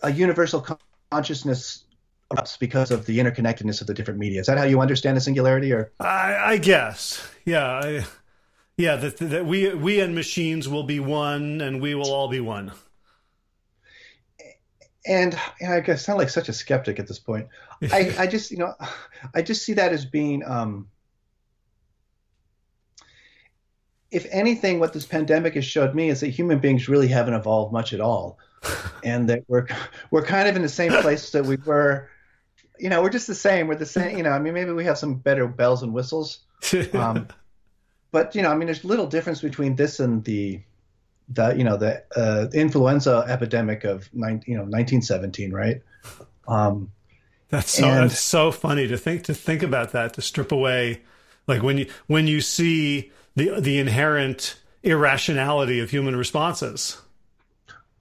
a 0.02 0.12
universal 0.12 0.66
consciousness 1.12 1.84
erupts 2.32 2.58
because 2.58 2.92
of 2.92 3.06
the 3.06 3.20
interconnectedness 3.20 3.82
of 3.82 3.88
the 3.88 3.94
different 3.94 4.20
media. 4.20 4.42
Is 4.42 4.48
that 4.48 4.58
how 4.58 4.64
you 4.64 4.82
understand 4.82 5.18
the 5.18 5.22
singularity? 5.22 5.72
Or 5.72 5.92
I, 6.00 6.36
I 6.36 6.58
guess, 6.58 7.26
yeah. 7.46 7.66
I, 7.66 8.06
yeah, 8.78 8.96
that, 8.96 9.18
that 9.18 9.46
we 9.46 9.74
we 9.74 10.00
and 10.00 10.16
machines 10.16 10.68
will 10.68 10.84
be 10.84 11.00
one, 11.00 11.62
and 11.62 11.82
we 11.82 11.96
will 11.96 12.12
all 12.12 12.28
be 12.28 12.40
one. 12.40 12.72
And 15.06 15.38
I 15.68 15.96
sound 15.96 16.18
like 16.18 16.30
such 16.30 16.50
a 16.50 16.54
skeptic 16.54 16.98
at 16.98 17.08
this 17.08 17.20
point. 17.20 17.48
I, 17.92 18.16
I 18.20 18.28
just 18.28 18.52
you 18.52 18.58
know 18.58 18.74
I 19.34 19.42
just 19.42 19.64
see 19.64 19.74
that 19.74 19.92
as 19.92 20.06
being 20.06 20.44
um, 20.46 20.88
if 24.14 24.28
anything, 24.32 24.80
what 24.80 24.94
this 24.94 25.06
pandemic 25.06 25.56
has 25.56 25.66
showed 25.66 25.94
me 25.96 26.10
is 26.10 26.22
that 26.22 26.28
human 26.28 26.60
beings 26.60 26.88
really 26.88 27.08
haven't 27.08 27.34
evolved 27.34 27.74
much 27.74 27.94
at 27.94 28.00
all, 28.00 28.38
and 29.04 29.30
that 29.30 29.44
we're 29.48 29.68
we're 30.10 30.24
kind 30.24 30.48
of 30.48 30.56
in 30.56 30.62
the 30.62 30.70
same 30.70 30.92
place 31.02 31.32
that 31.32 31.46
we 31.46 31.58
were. 31.58 32.10
You 32.80 32.90
know, 32.90 33.04
we're 33.04 33.10
just 33.10 33.28
the 33.28 33.36
same. 33.36 33.68
We're 33.68 33.76
the 33.76 33.86
same. 33.86 34.18
You 34.18 34.24
know, 34.24 34.32
I 34.32 34.40
mean, 34.40 34.54
maybe 34.54 34.72
we 34.72 34.86
have 34.86 34.98
some 34.98 35.16
better 35.16 35.48
bells 35.48 35.84
and 35.84 35.94
whistles. 35.94 36.40
Um, 36.94 37.28
but 38.14 38.36
you 38.36 38.44
know, 38.44 38.52
I 38.52 38.56
mean, 38.56 38.68
there's 38.68 38.86
little 38.86 39.08
difference 39.08 39.42
between 39.42 39.76
this 39.76 40.00
and 40.00 40.24
the 40.24 40.62
the 41.30 41.56
you 41.58 41.64
know 41.64 41.78
the 41.78 42.04
uh, 42.16 42.48
influenza 42.54 43.26
epidemic 43.28 43.84
of 43.84 44.08
nine, 44.14 44.44
you 44.46 44.54
know 44.54 44.62
1917, 44.62 45.52
right? 45.52 45.82
Um, 46.48 46.92
that's 47.50 47.72
so 47.72 47.86
and, 47.86 48.10
that's 48.10 48.20
so 48.20 48.52
funny 48.52 48.88
to 48.88 48.98
think 48.98 49.24
to 49.24 49.34
think 49.34 49.64
about 49.64 49.94
that 49.94 50.14
to 50.14 50.22
strip 50.22 50.52
away 50.52 51.02
like 51.48 51.64
when 51.64 51.80
you 51.80 51.90
when 52.06 52.28
you 52.28 52.40
see 52.40 53.12
the 53.36 53.60
the 53.60 53.80
inherent 53.80 54.60
irrationality 54.84 55.80
of 55.80 55.90
human 55.90 56.16
responses. 56.16 57.02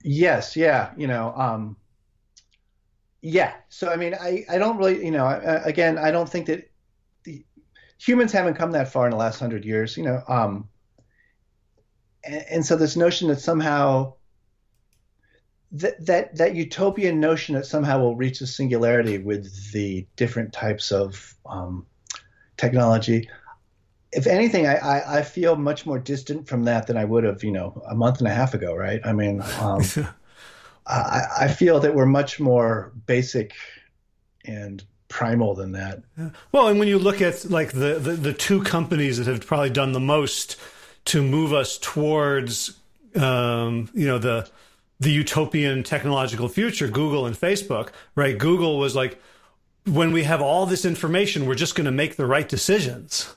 Yes, 0.03 0.55
yeah, 0.55 0.91
you 0.95 1.07
know, 1.07 1.33
um, 1.35 1.75
yeah. 3.21 3.53
So 3.69 3.89
I 3.89 3.95
mean, 3.95 4.13
I 4.13 4.45
I 4.47 4.59
don't 4.59 4.77
really, 4.77 5.03
you 5.03 5.11
know, 5.11 5.25
I, 5.25 5.37
again, 5.63 5.97
I 5.97 6.11
don't 6.11 6.29
think 6.29 6.45
that 6.45 6.69
humans 8.03 8.31
haven't 8.31 8.55
come 8.55 8.71
that 8.71 8.91
far 8.91 9.05
in 9.05 9.11
the 9.11 9.17
last 9.17 9.39
hundred 9.39 9.63
years, 9.63 9.95
you 9.95 10.03
know. 10.03 10.21
Um, 10.27 10.67
and, 12.23 12.45
and, 12.49 12.65
so 12.65 12.75
this 12.75 12.95
notion 12.95 13.29
that 13.29 13.39
somehow 13.39 14.13
that, 15.71 16.05
that 16.05 16.35
that 16.35 16.55
utopian 16.55 17.19
notion 17.19 17.55
that 17.55 17.65
somehow 17.65 17.99
we'll 17.99 18.15
reach 18.15 18.41
a 18.41 18.47
singularity 18.47 19.17
with 19.17 19.71
the 19.71 20.05
different 20.15 20.51
types 20.51 20.91
of 20.91 21.33
um, 21.45 21.85
technology. 22.57 23.29
If 24.11 24.27
anything, 24.27 24.67
I, 24.67 24.75
I, 24.75 25.19
I, 25.19 25.21
feel 25.23 25.55
much 25.55 25.87
more 25.87 25.97
distant 25.97 26.47
from 26.47 26.65
that 26.65 26.85
than 26.85 26.97
I 26.97 27.05
would 27.05 27.23
have, 27.23 27.43
you 27.43 27.51
know, 27.51 27.81
a 27.89 27.95
month 27.95 28.19
and 28.19 28.27
a 28.27 28.33
half 28.33 28.53
ago. 28.53 28.75
Right? 28.75 29.01
I 29.03 29.13
mean, 29.13 29.41
um, 29.59 29.81
I, 30.85 31.23
I 31.41 31.47
feel 31.47 31.79
that 31.79 31.95
we're 31.95 32.05
much 32.05 32.39
more 32.39 32.91
basic 33.07 33.53
and 34.45 34.83
primal 35.13 35.53
than 35.53 35.73
that. 35.73 36.01
Yeah. 36.17 36.29
Well, 36.51 36.67
and 36.67 36.79
when 36.79 36.87
you 36.87 36.97
look 36.97 37.21
at 37.21 37.45
like 37.45 37.71
the, 37.71 37.99
the, 37.99 38.13
the 38.13 38.33
two 38.33 38.63
companies 38.63 39.17
that 39.19 39.27
have 39.27 39.45
probably 39.45 39.69
done 39.69 39.91
the 39.91 39.99
most 39.99 40.59
to 41.05 41.21
move 41.21 41.53
us 41.53 41.77
towards 41.77 42.79
um, 43.15 43.89
you 43.93 44.07
know 44.07 44.17
the 44.17 44.49
the 44.99 45.11
utopian 45.11 45.83
technological 45.83 46.49
future, 46.49 46.87
Google 46.87 47.27
and 47.27 47.35
Facebook, 47.35 47.89
right? 48.15 48.37
Google 48.37 48.79
was 48.79 48.95
like, 48.95 49.21
when 49.85 50.11
we 50.11 50.23
have 50.23 50.41
all 50.41 50.65
this 50.65 50.83
information, 50.83 51.45
we're 51.45 51.55
just 51.55 51.75
going 51.75 51.85
to 51.85 51.91
make 51.91 52.15
the 52.15 52.25
right 52.25 52.49
decisions. 52.49 53.33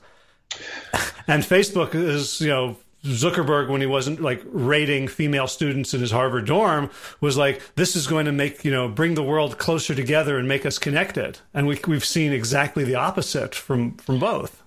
And 1.29 1.43
Facebook 1.43 1.93
is, 1.93 2.39
you 2.39 2.47
know, 2.47 2.77
Zuckerberg, 3.03 3.69
when 3.69 3.81
he 3.81 3.87
wasn't 3.87 4.21
like 4.21 4.41
rating 4.45 5.07
female 5.07 5.47
students 5.47 5.93
in 5.93 6.01
his 6.01 6.11
Harvard 6.11 6.45
dorm, 6.45 6.89
was 7.21 7.37
like, 7.37 7.61
"This 7.75 7.95
is 7.95 8.07
going 8.07 8.25
to 8.25 8.31
make 8.31 8.65
you 8.65 8.71
know 8.71 8.89
bring 8.89 9.13
the 9.13 9.23
world 9.23 9.57
closer 9.57 9.93
together 9.93 10.37
and 10.37 10.47
make 10.47 10.65
us 10.65 10.79
connected." 10.79 11.39
And 11.53 11.67
we, 11.67 11.79
we've 11.87 12.05
seen 12.05 12.33
exactly 12.33 12.83
the 12.83 12.95
opposite 12.95 13.53
from 13.53 13.97
from 13.97 14.19
both. 14.19 14.63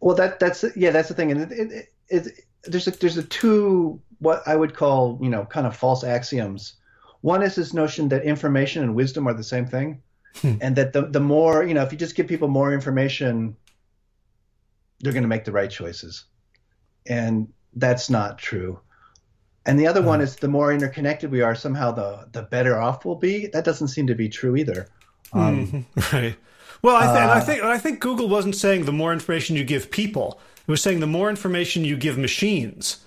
Well, 0.00 0.16
that 0.16 0.40
that's 0.40 0.64
yeah, 0.74 0.90
that's 0.90 1.08
the 1.08 1.14
thing, 1.14 1.30
and 1.32 1.52
it, 1.52 1.52
it, 1.52 1.88
it, 2.08 2.44
there's 2.64 2.86
a, 2.86 2.92
there's 2.92 3.18
a 3.18 3.22
two 3.22 4.00
what 4.18 4.42
I 4.46 4.56
would 4.56 4.74
call 4.74 5.18
you 5.20 5.28
know 5.28 5.44
kind 5.44 5.66
of 5.66 5.76
false 5.76 6.02
axioms. 6.02 6.74
One 7.20 7.42
is 7.42 7.56
this 7.56 7.74
notion 7.74 8.08
that 8.08 8.24
information 8.24 8.82
and 8.82 8.94
wisdom 8.94 9.28
are 9.28 9.34
the 9.34 9.44
same 9.44 9.66
thing, 9.66 10.02
hmm. 10.36 10.54
and 10.60 10.76
that 10.76 10.92
the 10.92 11.02
the 11.02 11.20
more 11.20 11.62
you 11.62 11.74
know, 11.74 11.82
if 11.82 11.92
you 11.92 11.98
just 11.98 12.16
give 12.16 12.26
people 12.26 12.48
more 12.48 12.72
information, 12.72 13.56
they're 15.00 15.12
going 15.12 15.24
to 15.24 15.28
make 15.28 15.44
the 15.44 15.52
right 15.52 15.70
choices, 15.70 16.24
and 17.06 17.48
that's 17.76 18.10
not 18.10 18.38
true. 18.38 18.80
And 19.66 19.78
the 19.78 19.86
other 19.86 20.02
one 20.02 20.20
hmm. 20.20 20.24
is 20.24 20.36
the 20.36 20.48
more 20.48 20.72
interconnected 20.72 21.30
we 21.30 21.42
are, 21.42 21.54
somehow 21.54 21.92
the 21.92 22.28
the 22.32 22.42
better 22.42 22.78
off 22.80 23.04
we'll 23.04 23.16
be. 23.16 23.46
That 23.48 23.64
doesn't 23.64 23.88
seem 23.88 24.06
to 24.06 24.14
be 24.14 24.28
true 24.28 24.56
either. 24.56 24.88
Um, 25.32 25.86
right. 26.12 26.36
Well, 26.82 26.96
I, 26.96 27.06
th- 27.06 27.28
uh, 27.28 27.32
I 27.32 27.40
think 27.40 27.62
I 27.62 27.78
think 27.78 28.00
Google 28.00 28.28
wasn't 28.28 28.54
saying 28.54 28.84
the 28.84 28.92
more 28.92 29.12
information 29.12 29.56
you 29.56 29.64
give 29.64 29.90
people. 29.90 30.40
It 30.66 30.70
was 30.70 30.82
saying 30.82 31.00
the 31.00 31.06
more 31.06 31.30
information 31.30 31.84
you 31.84 31.96
give 31.96 32.18
machines, 32.18 33.04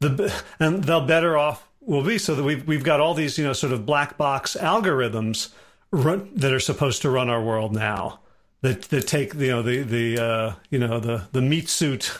the 0.00 0.34
and 0.60 0.84
the 0.84 1.00
better 1.00 1.38
off 1.38 1.68
we'll 1.80 2.04
be. 2.04 2.18
So 2.18 2.34
that 2.34 2.42
we've 2.42 2.66
we've 2.66 2.84
got 2.84 3.00
all 3.00 3.14
these 3.14 3.38
you 3.38 3.44
know 3.44 3.52
sort 3.52 3.72
of 3.72 3.86
black 3.86 4.18
box 4.18 4.56
algorithms 4.60 5.50
run, 5.92 6.30
that 6.34 6.52
are 6.52 6.60
supposed 6.60 7.02
to 7.02 7.10
run 7.10 7.30
our 7.30 7.42
world 7.42 7.72
now. 7.72 8.20
That 8.62 8.82
that 8.82 9.06
take 9.06 9.34
you 9.34 9.48
know 9.48 9.62
the 9.62 9.82
the 9.82 10.18
uh, 10.22 10.54
you 10.70 10.78
know 10.80 10.98
the 10.98 11.28
the 11.30 11.40
meat 11.40 11.68
suit 11.68 12.18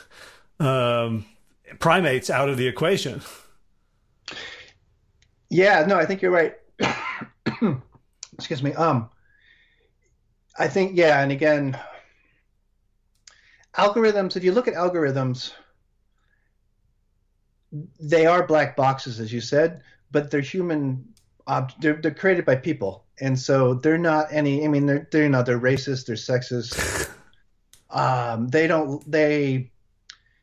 um, 0.61 1.25
primates 1.79 2.31
out 2.31 2.49
of 2.49 2.57
the 2.57 2.67
equation. 2.67 3.23
Yeah, 5.49 5.85
no, 5.87 5.97
I 5.97 6.07
think 6.07 6.23
you're 6.23 6.31
right. 6.31 6.55
Excuse 8.35 8.63
me. 8.63 8.73
Um, 8.75 9.11
I 10.59 10.69
think 10.69 10.97
yeah, 10.97 11.23
and 11.23 11.33
again, 11.33 11.79
algorithms. 13.77 14.37
If 14.37 14.45
you 14.45 14.53
look 14.53 14.69
at 14.69 14.75
algorithms, 14.75 15.53
they 18.01 18.27
are 18.27 18.47
black 18.47 18.77
boxes, 18.77 19.21
as 19.21 19.33
you 19.33 19.41
said, 19.41 19.83
but 20.11 20.31
they're 20.31 20.41
human. 20.41 21.05
they're, 21.81 21.95
they're 21.95 22.15
created 22.15 22.45
by 22.45 22.57
people, 22.57 23.05
and 23.21 23.39
so 23.39 23.75
they're 23.75 23.99
not 23.99 24.27
any. 24.31 24.65
I 24.65 24.69
mean, 24.69 24.87
they're 24.87 25.09
they're 25.11 25.29
not. 25.29 25.47
They're 25.47 25.61
racist. 25.61 26.07
They're 26.07 26.17
sexist. 26.17 27.11
um, 27.91 28.49
they 28.49 28.67
don't. 28.67 29.09
They 29.11 29.73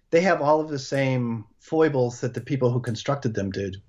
they 0.10 0.22
have 0.22 0.41
all 0.41 0.62
of 0.62 0.70
the 0.70 0.80
same 0.80 1.46
foibles 1.60 2.22
that 2.22 2.34
the 2.34 2.41
people 2.41 2.72
who 2.72 2.80
constructed 2.80 3.34
them 3.34 3.52
did. 3.52 3.82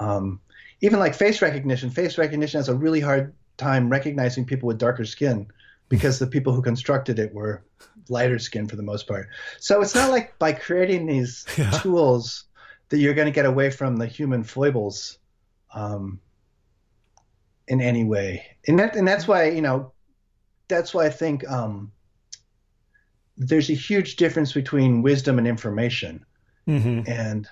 Um, 0.00 0.40
even 0.80 0.98
like 0.98 1.14
face 1.14 1.40
recognition, 1.40 1.90
face 1.90 2.18
recognition 2.18 2.58
has 2.58 2.68
a 2.68 2.74
really 2.74 3.00
hard 3.00 3.34
time 3.56 3.88
recognizing 3.88 4.44
people 4.44 4.66
with 4.66 4.78
darker 4.78 5.04
skin 5.04 5.46
because 5.88 6.18
the 6.18 6.26
people 6.26 6.52
who 6.52 6.62
constructed 6.62 7.18
it 7.18 7.32
were 7.32 7.62
lighter 8.08 8.38
skin 8.38 8.66
for 8.66 8.76
the 8.76 8.82
most 8.82 9.06
part. 9.06 9.28
So 9.58 9.80
it's 9.80 9.94
not 9.94 10.10
like 10.10 10.38
by 10.38 10.52
creating 10.52 11.06
these 11.06 11.46
yeah. 11.56 11.70
tools 11.70 12.44
that 12.88 12.98
you're 12.98 13.14
going 13.14 13.26
to 13.26 13.32
get 13.32 13.46
away 13.46 13.70
from 13.70 13.96
the 13.96 14.06
human 14.06 14.42
foibles 14.42 15.18
um, 15.74 16.20
in 17.68 17.80
any 17.80 18.04
way. 18.04 18.44
And 18.66 18.78
that 18.78 18.96
and 18.96 19.06
that's 19.06 19.28
why 19.28 19.50
you 19.50 19.62
know 19.62 19.92
that's 20.68 20.92
why 20.92 21.06
I 21.06 21.10
think 21.10 21.48
um, 21.48 21.92
there's 23.36 23.70
a 23.70 23.74
huge 23.74 24.16
difference 24.16 24.52
between 24.52 25.02
wisdom 25.02 25.38
and 25.38 25.46
information. 25.46 26.24
Mm-hmm. 26.68 27.10
And 27.10 27.48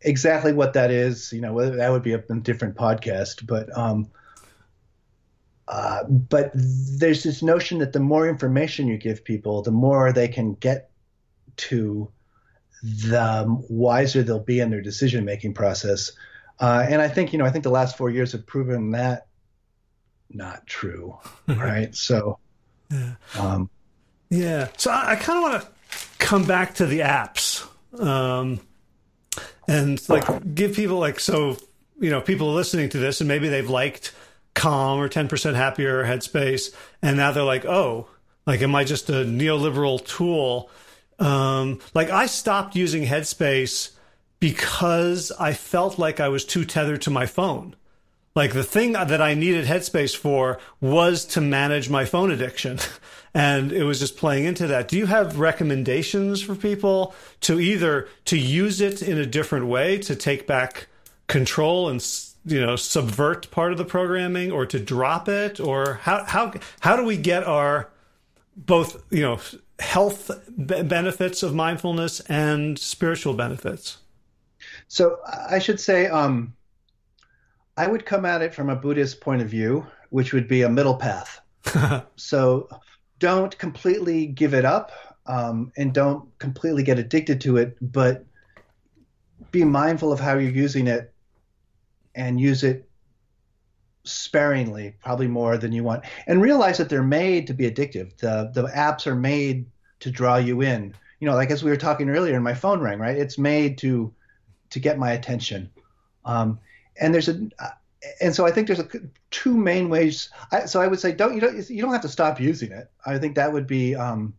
exactly 0.00 0.52
what 0.52 0.74
that 0.74 0.90
is, 0.90 1.32
you 1.32 1.40
know, 1.40 1.70
that 1.76 1.90
would 1.90 2.02
be 2.02 2.12
a, 2.12 2.18
different 2.18 2.76
podcast, 2.76 3.46
but 3.46 3.76
um, 3.76 4.10
uh, 5.68 6.04
but 6.04 6.50
there's 6.54 7.22
this 7.22 7.42
notion 7.42 7.78
that 7.78 7.92
the 7.92 8.00
more 8.00 8.28
information 8.28 8.88
you 8.88 8.98
give 8.98 9.24
people, 9.24 9.62
the 9.62 9.70
more 9.70 10.12
they 10.12 10.28
can 10.28 10.54
get 10.54 10.90
to, 11.56 12.10
the 12.82 13.44
wiser 13.68 14.22
they'll 14.22 14.40
be 14.40 14.60
in 14.60 14.70
their 14.70 14.80
decision 14.80 15.24
making 15.24 15.54
process. 15.54 16.12
Uh, 16.58 16.84
and 16.88 17.00
I 17.00 17.08
think 17.08 17.32
you 17.32 17.38
know, 17.38 17.44
I 17.44 17.50
think 17.50 17.64
the 17.64 17.70
last 17.70 17.96
four 17.96 18.10
years 18.10 18.32
have 18.32 18.46
proven 18.46 18.90
that 18.90 19.26
not 20.30 20.66
true, 20.66 21.18
right? 21.48 21.94
So, 21.94 22.38
yeah. 22.90 23.14
Um, 23.38 23.70
yeah. 24.32 24.68
So 24.78 24.90
I, 24.90 25.12
I 25.12 25.16
kind 25.16 25.38
of 25.38 25.42
want 25.42 25.62
to 25.62 25.98
come 26.18 26.44
back 26.44 26.74
to 26.76 26.86
the 26.86 27.00
apps 27.00 27.66
um, 28.00 28.60
and 29.68 30.08
like 30.08 30.54
give 30.54 30.74
people 30.74 30.98
like 30.98 31.20
so 31.20 31.58
you 32.00 32.10
know 32.10 32.20
people 32.20 32.48
are 32.48 32.54
listening 32.54 32.88
to 32.90 32.98
this 32.98 33.20
and 33.20 33.28
maybe 33.28 33.48
they've 33.48 33.68
liked 33.68 34.14
Calm 34.54 34.98
or 34.98 35.08
Ten 35.08 35.28
Percent 35.28 35.56
Happier 35.56 36.00
or 36.00 36.04
Headspace, 36.04 36.74
and 37.00 37.16
now 37.16 37.32
they're 37.32 37.42
like, 37.42 37.64
oh, 37.64 38.08
like 38.46 38.62
am 38.62 38.74
I 38.74 38.84
just 38.84 39.10
a 39.10 39.24
neoliberal 39.24 40.04
tool? 40.04 40.70
Um, 41.18 41.80
like 41.94 42.10
I 42.10 42.26
stopped 42.26 42.74
using 42.74 43.04
Headspace 43.04 43.90
because 44.40 45.30
I 45.38 45.52
felt 45.52 45.98
like 45.98 46.20
I 46.20 46.28
was 46.28 46.44
too 46.44 46.64
tethered 46.64 47.02
to 47.02 47.10
my 47.10 47.26
phone. 47.26 47.76
Like 48.34 48.54
the 48.54 48.64
thing 48.64 48.92
that 48.92 49.20
I 49.20 49.34
needed 49.34 49.66
Headspace 49.66 50.16
for 50.16 50.58
was 50.80 51.24
to 51.26 51.40
manage 51.40 51.90
my 51.90 52.04
phone 52.06 52.30
addiction. 52.30 52.78
and 53.34 53.72
it 53.72 53.84
was 53.84 53.98
just 53.98 54.16
playing 54.16 54.44
into 54.44 54.66
that. 54.66 54.88
Do 54.88 54.98
you 54.98 55.06
have 55.06 55.38
recommendations 55.38 56.42
for 56.42 56.54
people 56.54 57.14
to 57.42 57.60
either 57.60 58.08
to 58.26 58.38
use 58.38 58.80
it 58.80 59.02
in 59.02 59.18
a 59.18 59.26
different 59.26 59.66
way 59.66 59.98
to 59.98 60.14
take 60.14 60.46
back 60.46 60.88
control 61.28 61.88
and 61.88 62.04
you 62.44 62.60
know 62.60 62.76
subvert 62.76 63.50
part 63.50 63.72
of 63.72 63.78
the 63.78 63.84
programming 63.84 64.50
or 64.52 64.66
to 64.66 64.78
drop 64.78 65.28
it 65.28 65.60
or 65.60 65.94
how 66.02 66.24
how 66.24 66.52
how 66.80 66.96
do 66.96 67.04
we 67.04 67.16
get 67.16 67.44
our 67.44 67.90
both 68.56 69.02
you 69.10 69.22
know 69.22 69.38
health 69.78 70.30
benefits 70.48 71.42
of 71.42 71.54
mindfulness 71.54 72.20
and 72.20 72.78
spiritual 72.78 73.34
benefits? 73.34 73.98
So 74.88 75.18
I 75.48 75.58
should 75.58 75.80
say 75.80 76.06
um 76.06 76.54
I 77.78 77.86
would 77.86 78.04
come 78.04 78.26
at 78.26 78.42
it 78.42 78.54
from 78.54 78.68
a 78.68 78.76
Buddhist 78.76 79.22
point 79.22 79.40
of 79.40 79.48
view, 79.48 79.86
which 80.10 80.34
would 80.34 80.46
be 80.46 80.60
a 80.60 80.68
middle 80.68 80.96
path. 80.96 81.40
so 82.16 82.68
don't 83.22 83.56
completely 83.56 84.26
give 84.26 84.52
it 84.52 84.64
up 84.64 84.90
um, 85.26 85.70
and 85.76 85.94
don't 85.94 86.36
completely 86.40 86.82
get 86.82 86.98
addicted 86.98 87.40
to 87.42 87.56
it, 87.56 87.76
but 87.80 88.26
be 89.52 89.62
mindful 89.62 90.10
of 90.10 90.18
how 90.18 90.32
you're 90.32 90.50
using 90.50 90.88
it 90.88 91.14
and 92.16 92.40
use 92.40 92.64
it 92.64 92.88
sparingly, 94.02 94.96
probably 95.00 95.28
more 95.28 95.56
than 95.56 95.70
you 95.70 95.84
want. 95.84 96.02
And 96.26 96.42
realize 96.42 96.78
that 96.78 96.88
they're 96.88 97.04
made 97.04 97.46
to 97.46 97.54
be 97.54 97.70
addictive. 97.70 98.16
The 98.16 98.50
the 98.52 98.64
apps 98.64 99.06
are 99.06 99.14
made 99.14 99.66
to 100.00 100.10
draw 100.10 100.38
you 100.38 100.60
in. 100.60 100.92
You 101.20 101.28
know, 101.28 101.36
like 101.36 101.52
as 101.52 101.62
we 101.62 101.70
were 101.70 101.76
talking 101.76 102.10
earlier, 102.10 102.34
and 102.34 102.42
my 102.42 102.54
phone 102.54 102.80
rang, 102.80 102.98
right? 102.98 103.16
It's 103.16 103.38
made 103.38 103.78
to 103.78 104.12
to 104.70 104.80
get 104.80 104.98
my 104.98 105.12
attention. 105.12 105.70
Um, 106.24 106.58
and 107.00 107.14
there's 107.14 107.28
a 107.28 107.38
and 108.20 108.34
so 108.34 108.46
I 108.46 108.50
think 108.50 108.66
there's 108.66 108.80
a, 108.80 108.88
two 109.30 109.56
main 109.56 109.88
ways. 109.88 110.30
I, 110.50 110.66
so 110.66 110.80
I 110.80 110.86
would 110.86 111.00
say 111.00 111.12
don't 111.12 111.34
you 111.34 111.40
don't 111.40 111.70
you 111.70 111.82
don't 111.82 111.92
have 111.92 112.02
to 112.02 112.08
stop 112.08 112.40
using 112.40 112.72
it. 112.72 112.90
I 113.06 113.18
think 113.18 113.36
that 113.36 113.52
would 113.52 113.66
be 113.66 113.94
um, 113.94 114.34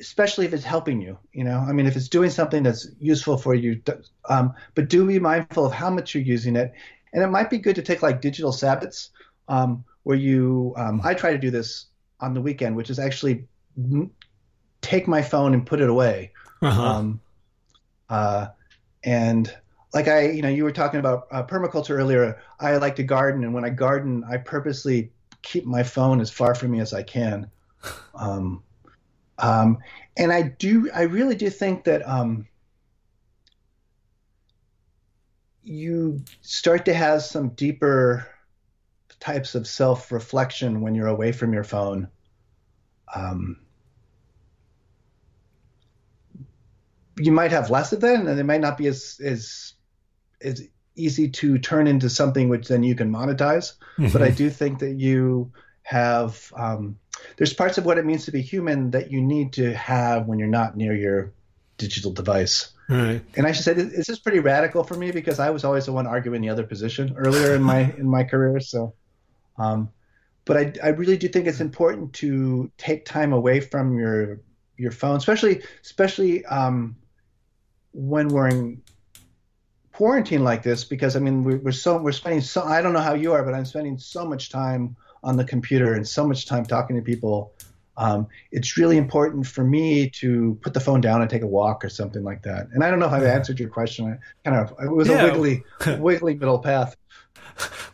especially 0.00 0.46
if 0.46 0.54
it's 0.54 0.64
helping 0.64 1.00
you. 1.00 1.18
You 1.32 1.44
know, 1.44 1.58
I 1.58 1.72
mean, 1.72 1.86
if 1.86 1.96
it's 1.96 2.08
doing 2.08 2.30
something 2.30 2.62
that's 2.62 2.88
useful 2.98 3.36
for 3.36 3.54
you. 3.54 3.80
Um, 4.28 4.54
but 4.74 4.88
do 4.88 5.06
be 5.06 5.18
mindful 5.18 5.66
of 5.66 5.72
how 5.72 5.90
much 5.90 6.14
you're 6.14 6.24
using 6.24 6.56
it, 6.56 6.72
and 7.12 7.22
it 7.22 7.28
might 7.28 7.50
be 7.50 7.58
good 7.58 7.76
to 7.76 7.82
take 7.82 8.02
like 8.02 8.20
digital 8.20 8.52
Sabbaths, 8.52 9.10
um, 9.48 9.84
where 10.02 10.16
you. 10.16 10.74
Um, 10.76 11.00
I 11.04 11.14
try 11.14 11.32
to 11.32 11.38
do 11.38 11.50
this 11.50 11.86
on 12.20 12.34
the 12.34 12.40
weekend, 12.40 12.76
which 12.76 12.90
is 12.90 12.98
actually 12.98 13.44
take 14.80 15.06
my 15.06 15.22
phone 15.22 15.54
and 15.54 15.66
put 15.66 15.80
it 15.80 15.88
away. 15.88 16.32
Uh-huh. 16.62 16.82
Um, 16.82 17.20
uh, 18.08 18.48
and 19.04 19.54
like 19.92 20.08
I, 20.08 20.28
you 20.28 20.42
know, 20.42 20.48
you 20.48 20.64
were 20.64 20.72
talking 20.72 21.00
about 21.00 21.26
uh, 21.30 21.44
permaculture 21.44 21.90
earlier. 21.90 22.40
I 22.60 22.76
like 22.76 22.96
to 22.96 23.02
garden, 23.02 23.44
and 23.44 23.52
when 23.52 23.64
I 23.64 23.70
garden, 23.70 24.24
I 24.28 24.36
purposely 24.36 25.10
keep 25.42 25.64
my 25.64 25.82
phone 25.82 26.20
as 26.20 26.30
far 26.30 26.54
from 26.54 26.70
me 26.70 26.80
as 26.80 26.92
I 26.92 27.02
can. 27.02 27.50
Um, 28.14 28.62
um, 29.38 29.78
and 30.18 30.30
I 30.30 30.42
do, 30.42 30.90
I 30.94 31.02
really 31.02 31.34
do 31.34 31.48
think 31.48 31.84
that 31.84 32.06
um, 32.06 32.46
you 35.62 36.22
start 36.42 36.84
to 36.84 36.92
have 36.92 37.22
some 37.22 37.50
deeper 37.50 38.26
types 39.20 39.54
of 39.54 39.66
self 39.66 40.12
reflection 40.12 40.82
when 40.82 40.94
you're 40.94 41.06
away 41.06 41.32
from 41.32 41.54
your 41.54 41.64
phone. 41.64 42.08
Um, 43.14 43.56
you 47.18 47.32
might 47.32 47.50
have 47.50 47.70
less 47.70 47.92
of 47.92 48.00
that, 48.00 48.16
and 48.20 48.28
it 48.28 48.44
might 48.44 48.60
not 48.60 48.76
be 48.76 48.86
as 48.86 49.20
as 49.24 49.74
as 50.42 50.62
easy 50.96 51.28
to 51.28 51.58
turn 51.58 51.86
into 51.86 52.10
something 52.10 52.48
which 52.48 52.68
then 52.68 52.82
you 52.82 52.94
can 52.94 53.10
monetize. 53.10 53.74
Mm-hmm. 53.98 54.08
But 54.12 54.22
I 54.22 54.30
do 54.30 54.50
think 54.50 54.80
that 54.80 54.92
you 54.98 55.52
have 55.82 56.52
um, 56.56 56.98
there's 57.36 57.52
parts 57.52 57.78
of 57.78 57.84
what 57.84 57.98
it 57.98 58.04
means 58.04 58.24
to 58.26 58.30
be 58.30 58.42
human 58.42 58.90
that 58.90 59.10
you 59.10 59.20
need 59.20 59.54
to 59.54 59.74
have 59.74 60.26
when 60.26 60.38
you're 60.38 60.48
not 60.48 60.76
near 60.76 60.94
your 60.94 61.32
digital 61.78 62.12
device. 62.12 62.72
Right. 62.88 63.22
And 63.36 63.46
I 63.46 63.52
should 63.52 63.64
say 63.64 63.72
this 63.74 64.08
is 64.08 64.18
pretty 64.18 64.40
radical 64.40 64.82
for 64.82 64.94
me 64.94 65.12
because 65.12 65.38
I 65.38 65.50
was 65.50 65.64
always 65.64 65.86
the 65.86 65.92
one 65.92 66.06
arguing 66.06 66.42
the 66.42 66.48
other 66.48 66.64
position 66.64 67.14
earlier 67.16 67.54
in 67.54 67.62
my 67.62 67.92
in 67.96 68.08
my 68.08 68.24
career. 68.24 68.58
So, 68.60 68.94
um, 69.58 69.90
but 70.44 70.56
I 70.56 70.72
I 70.82 70.88
really 70.88 71.16
do 71.16 71.28
think 71.28 71.46
it's 71.46 71.60
important 71.60 72.12
to 72.14 72.70
take 72.78 73.04
time 73.04 73.32
away 73.32 73.60
from 73.60 73.96
your 73.96 74.40
your 74.76 74.90
phone, 74.90 75.16
especially 75.16 75.62
especially 75.84 76.44
um, 76.46 76.96
when 77.92 78.28
we're 78.28 78.48
in 78.48 78.82
quarantine 80.00 80.42
like 80.42 80.62
this 80.62 80.82
because 80.82 81.14
I 81.14 81.18
mean 81.18 81.44
we're, 81.44 81.58
we're 81.58 81.72
so 81.72 81.98
we're 81.98 82.12
spending 82.12 82.40
so 82.40 82.62
I 82.62 82.80
don't 82.80 82.94
know 82.94 83.00
how 83.00 83.12
you 83.12 83.34
are, 83.34 83.42
but 83.42 83.52
I'm 83.52 83.66
spending 83.66 83.98
so 83.98 84.24
much 84.24 84.48
time 84.48 84.96
on 85.22 85.36
the 85.36 85.44
computer 85.44 85.92
and 85.92 86.08
so 86.08 86.26
much 86.26 86.46
time 86.46 86.64
talking 86.64 86.96
to 86.96 87.02
people. 87.02 87.52
Um, 87.98 88.26
it's 88.50 88.78
really 88.78 88.96
important 88.96 89.46
for 89.46 89.62
me 89.62 90.08
to 90.20 90.58
put 90.62 90.72
the 90.72 90.80
phone 90.80 91.02
down 91.02 91.20
and 91.20 91.28
take 91.28 91.42
a 91.42 91.46
walk 91.46 91.84
or 91.84 91.90
something 91.90 92.24
like 92.24 92.44
that. 92.44 92.68
And 92.72 92.82
I 92.82 92.88
don't 92.88 92.98
know 92.98 93.08
if 93.08 93.12
I've 93.12 93.24
answered 93.24 93.60
your 93.60 93.68
question. 93.68 94.06
I 94.06 94.48
kind 94.48 94.56
of 94.56 94.74
it 94.82 94.90
was 94.90 95.08
yeah. 95.08 95.20
a 95.20 95.24
wiggly, 95.24 95.64
wiggly 95.98 96.34
middle 96.34 96.60
path. 96.60 96.96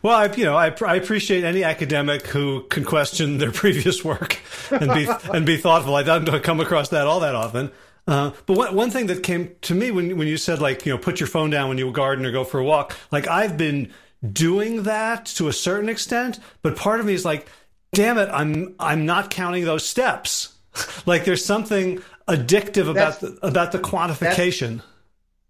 Well, 0.01 0.15
I, 0.15 0.33
you 0.33 0.45
know, 0.45 0.55
I, 0.55 0.73
I 0.85 0.95
appreciate 0.95 1.43
any 1.43 1.65
academic 1.65 2.27
who 2.27 2.63
can 2.69 2.85
question 2.85 3.37
their 3.37 3.51
previous 3.63 4.05
work 4.05 4.39
and 4.71 4.93
be 4.93 5.09
and 5.33 5.45
be 5.45 5.57
thoughtful. 5.57 5.93
I 5.93 6.03
don't 6.03 6.41
come 6.41 6.61
across 6.61 6.87
that 6.89 7.05
all 7.05 7.19
that 7.19 7.35
often. 7.35 7.69
Uh, 8.07 8.31
but 8.45 8.57
one, 8.57 8.75
one 8.75 8.89
thing 8.89 9.07
that 9.07 9.21
came 9.21 9.51
to 9.61 9.75
me 9.75 9.91
when 9.91 10.17
when 10.17 10.27
you 10.27 10.37
said 10.37 10.59
like 10.59 10.85
you 10.85 10.93
know 10.93 10.97
put 10.97 11.19
your 11.19 11.27
phone 11.27 11.49
down 11.49 11.67
when 11.67 11.77
you 11.77 11.91
garden 11.91 12.25
or 12.25 12.31
go 12.31 12.43
for 12.43 12.59
a 12.59 12.63
walk, 12.63 12.95
like 13.11 13.27
I've 13.27 13.57
been 13.57 13.91
doing 14.31 14.83
that 14.83 15.25
to 15.25 15.47
a 15.47 15.53
certain 15.53 15.89
extent, 15.89 16.39
but 16.61 16.75
part 16.75 16.99
of 16.99 17.05
me 17.05 17.13
is 17.13 17.25
like, 17.25 17.47
damn 17.93 18.17
it, 18.17 18.29
I'm 18.31 18.75
I'm 18.79 19.05
not 19.05 19.29
counting 19.29 19.65
those 19.65 19.85
steps. 19.85 20.55
like 21.05 21.25
there's 21.25 21.43
something 21.43 22.01
addictive 22.27 22.89
about 22.89 23.19
the, 23.19 23.37
about 23.41 23.73
the 23.73 23.79
quantification. 23.79 24.77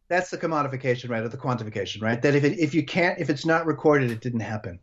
That's, 0.09 0.29
that's 0.29 0.29
the 0.31 0.37
commodification, 0.37 1.09
right? 1.09 1.21
Or 1.21 1.29
the 1.29 1.37
quantification, 1.37 2.01
right? 2.01 2.21
That 2.21 2.33
if 2.33 2.43
it, 2.43 2.57
if 2.57 2.73
you 2.73 2.83
can't 2.83 3.19
if 3.19 3.29
it's 3.29 3.45
not 3.45 3.67
recorded, 3.67 4.09
it 4.09 4.21
didn't 4.21 4.39
happen. 4.39 4.79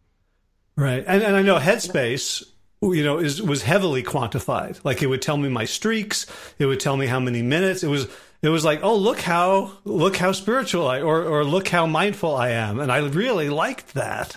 Right, 0.76 1.04
and 1.06 1.22
and 1.22 1.34
I 1.34 1.42
know 1.42 1.58
Headspace 1.58 2.44
you 2.92 3.04
know, 3.04 3.18
is 3.18 3.40
was 3.40 3.62
heavily 3.62 4.02
quantified. 4.02 4.84
Like 4.84 5.02
it 5.02 5.06
would 5.06 5.22
tell 5.22 5.36
me 5.36 5.48
my 5.48 5.64
streaks, 5.64 6.26
it 6.58 6.66
would 6.66 6.80
tell 6.80 6.96
me 6.96 7.06
how 7.06 7.20
many 7.20 7.42
minutes. 7.42 7.82
It 7.82 7.88
was 7.88 8.08
it 8.42 8.48
was 8.48 8.64
like, 8.64 8.80
oh 8.82 8.96
look 8.96 9.20
how 9.20 9.78
look 9.84 10.16
how 10.16 10.32
spiritual 10.32 10.86
I 10.86 11.00
or 11.00 11.22
or 11.24 11.44
look 11.44 11.68
how 11.68 11.86
mindful 11.86 12.34
I 12.34 12.50
am, 12.50 12.80
and 12.80 12.92
I 12.92 12.98
really 12.98 13.48
liked 13.48 13.94
that. 13.94 14.36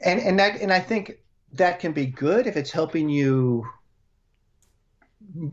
And 0.00 0.20
and 0.20 0.38
that 0.38 0.60
and 0.60 0.72
I 0.72 0.80
think 0.80 1.18
that 1.52 1.80
can 1.80 1.92
be 1.92 2.06
good 2.06 2.46
if 2.46 2.56
it's 2.56 2.70
helping 2.70 3.08
you 3.08 3.66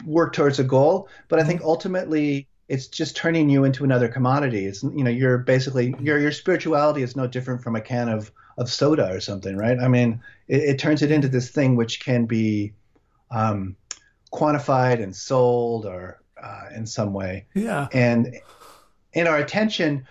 work 0.05 0.33
towards 0.33 0.59
a 0.59 0.63
goal. 0.63 1.09
But 1.27 1.39
I 1.39 1.43
think 1.43 1.61
mm-hmm. 1.61 1.69
ultimately 1.69 2.47
it's 2.73 2.87
just 2.87 3.15
turning 3.15 3.49
you 3.49 3.65
into 3.65 3.83
another 3.83 4.07
commodity. 4.07 4.65
It's 4.65 4.81
you 4.81 5.03
know 5.03 5.11
you're 5.11 5.37
basically 5.37 5.93
your 5.99 6.19
your 6.19 6.31
spirituality 6.31 7.03
is 7.03 7.15
no 7.15 7.27
different 7.27 7.61
from 7.61 7.75
a 7.75 7.81
can 7.81 8.09
of 8.09 8.31
of 8.57 8.69
soda 8.69 9.11
or 9.11 9.19
something, 9.19 9.55
right? 9.55 9.79
I 9.79 9.87
mean, 9.87 10.21
it, 10.47 10.61
it 10.61 10.79
turns 10.79 11.03
it 11.03 11.11
into 11.11 11.27
this 11.27 11.49
thing 11.49 11.75
which 11.75 12.03
can 12.03 12.25
be 12.25 12.73
um, 13.29 13.75
quantified 14.33 15.01
and 15.03 15.15
sold 15.15 15.85
or 15.85 16.19
uh, 16.41 16.69
in 16.75 16.87
some 16.87 17.13
way. 17.13 17.45
Yeah. 17.53 17.87
And 17.93 18.39
in 19.13 19.27
our 19.27 19.37
attention, 19.37 20.07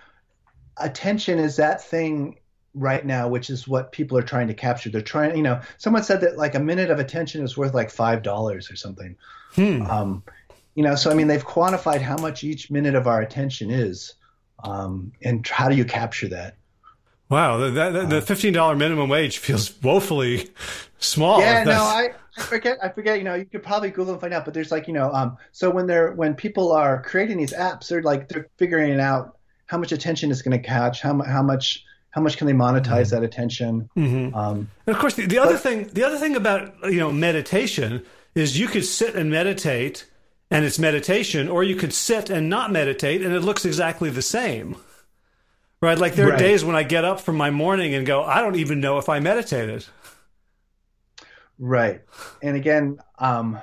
attention 0.77 1.39
is 1.39 1.57
that 1.57 1.83
thing 1.83 2.39
right 2.73 3.05
now, 3.05 3.27
which 3.27 3.49
is 3.49 3.67
what 3.67 3.91
people 3.91 4.17
are 4.17 4.23
trying 4.23 4.47
to 4.47 4.53
capture. 4.53 4.89
They're 4.89 5.01
trying, 5.01 5.35
you 5.35 5.43
know, 5.43 5.61
someone 5.77 6.03
said 6.03 6.21
that 6.21 6.37
like 6.37 6.55
a 6.55 6.59
minute 6.59 6.89
of 6.89 6.99
attention 6.99 7.43
is 7.43 7.57
worth 7.57 7.73
like 7.73 7.91
five 7.91 8.23
dollars 8.23 8.71
or 8.71 8.77
something. 8.77 9.17
Hmm. 9.53 9.83
Um, 9.83 10.23
you 10.75 10.83
know, 10.83 10.95
so 10.95 11.11
I 11.11 11.13
mean, 11.13 11.27
they've 11.27 11.45
quantified 11.45 12.01
how 12.01 12.17
much 12.17 12.43
each 12.43 12.71
minute 12.71 12.95
of 12.95 13.07
our 13.07 13.21
attention 13.21 13.69
is, 13.69 14.15
um, 14.63 15.11
and 15.21 15.47
how 15.47 15.69
do 15.69 15.75
you 15.75 15.85
capture 15.85 16.27
that? 16.29 16.55
Wow, 17.29 17.57
the, 17.57 17.69
the, 17.69 18.05
the 18.05 18.21
fifteen 18.21 18.53
dollar 18.53 18.75
minimum 18.75 19.09
wage 19.09 19.37
feels 19.37 19.81
woefully 19.81 20.49
small. 20.99 21.39
Yeah, 21.39 21.63
no, 21.63 21.81
I, 21.81 22.09
I 22.37 22.41
forget. 22.41 22.77
I 22.81 22.89
forget. 22.89 23.17
You 23.17 23.23
know, 23.23 23.35
you 23.35 23.45
could 23.45 23.63
probably 23.63 23.89
Google 23.89 24.13
and 24.13 24.21
find 24.21 24.33
out. 24.33 24.45
But 24.45 24.53
there's 24.53 24.71
like, 24.71 24.87
you 24.87 24.93
know, 24.93 25.11
um, 25.11 25.37
so 25.51 25.69
when 25.69 25.87
they're 25.87 26.13
when 26.13 26.35
people 26.35 26.71
are 26.71 27.01
creating 27.01 27.37
these 27.37 27.53
apps, 27.53 27.87
they're 27.87 28.03
like 28.03 28.29
they're 28.29 28.47
figuring 28.57 28.99
out 28.99 29.37
how 29.65 29.77
much 29.77 29.91
attention 29.91 30.31
is 30.31 30.41
going 30.41 30.59
to 30.59 30.67
catch, 30.67 31.01
how 31.01 31.21
how 31.23 31.41
much 31.41 31.83
how 32.11 32.21
much 32.21 32.37
can 32.37 32.45
they 32.45 32.53
monetize 32.53 32.83
mm-hmm. 32.83 33.15
that 33.15 33.23
attention. 33.23 33.89
Mm-hmm. 33.97 34.35
Um, 34.35 34.69
and 34.85 34.95
of 34.95 35.01
course, 35.01 35.15
the, 35.15 35.25
the 35.25 35.39
other 35.39 35.57
thing, 35.57 35.87
the 35.93 36.03
other 36.03 36.17
thing 36.17 36.35
about 36.35 36.75
you 36.83 36.99
know 36.99 37.11
meditation 37.11 38.05
is 38.35 38.59
you 38.59 38.67
could 38.67 38.85
sit 38.85 39.15
and 39.15 39.31
meditate, 39.31 40.05
and 40.51 40.65
it's 40.65 40.79
meditation, 40.79 41.49
or 41.49 41.63
you 41.63 41.75
could 41.75 41.93
sit 41.93 42.29
and 42.29 42.49
not 42.49 42.71
meditate, 42.71 43.21
and 43.21 43.33
it 43.33 43.41
looks 43.41 43.65
exactly 43.65 44.09
the 44.09 44.21
same. 44.21 44.75
Right. 45.81 45.97
Like 45.97 46.15
there 46.15 46.27
are 46.27 46.31
right. 46.31 46.39
days 46.39 46.63
when 46.63 46.77
I 46.77 46.83
get 46.83 47.03
up 47.03 47.19
from 47.19 47.35
my 47.35 47.51
morning 47.51 47.93
and 47.93 48.05
go, 48.07 48.23
I 48.23 48.39
don't 48.39 48.55
even 48.55 48.79
know 48.79 48.99
if 48.99 49.09
I 49.09 49.19
meditated. 49.19 49.85
Right. 51.59 52.03
And 52.41 52.55
again, 52.55 52.99
um, 53.19 53.61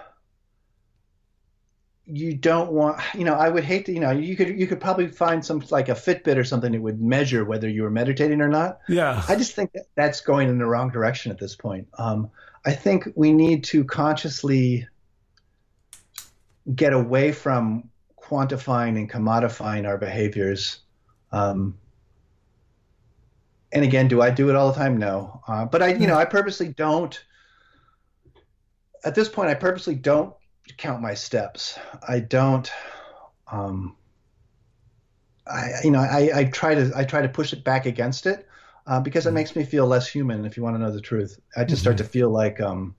you 2.05 2.35
don't 2.35 2.73
want, 2.73 3.01
you 3.15 3.25
know, 3.25 3.33
I 3.33 3.49
would 3.49 3.65
hate 3.65 3.87
to, 3.87 3.93
you 3.93 4.01
know, 4.01 4.11
you 4.11 4.37
could, 4.37 4.49
you 4.59 4.67
could 4.67 4.81
probably 4.83 5.09
find 5.09 5.43
some 5.43 5.65
like 5.71 5.89
a 5.89 5.95
Fitbit 5.95 6.37
or 6.37 6.45
something 6.45 6.73
that 6.73 6.83
would 6.83 7.01
measure 7.01 7.43
whether 7.45 7.71
you 7.71 7.85
were 7.85 7.91
meditating 7.91 8.43
or 8.43 8.49
not. 8.49 8.81
Yeah. 8.87 9.23
I 9.27 9.35
just 9.35 9.55
think 9.55 9.73
that 9.73 9.87
that's 9.95 10.21
going 10.21 10.51
in 10.51 10.59
the 10.59 10.67
wrong 10.67 10.91
direction 10.91 11.33
at 11.33 11.39
this 11.39 11.57
point. 11.57 11.89
Um, 11.97 12.31
I 12.67 12.73
think 12.73 13.09
we 13.15 13.33
need 13.33 13.65
to 13.65 13.83
consciously 13.85 14.87
get 16.75 16.93
away 16.93 17.33
from 17.33 17.89
quantifying 18.21 18.97
and 18.97 19.11
commodifying 19.11 19.87
our 19.87 19.99
behaviors. 19.99 20.81
Um, 21.33 21.79
and 23.73 23.85
again, 23.85 24.09
do 24.09 24.21
I 24.21 24.31
do 24.31 24.51
it 24.51 24.57
all 24.57 24.73
the 24.73 24.79
time? 24.79 24.97
No. 24.97 25.41
Uh, 25.47 25.65
but 25.65 25.83
I, 25.83 25.95
you 25.95 26.07
know, 26.07 26.17
I 26.17 26.25
purposely 26.25 26.69
don't. 26.69 27.23
At 29.05 29.15
this 29.15 29.29
point, 29.29 29.49
I 29.49 29.55
purposely 29.55 29.95
don't 29.95 30.35
count 30.77 31.01
my 31.01 31.15
steps. 31.15 31.79
I 32.07 32.21
don't. 32.21 32.71
Um, 33.51 33.97
I, 35.47 35.71
you 35.83 35.91
know, 35.91 36.01
I, 36.01 36.31
I 36.35 36.45
try 36.45 36.75
to 36.75 36.93
I 36.95 37.05
try 37.05 37.23
to 37.23 37.29
push 37.29 37.53
it 37.53 37.65
back 37.65 37.87
against 37.87 38.27
it 38.27 38.47
uh, 38.87 39.01
because 39.01 39.27
it 39.27 39.31
mm-hmm. 39.31 39.37
makes 39.37 39.57
me 39.57 39.65
feel 39.65 39.87
less 39.87 40.09
human. 40.09 40.45
If 40.45 40.57
you 40.57 40.63
want 40.63 40.77
to 40.77 40.81
know 40.81 40.93
the 40.93 41.01
truth, 41.01 41.41
I 41.57 41.65
just 41.65 41.77
mm-hmm. 41.77 41.81
start 41.81 41.99
to 41.99 42.05
feel 42.05 42.31
like, 42.31 42.61
um, 42.61 42.95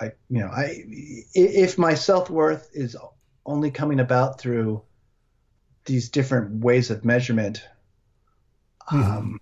like 0.00 0.18
you 0.28 0.40
know, 0.40 0.48
I 0.48 0.84
if 1.34 1.78
my 1.78 1.94
self 1.94 2.30
worth 2.30 2.70
is 2.72 2.96
only 3.46 3.70
coming 3.70 4.00
about 4.00 4.40
through 4.40 4.82
these 5.84 6.08
different 6.08 6.64
ways 6.64 6.90
of 6.90 7.04
measurement, 7.04 7.62
Mm-hmm. 8.90 9.10
Um, 9.10 9.40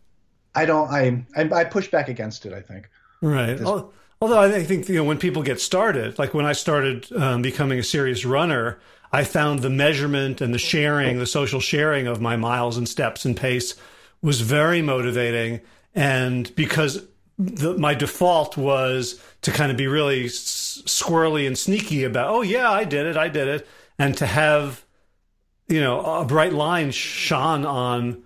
I 0.55 0.67
don't. 0.67 0.91
I, 0.91 1.25
I, 1.37 1.51
I 1.51 1.65
push 1.65 1.91
back 1.91 2.09
against 2.09 2.47
it. 2.47 2.53
I 2.53 2.61
think. 2.61 2.89
Right. 3.21 3.61
Although 3.61 4.39
I 4.39 4.63
think 4.63 4.89
you 4.89 4.97
know 4.97 5.05
when 5.05 5.19
people 5.19 5.43
get 5.43 5.61
started, 5.61 6.19
like 6.19 6.35
when 6.35 6.47
I 6.47 6.53
started 6.53 7.11
um, 7.13 7.43
becoming 7.43 7.79
a 7.79 7.83
serious 7.83 8.25
runner, 8.25 8.79
I 9.13 9.25
found 9.25 9.61
the 9.61 9.71
measurement 9.71 10.41
and 10.41 10.55
the 10.55 10.59
sharing, 10.59 11.19
the 11.19 11.27
social 11.27 11.61
sharing 11.61 12.07
of 12.07 12.21
my 12.21 12.37
miles 12.37 12.77
and 12.77 12.89
steps 12.89 13.25
and 13.25 13.37
pace 13.37 13.75
was 14.21 14.41
very 14.41 14.83
motivating. 14.83 15.61
And 15.95 16.55
because 16.55 17.05
the, 17.39 17.76
my 17.78 17.95
default 17.95 18.57
was 18.57 19.20
to 19.43 19.51
kind 19.51 19.70
of 19.70 19.76
be 19.76 19.87
really 19.87 20.26
s- 20.26 20.83
squirrely 20.87 21.47
and 21.47 21.57
sneaky 21.57 22.05
about, 22.05 22.30
oh 22.30 22.43
yeah, 22.43 22.70
I 22.70 22.85
did 22.85 23.07
it, 23.07 23.16
I 23.16 23.28
did 23.28 23.49
it, 23.49 23.66
and 23.99 24.16
to 24.18 24.26
have 24.26 24.85
you 25.68 25.80
know 25.80 26.01
a 26.01 26.24
bright 26.24 26.53
line 26.53 26.91
shone 26.91 27.64
on 27.64 28.22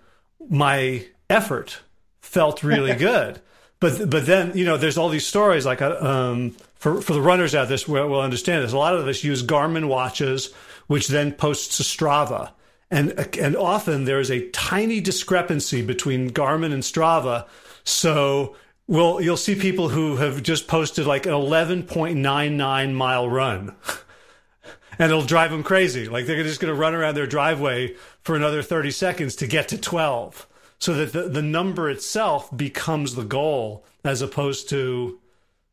my 0.48 1.07
effort 1.30 1.80
felt 2.20 2.62
really 2.62 2.94
good. 3.09 3.40
But 3.78 4.09
but 4.11 4.26
then 4.26 4.52
you 4.57 4.64
know 4.64 4.76
there's 4.76 4.98
all 4.98 5.09
these 5.09 5.26
stories 5.26 5.66
like 5.66 5.82
uh, 5.82 5.96
um, 6.00 6.57
for 6.74 7.00
for 7.00 7.12
the 7.12 7.20
runners 7.20 7.54
out 7.54 7.68
there 7.68 7.78
will, 7.86 8.09
will 8.09 8.20
understand 8.20 8.64
this. 8.64 8.72
A 8.72 8.78
lot 8.78 8.96
of 8.96 9.07
us 9.07 9.22
use 9.22 9.42
Garmin 9.42 9.88
watches, 9.88 10.52
which 10.86 11.09
then 11.09 11.32
posts 11.32 11.76
to 11.76 11.82
Strava, 11.82 12.52
and 12.90 13.12
and 13.38 13.54
often 13.54 14.04
there 14.04 14.20
is 14.20 14.30
a 14.30 14.48
tiny 14.50 15.00
discrepancy 15.00 15.82
between 15.82 16.30
Garmin 16.30 16.72
and 16.72 16.82
Strava. 16.82 17.46
So 17.84 18.57
well, 18.87 19.20
you'll 19.20 19.37
see 19.37 19.55
people 19.55 19.89
who 19.89 20.16
have 20.16 20.43
just 20.43 20.68
posted 20.68 21.07
like 21.07 21.26
an 21.26 21.32
11.99 21.32 22.95
mile 22.95 23.28
run. 23.28 23.74
and 24.99 25.11
it'll 25.11 25.24
drive 25.24 25.51
them 25.51 25.62
crazy. 25.62 26.09
Like 26.09 26.26
they're 26.26 26.43
just 26.43 26.61
going 26.61 26.72
to 26.72 26.78
run 26.78 26.95
around 26.95 27.14
their 27.14 27.26
driveway 27.26 27.95
for 28.22 28.37
another 28.37 28.62
30 28.62 28.91
seconds 28.91 29.37
to 29.37 29.47
get 29.47 29.68
to 29.68 29.78
12. 29.78 30.47
so 30.78 30.95
that 30.95 31.12
the, 31.12 31.28
the 31.28 31.43
number 31.43 31.91
itself 31.91 32.55
becomes 32.57 33.14
the 33.14 33.24
goal 33.24 33.84
as 34.05 34.22
opposed 34.22 34.68
to 34.70 35.20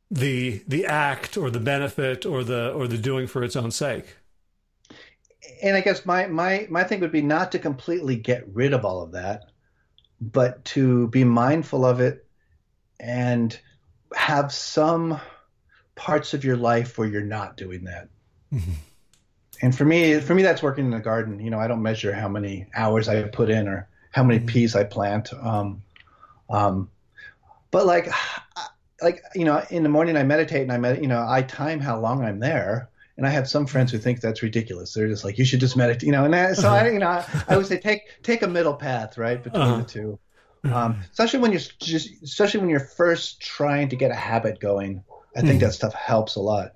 the 0.09 0.63
the 0.67 0.85
act 0.85 1.37
or 1.37 1.49
the 1.49 1.59
benefit 1.59 2.25
or 2.25 2.43
the 2.43 2.71
or 2.73 2.87
the 2.87 2.97
doing 2.97 3.25
for 3.25 3.43
its 3.43 3.55
own 3.55 3.71
sake 3.71 4.17
and 5.63 5.75
i 5.75 5.81
guess 5.81 6.05
my 6.05 6.27
my 6.27 6.67
my 6.69 6.83
thing 6.83 6.99
would 6.99 7.11
be 7.11 7.21
not 7.21 7.51
to 7.51 7.57
completely 7.57 8.15
get 8.15 8.47
rid 8.53 8.73
of 8.73 8.85
all 8.85 9.01
of 9.01 9.11
that 9.11 9.45
but 10.21 10.63
to 10.63 11.07
be 11.07 11.23
mindful 11.23 11.83
of 11.83 11.99
it 11.99 12.27
and 13.03 13.59
have 14.15 14.53
some 14.53 15.19
parts 15.95 16.33
of 16.33 16.43
your 16.43 16.55
life 16.55 16.97
where 16.97 17.07
you're 17.07 17.21
not 17.21 17.57
doing 17.57 17.83
that. 17.83 18.07
Mm-hmm. 18.51 18.71
and 19.63 19.75
for 19.75 19.83
me 19.83 20.19
for 20.19 20.35
me 20.35 20.43
that's 20.43 20.61
working 20.61 20.85
in 20.85 20.91
the 20.91 20.99
garden. 20.99 21.39
You 21.39 21.49
know 21.49 21.59
i 21.59 21.67
don't 21.67 21.81
measure 21.81 22.13
how 22.13 22.29
many 22.29 22.67
hours 22.75 23.09
i 23.09 23.23
put 23.23 23.49
in 23.49 23.67
or 23.67 23.87
how 24.11 24.23
many 24.23 24.39
mm-hmm. 24.39 24.47
peas 24.47 24.75
i 24.75 24.83
plant. 24.83 25.33
Um, 25.33 25.81
um, 26.49 26.89
but 27.71 27.85
like 27.85 28.09
like 29.01 29.21
you 29.35 29.43
know 29.43 29.63
in 29.69 29.83
the 29.83 29.89
morning 29.89 30.15
i 30.15 30.23
meditate 30.23 30.61
and 30.61 30.71
i 30.71 30.77
med- 30.77 31.01
you 31.01 31.07
know 31.07 31.25
i 31.27 31.41
time 31.41 31.79
how 31.79 31.99
long 31.99 32.23
i'm 32.23 32.39
there. 32.39 32.89
And 33.17 33.27
i 33.27 33.29
have 33.29 33.49
some 33.49 33.65
friends 33.65 33.91
who 33.91 33.97
think 33.97 34.21
that's 34.21 34.43
ridiculous. 34.43 34.93
They're 34.93 35.07
just 35.07 35.23
like 35.23 35.37
you 35.37 35.45
should 35.45 35.59
just 35.59 35.75
meditate 35.75 36.03
you 36.03 36.11
know 36.11 36.25
and 36.25 36.35
I, 36.35 36.53
so 36.53 36.69
i 36.69 36.89
you 36.89 36.99
know 36.99 37.09
I, 37.09 37.43
I, 37.47 37.57
would 37.57 37.65
say 37.65 37.79
take 37.79 38.23
take 38.23 38.43
a 38.43 38.47
middle 38.47 38.75
path 38.75 39.17
right 39.17 39.41
between 39.41 39.61
uh-huh. 39.61 39.77
the 39.77 39.83
two 39.83 40.19
um, 40.71 41.01
especially 41.11 41.39
when 41.39 41.51
you're 41.51 41.61
just 41.79 42.09
especially 42.23 42.59
when 42.59 42.69
you're 42.69 42.79
first 42.79 43.41
trying 43.41 43.89
to 43.89 43.95
get 43.95 44.11
a 44.11 44.15
habit 44.15 44.59
going 44.59 45.03
i 45.35 45.41
think 45.41 45.57
mm. 45.57 45.61
that 45.61 45.73
stuff 45.73 45.93
helps 45.93 46.35
a 46.35 46.39
lot. 46.39 46.75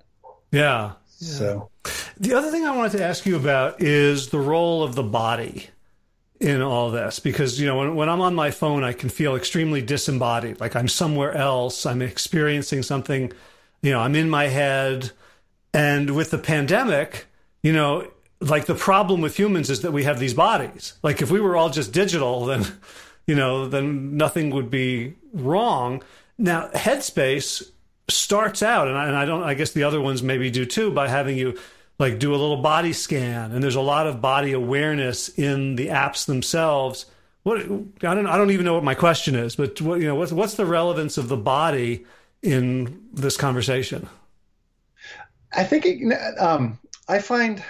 Yeah, 0.50 0.92
yeah. 1.18 1.28
So 1.28 1.70
the 2.18 2.34
other 2.34 2.50
thing 2.50 2.64
i 2.64 2.76
wanted 2.76 2.98
to 2.98 3.04
ask 3.04 3.24
you 3.26 3.36
about 3.36 3.80
is 3.80 4.28
the 4.28 4.38
role 4.38 4.82
of 4.82 4.94
the 4.94 5.02
body 5.02 5.68
in 6.40 6.62
all 6.62 6.90
this 6.90 7.18
because 7.18 7.60
you 7.60 7.66
know 7.66 7.78
when, 7.78 7.94
when 7.96 8.08
i'm 8.08 8.20
on 8.20 8.34
my 8.34 8.50
phone 8.50 8.84
i 8.84 8.92
can 8.92 9.08
feel 9.08 9.34
extremely 9.34 9.82
disembodied 9.82 10.60
like 10.60 10.76
i'm 10.76 10.86
somewhere 10.86 11.32
else 11.32 11.84
i'm 11.84 12.00
experiencing 12.00 12.82
something 12.82 13.32
you 13.82 13.90
know 13.90 14.00
i'm 14.00 14.14
in 14.14 14.28
my 14.28 14.46
head. 14.48 15.10
And 15.74 16.16
with 16.16 16.30
the 16.30 16.38
pandemic 16.38 17.26
you 17.62 17.72
know 17.72 18.10
like 18.40 18.66
the 18.66 18.74
problem 18.74 19.20
with 19.20 19.38
humans 19.38 19.68
is 19.68 19.82
that 19.82 19.92
we 19.92 20.04
have 20.04 20.20
these 20.20 20.34
bodies. 20.34 20.94
Like 21.02 21.20
if 21.20 21.30
we 21.30 21.40
were 21.40 21.56
all 21.56 21.70
just 21.70 21.92
digital 21.92 22.46
then 22.46 22.64
you 23.28 23.36
know 23.36 23.68
then 23.68 24.16
nothing 24.16 24.50
would 24.50 24.70
be 24.70 25.14
wrong. 25.32 26.02
Now 26.36 26.70
headspace 26.74 27.70
starts 28.08 28.62
out 28.62 28.88
and 28.88 28.96
I, 28.96 29.06
and 29.06 29.14
I 29.14 29.26
don't 29.26 29.42
i 29.42 29.52
guess 29.52 29.72
the 29.72 29.82
other 29.82 30.00
ones 30.00 30.22
maybe 30.22 30.50
do 30.50 30.64
too 30.64 30.90
by 30.90 31.08
having 31.08 31.36
you 31.36 31.58
like 31.98 32.18
do 32.18 32.30
a 32.34 32.38
little 32.38 32.62
body 32.62 32.94
scan 32.94 33.52
and 33.52 33.62
there's 33.62 33.74
a 33.74 33.82
lot 33.82 34.06
of 34.06 34.22
body 34.22 34.52
awareness 34.52 35.28
in 35.28 35.76
the 35.76 35.88
apps 35.88 36.24
themselves. 36.24 37.04
What 37.42 37.58
i 37.58 37.64
don't 37.66 38.26
i 38.26 38.36
don't 38.38 38.50
even 38.50 38.64
know 38.64 38.74
what 38.74 38.84
my 38.84 38.94
question 38.94 39.34
is 39.34 39.56
but 39.56 39.80
what 39.82 40.00
you 40.00 40.06
know 40.06 40.14
what's 40.14 40.32
what's 40.32 40.54
the 40.54 40.64
relevance 40.66 41.18
of 41.18 41.28
the 41.28 41.36
body 41.36 42.06
in 42.42 43.08
this 43.12 43.36
conversation? 43.36 44.08
I 45.52 45.64
think 45.64 45.84
it, 45.84 46.38
um, 46.38 46.78
i 47.08 47.18
find 47.18 47.62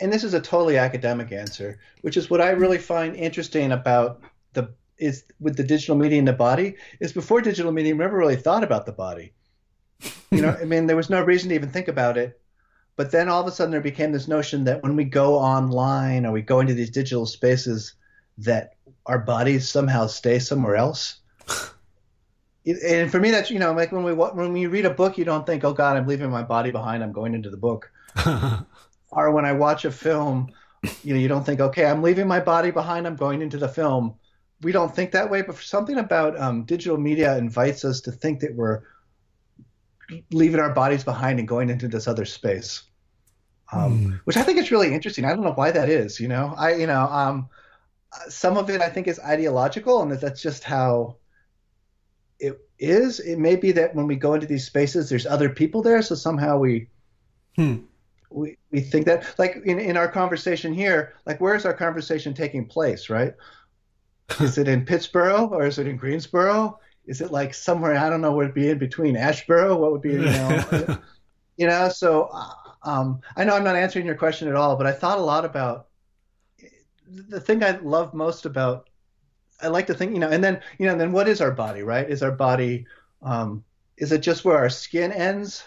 and 0.00 0.12
this 0.12 0.24
is 0.24 0.34
a 0.34 0.40
totally 0.40 0.76
academic 0.78 1.32
answer 1.32 1.78
which 2.02 2.16
is 2.16 2.30
what 2.30 2.40
i 2.40 2.50
really 2.50 2.78
find 2.78 3.16
interesting 3.16 3.72
about 3.72 4.20
the 4.52 4.68
is 4.98 5.24
with 5.40 5.56
the 5.56 5.64
digital 5.64 5.96
media 5.96 6.18
and 6.18 6.28
the 6.28 6.32
body 6.32 6.74
is 7.00 7.12
before 7.12 7.40
digital 7.40 7.72
media 7.72 7.92
we 7.92 7.98
never 7.98 8.16
really 8.16 8.36
thought 8.36 8.64
about 8.64 8.86
the 8.86 8.92
body 8.92 9.32
you 10.30 10.42
know, 10.42 10.56
I 10.60 10.64
mean, 10.64 10.86
there 10.86 10.96
was 10.96 11.10
no 11.10 11.22
reason 11.22 11.48
to 11.50 11.54
even 11.54 11.70
think 11.70 11.88
about 11.88 12.16
it. 12.16 12.40
But 12.96 13.10
then 13.10 13.28
all 13.28 13.42
of 13.42 13.46
a 13.46 13.50
sudden 13.50 13.72
there 13.72 13.80
became 13.80 14.12
this 14.12 14.28
notion 14.28 14.64
that 14.64 14.82
when 14.82 14.96
we 14.96 15.04
go 15.04 15.36
online 15.36 16.24
or 16.24 16.32
we 16.32 16.40
go 16.40 16.60
into 16.60 16.72
these 16.72 16.90
digital 16.90 17.26
spaces, 17.26 17.94
that 18.38 18.74
our 19.04 19.18
bodies 19.18 19.68
somehow 19.68 20.06
stay 20.06 20.38
somewhere 20.38 20.76
else. 20.76 21.18
and 22.66 23.10
for 23.10 23.20
me, 23.20 23.30
that's 23.30 23.50
you 23.50 23.58
know, 23.58 23.72
like 23.74 23.92
when 23.92 24.02
we 24.02 24.14
when 24.14 24.52
we 24.52 24.66
read 24.66 24.86
a 24.86 24.90
book, 24.90 25.18
you 25.18 25.26
don't 25.26 25.44
think, 25.44 25.62
"Oh 25.62 25.74
God, 25.74 25.98
I'm 25.98 26.06
leaving 26.06 26.30
my 26.30 26.42
body 26.42 26.70
behind. 26.70 27.02
I'm 27.02 27.12
going 27.12 27.34
into 27.34 27.50
the 27.50 27.58
book." 27.58 27.90
or 29.10 29.30
when 29.30 29.44
I 29.44 29.52
watch 29.52 29.84
a 29.84 29.90
film, 29.90 30.52
you 31.02 31.14
know, 31.14 31.20
you 31.20 31.28
don't 31.28 31.44
think, 31.44 31.60
"Okay, 31.60 31.86
I'm 31.86 32.02
leaving 32.02 32.28
my 32.28 32.40
body 32.40 32.70
behind. 32.70 33.06
I'm 33.06 33.16
going 33.16 33.42
into 33.42 33.58
the 33.58 33.68
film." 33.68 34.14
We 34.62 34.72
don't 34.72 34.94
think 34.94 35.12
that 35.12 35.30
way, 35.30 35.42
but 35.42 35.56
something 35.56 35.98
about 35.98 36.38
um, 36.40 36.64
digital 36.64 36.96
media 36.96 37.36
invites 37.36 37.84
us 37.84 38.00
to 38.02 38.12
think 38.12 38.40
that 38.40 38.54
we're 38.54 38.82
leaving 40.30 40.60
our 40.60 40.72
bodies 40.72 41.04
behind 41.04 41.38
and 41.38 41.48
going 41.48 41.68
into 41.68 41.88
this 41.88 42.08
other 42.08 42.24
space, 42.24 42.82
um, 43.72 43.98
mm. 43.98 44.20
which 44.24 44.36
I 44.36 44.42
think 44.42 44.58
is 44.58 44.70
really 44.70 44.94
interesting. 44.94 45.24
I 45.24 45.34
don't 45.34 45.44
know 45.44 45.52
why 45.52 45.72
that 45.72 45.88
is. 45.88 46.20
You 46.20 46.28
know, 46.28 46.54
I 46.56 46.74
you 46.74 46.86
know 46.86 47.02
um, 47.02 47.48
some 48.28 48.56
of 48.56 48.70
it 48.70 48.80
I 48.80 48.88
think 48.88 49.08
is 49.08 49.18
ideological, 49.20 50.02
and 50.02 50.10
that 50.10 50.20
that's 50.20 50.42
just 50.42 50.64
how 50.64 51.16
it 52.38 52.58
is. 52.78 53.20
It 53.20 53.38
may 53.38 53.56
be 53.56 53.72
that 53.72 53.94
when 53.94 54.06
we 54.06 54.16
go 54.16 54.34
into 54.34 54.46
these 54.46 54.66
spaces, 54.66 55.08
there's 55.08 55.26
other 55.26 55.48
people 55.48 55.82
there, 55.82 56.02
so 56.02 56.14
somehow 56.14 56.58
we. 56.58 56.88
Hmm. 57.56 57.76
We, 58.30 58.58
we 58.70 58.80
think 58.80 59.06
that 59.06 59.34
like 59.38 59.56
in, 59.64 59.78
in 59.78 59.96
our 59.96 60.08
conversation 60.08 60.72
here 60.72 61.14
like 61.26 61.40
where 61.40 61.54
is 61.54 61.64
our 61.64 61.74
conversation 61.74 62.34
taking 62.34 62.66
place 62.66 63.08
right 63.08 63.34
is 64.40 64.58
it 64.58 64.66
in 64.66 64.84
Pittsburgh 64.84 65.52
or 65.52 65.64
is 65.64 65.78
it 65.78 65.86
in 65.86 65.96
Greensboro? 65.96 66.78
is 67.06 67.20
it 67.20 67.30
like 67.30 67.54
somewhere 67.54 67.96
I 67.96 68.10
don't 68.10 68.20
know 68.20 68.32
what 68.32 68.46
would 68.46 68.54
be 68.54 68.70
in 68.70 68.78
between 68.78 69.16
Asheboro 69.16 69.78
What 69.78 69.92
would 69.92 70.02
be 70.02 70.12
you 70.12 70.18
know, 70.18 70.98
you 71.56 71.66
know? 71.66 71.88
So 71.88 72.28
uh, 72.32 72.50
um, 72.82 73.20
I 73.36 73.44
know 73.44 73.54
I'm 73.54 73.64
not 73.64 73.76
answering 73.76 74.06
your 74.06 74.16
question 74.16 74.48
at 74.48 74.54
all, 74.54 74.76
but 74.76 74.86
I 74.86 74.92
thought 74.92 75.18
a 75.18 75.22
lot 75.22 75.44
about 75.44 75.88
the 77.08 77.40
thing 77.40 77.62
I 77.62 77.78
love 77.78 78.14
most 78.14 78.46
about. 78.46 78.88
I 79.62 79.68
like 79.68 79.86
to 79.86 79.94
think, 79.94 80.12
you 80.12 80.18
know, 80.18 80.28
and 80.28 80.44
then 80.44 80.60
you 80.78 80.86
know, 80.86 80.96
then 80.96 81.12
what 81.12 81.28
is 81.28 81.40
our 81.40 81.50
body, 81.50 81.82
right? 81.82 82.08
Is 82.08 82.22
our 82.22 82.32
body 82.32 82.86
um, 83.22 83.64
is 83.96 84.12
it 84.12 84.18
just 84.18 84.44
where 84.44 84.58
our 84.58 84.68
skin 84.68 85.12
ends? 85.12 85.64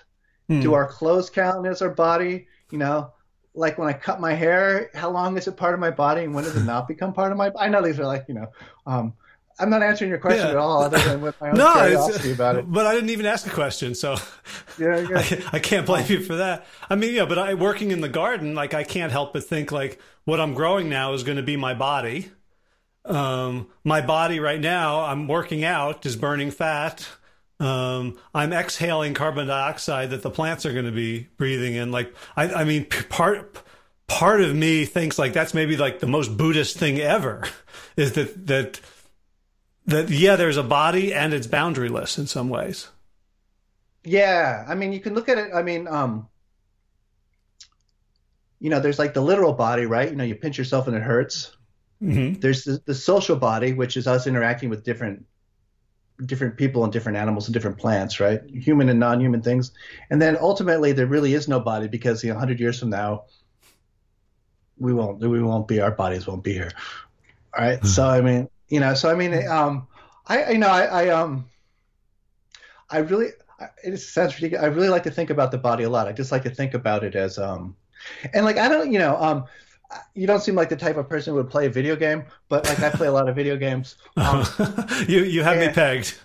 Hmm. 0.49 0.61
Do 0.61 0.73
our 0.73 0.87
clothes 0.87 1.29
count 1.29 1.65
as 1.67 1.81
our 1.81 1.91
body? 1.91 2.47
You 2.71 2.79
know, 2.79 3.13
like 3.53 3.77
when 3.77 3.87
I 3.87 3.93
cut 3.93 4.19
my 4.19 4.33
hair, 4.33 4.89
how 4.95 5.11
long 5.11 5.37
is 5.37 5.47
it 5.47 5.55
part 5.55 5.73
of 5.73 5.79
my 5.79 5.91
body, 5.91 6.23
and 6.23 6.33
when 6.33 6.43
does 6.43 6.55
it 6.55 6.65
not 6.65 6.87
become 6.87 7.13
part 7.13 7.31
of 7.31 7.37
my? 7.37 7.49
body? 7.51 7.65
I 7.65 7.69
know 7.69 7.81
these 7.81 7.99
are 7.99 8.05
like 8.05 8.25
you 8.27 8.33
know, 8.33 8.47
um, 8.87 9.13
I'm 9.59 9.69
not 9.69 9.83
answering 9.83 10.09
your 10.09 10.19
question 10.19 10.45
yeah. 10.45 10.51
at 10.51 10.57
all, 10.57 10.81
other 10.81 10.97
than 10.97 11.21
with 11.21 11.39
my 11.41 11.49
own 11.49 11.55
no, 11.57 11.73
curiosity 11.73 12.31
about 12.31 12.55
it. 12.55 12.71
But 12.71 12.85
I 12.85 12.95
didn't 12.95 13.09
even 13.09 13.25
ask 13.25 13.45
a 13.45 13.51
question, 13.51 13.93
so 13.93 14.15
yeah, 14.79 14.99
yeah. 14.99 15.17
I, 15.17 15.43
I, 15.53 15.59
can't 15.59 15.85
blame 15.85 16.05
you 16.07 16.23
for 16.23 16.37
that. 16.37 16.65
I 16.89 16.95
mean, 16.95 17.13
yeah, 17.13 17.25
but 17.25 17.37
I 17.37 17.53
working 17.53 17.91
in 17.91 18.01
the 18.01 18.09
garden, 18.09 18.55
like 18.55 18.73
I 18.73 18.83
can't 18.83 19.11
help 19.11 19.33
but 19.33 19.43
think 19.43 19.71
like 19.71 20.01
what 20.23 20.39
I'm 20.39 20.53
growing 20.53 20.89
now 20.89 21.13
is 21.13 21.23
going 21.23 21.37
to 21.37 21.43
be 21.43 21.57
my 21.57 21.73
body. 21.73 22.31
Um, 23.05 23.67
my 23.83 24.01
body 24.01 24.39
right 24.39 24.59
now, 24.59 25.01
I'm 25.01 25.27
working 25.27 25.63
out, 25.63 26.05
is 26.05 26.15
burning 26.15 26.51
fat. 26.51 27.07
Um, 27.59 28.17
I'm 28.33 28.53
exhaling 28.53 29.13
carbon 29.13 29.47
dioxide 29.47 30.11
that 30.11 30.21
the 30.21 30.29
plants 30.29 30.65
are 30.65 30.73
going 30.73 30.85
to 30.85 30.91
be 30.91 31.27
breathing 31.37 31.75
in. 31.75 31.91
Like, 31.91 32.13
I, 32.37 32.49
I 32.53 32.63
mean, 32.63 32.85
part 32.85 33.63
part 34.07 34.41
of 34.41 34.55
me 34.55 34.85
thinks 34.85 35.19
like 35.19 35.33
that's 35.33 35.53
maybe 35.53 35.77
like 35.77 35.99
the 35.99 36.07
most 36.07 36.37
Buddhist 36.37 36.77
thing 36.77 36.99
ever, 36.99 37.43
is 37.97 38.13
that 38.13 38.47
that 38.47 38.79
that 39.85 40.09
yeah, 40.09 40.35
there's 40.35 40.57
a 40.57 40.63
body 40.63 41.13
and 41.13 41.33
it's 41.33 41.47
boundaryless 41.47 42.17
in 42.17 42.27
some 42.27 42.49
ways. 42.49 42.89
Yeah, 44.03 44.65
I 44.67 44.75
mean, 44.75 44.93
you 44.93 44.99
can 44.99 45.13
look 45.13 45.27
at 45.27 45.37
it. 45.37 45.51
I 45.53 45.61
mean, 45.61 45.87
um, 45.87 46.29
you 48.59 48.69
know, 48.69 48.79
there's 48.79 48.99
like 48.99 49.13
the 49.13 49.21
literal 49.21 49.53
body, 49.53 49.85
right? 49.85 50.09
You 50.09 50.15
know, 50.15 50.23
you 50.23 50.35
pinch 50.35 50.57
yourself 50.57 50.87
and 50.87 50.95
it 50.95 51.01
hurts. 51.01 51.55
Mm-hmm. 52.01 52.39
There's 52.39 52.63
the, 52.63 52.81
the, 52.85 52.95
social 52.95 53.35
body, 53.35 53.73
which 53.73 53.97
is 53.97 54.07
us 54.07 54.25
interacting 54.25 54.69
with 54.69 54.85
different 54.85 55.25
different 56.25 56.57
people 56.57 56.83
and 56.83 56.91
different 56.91 57.17
animals 57.17 57.47
and 57.47 57.53
different 57.53 57.77
plants, 57.77 58.19
right? 58.19 58.41
Human 58.49 58.89
and 58.89 58.99
non-human 58.99 59.41
things. 59.41 59.71
And 60.09 60.21
then 60.21 60.37
ultimately, 60.39 60.91
there 60.91 61.07
really 61.07 61.33
is 61.33 61.47
no 61.47 61.59
body 61.59 61.87
because 61.87 62.23
you 62.23 62.29
know, 62.29 62.35
100 62.35 62.59
years 62.59 62.79
from 62.79 62.89
now, 62.89 63.23
we 64.77 64.93
won't 64.93 65.19
we 65.19 65.41
won't 65.41 65.67
be 65.67 65.81
our 65.81 65.91
bodies 65.91 66.25
won't 66.27 66.43
be 66.43 66.53
here. 66.53 66.71
All 67.57 67.65
right. 67.65 67.77
Mm-hmm. 67.77 67.87
So 67.87 68.07
I 68.07 68.21
mean, 68.21 68.49
you 68.69 68.79
know 68.79 68.93
so 68.93 69.09
i 69.09 69.15
mean 69.15 69.47
um 69.47 69.87
i 70.27 70.51
you 70.51 70.57
know 70.57 70.69
i, 70.69 70.83
I 70.83 71.09
um 71.09 71.45
i 72.89 72.99
really 72.99 73.29
it 73.83 73.97
sounds 73.97 74.35
ridiculous 74.35 74.63
i 74.63 74.67
really 74.67 74.89
like 74.89 75.03
to 75.03 75.11
think 75.11 75.29
about 75.29 75.51
the 75.51 75.57
body 75.57 75.83
a 75.83 75.89
lot 75.89 76.07
i 76.07 76.11
just 76.11 76.31
like 76.31 76.43
to 76.43 76.49
think 76.49 76.73
about 76.73 77.03
it 77.03 77.15
as 77.15 77.37
um 77.37 77.75
and 78.33 78.45
like 78.45 78.57
i 78.57 78.69
don't 78.69 78.91
you 78.91 78.99
know 78.99 79.17
um 79.17 79.45
you 80.13 80.27
don't 80.27 80.41
seem 80.41 80.55
like 80.55 80.69
the 80.69 80.75
type 80.75 80.97
of 80.97 81.09
person 81.09 81.33
who 81.33 81.37
would 81.37 81.49
play 81.49 81.65
a 81.65 81.69
video 81.69 81.95
game, 81.95 82.25
but 82.47 82.65
like 82.65 82.79
I 82.79 82.89
play 82.89 83.07
a 83.07 83.11
lot 83.11 83.27
of 83.27 83.35
video 83.35 83.57
games. 83.57 83.95
Um, 84.17 84.45
you 85.07 85.23
you 85.23 85.43
have 85.43 85.57
and, 85.57 85.67
me 85.67 85.73
pegged. 85.73 86.17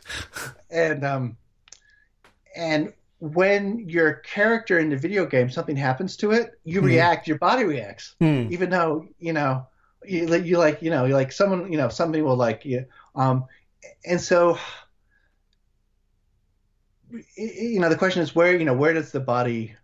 And 0.71 1.05
um, 1.05 1.37
and 2.57 2.93
when 3.21 3.89
your 3.89 4.15
character 4.15 4.79
in 4.79 4.91
the 4.91 4.97
video 4.97 5.25
game 5.27 5.49
something 5.49 5.77
happens 5.77 6.17
to 6.19 6.33
it, 6.33 6.59
you 6.65 6.83
mm. 6.83 6.87
react. 6.87 7.27
Your 7.29 7.39
body 7.39 7.65
reacts, 7.65 8.17
mm. 8.21 8.51
even 8.51 8.71
though 8.71 9.07
you 9.19 9.33
know 9.33 9.67
you, 10.07 10.35
you 10.37 10.59
like 10.59 10.83
you 10.83 10.91
know 10.91 11.05
you 11.05 11.15
like 11.15 11.33
someone 11.33 11.71
you 11.71 11.79
know 11.79 11.89
somebody 11.89 12.23
will 12.23 12.37
like 12.37 12.65
you 12.65 12.85
um 13.15 13.47
and 14.05 14.21
so 14.21 14.59
you 17.37 17.81
know 17.81 17.89
the 17.89 17.97
question 17.97 18.23
is 18.23 18.35
where 18.35 18.57
you 18.57 18.65
know 18.65 18.75
where 18.75 18.93
does 18.93 19.13
the 19.13 19.21
body 19.21 19.75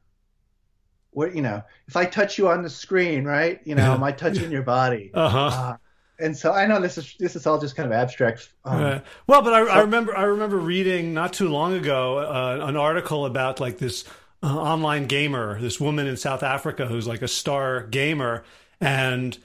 you 1.29 1.43
know 1.43 1.63
if 1.89 1.97
i 1.97 2.05
touch 2.05 2.39
you 2.39 2.49
on 2.49 2.63
the 2.63 2.71
screen 2.71 3.25
right 3.25 3.61
you 3.65 3.75
know 3.75 3.83
yeah. 3.83 3.95
am 3.95 4.03
i 4.03 4.13
touching 4.13 4.51
your 4.51 4.63
body 4.63 5.11
uh-huh 5.15 5.39
uh, 5.39 5.77
and 6.21 6.37
so 6.37 6.53
I 6.53 6.67
know 6.67 6.81
this 6.81 6.99
is 6.99 7.15
this 7.19 7.35
is 7.35 7.47
all 7.47 7.59
just 7.59 7.75
kind 7.77 7.87
of 7.87 7.93
abstract. 7.93 8.53
Um, 8.65 8.83
uh, 8.83 9.01
well, 9.27 9.43
but 9.43 9.55
I, 9.55 9.65
so, 9.65 9.71
I, 9.71 9.81
remember 9.81 10.17
I 10.17 10.23
remember 10.25 10.59
reading 10.59 11.15
not 11.15 11.33
too 11.33 11.49
long 11.49 11.73
ago 11.73 12.19
uh, 12.19 12.67
an 12.67 12.77
article 12.77 13.27
about 13.27 13.59
like 13.59 13.79
this 13.79 14.05
uh, 14.43 14.47
online 14.47 15.07
gamer, 15.07 15.61
this 15.61 15.81
woman 15.81 16.07
in 16.07 16.17
South 16.17 16.43
Africa 16.43 16.87
who's 16.87 17.07
like 17.07 17.23
a 17.23 17.29
star 17.29 17.83
gamer, 17.85 18.45
and 18.81 19.37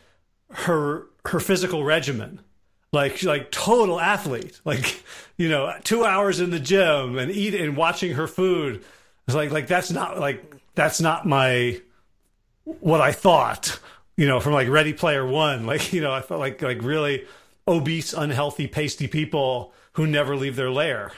her 0.51 1.07
her 1.25 1.39
physical 1.39 1.83
regimen, 1.83 2.41
like 2.91 3.23
like 3.23 3.51
total 3.51 3.99
athlete, 3.99 4.59
like 4.65 5.03
you 5.37 5.49
know, 5.49 5.73
two 5.83 6.03
hours 6.03 6.39
in 6.39 6.49
the 6.49 6.59
gym 6.59 7.17
and 7.17 7.31
eat 7.31 7.55
and 7.55 7.77
watching 7.77 8.13
her 8.13 8.27
food. 8.27 8.83
It's 9.27 9.35
like 9.35 9.51
like 9.51 9.67
that's 9.67 9.91
not 9.91 10.19
like 10.19 10.54
that's 10.75 11.01
not 11.01 11.25
my 11.25 11.81
what 12.65 13.01
I 13.01 13.11
thought 13.11 13.79
you 14.17 14.27
know, 14.27 14.39
from 14.39 14.53
like 14.53 14.69
Ready 14.69 14.93
Player 14.93 15.25
One. 15.25 15.65
Like, 15.75 15.93
you 15.93 16.01
know, 16.01 16.13
I 16.13 16.21
felt 16.21 16.39
like 16.39 16.61
like 16.61 16.81
really 16.81 17.25
obese, 17.67 18.13
unhealthy, 18.13 18.67
pasty 18.67 19.07
people 19.07 19.73
who 19.93 20.05
never 20.07 20.35
leave 20.35 20.55
their 20.55 20.71
lair. 20.71 21.11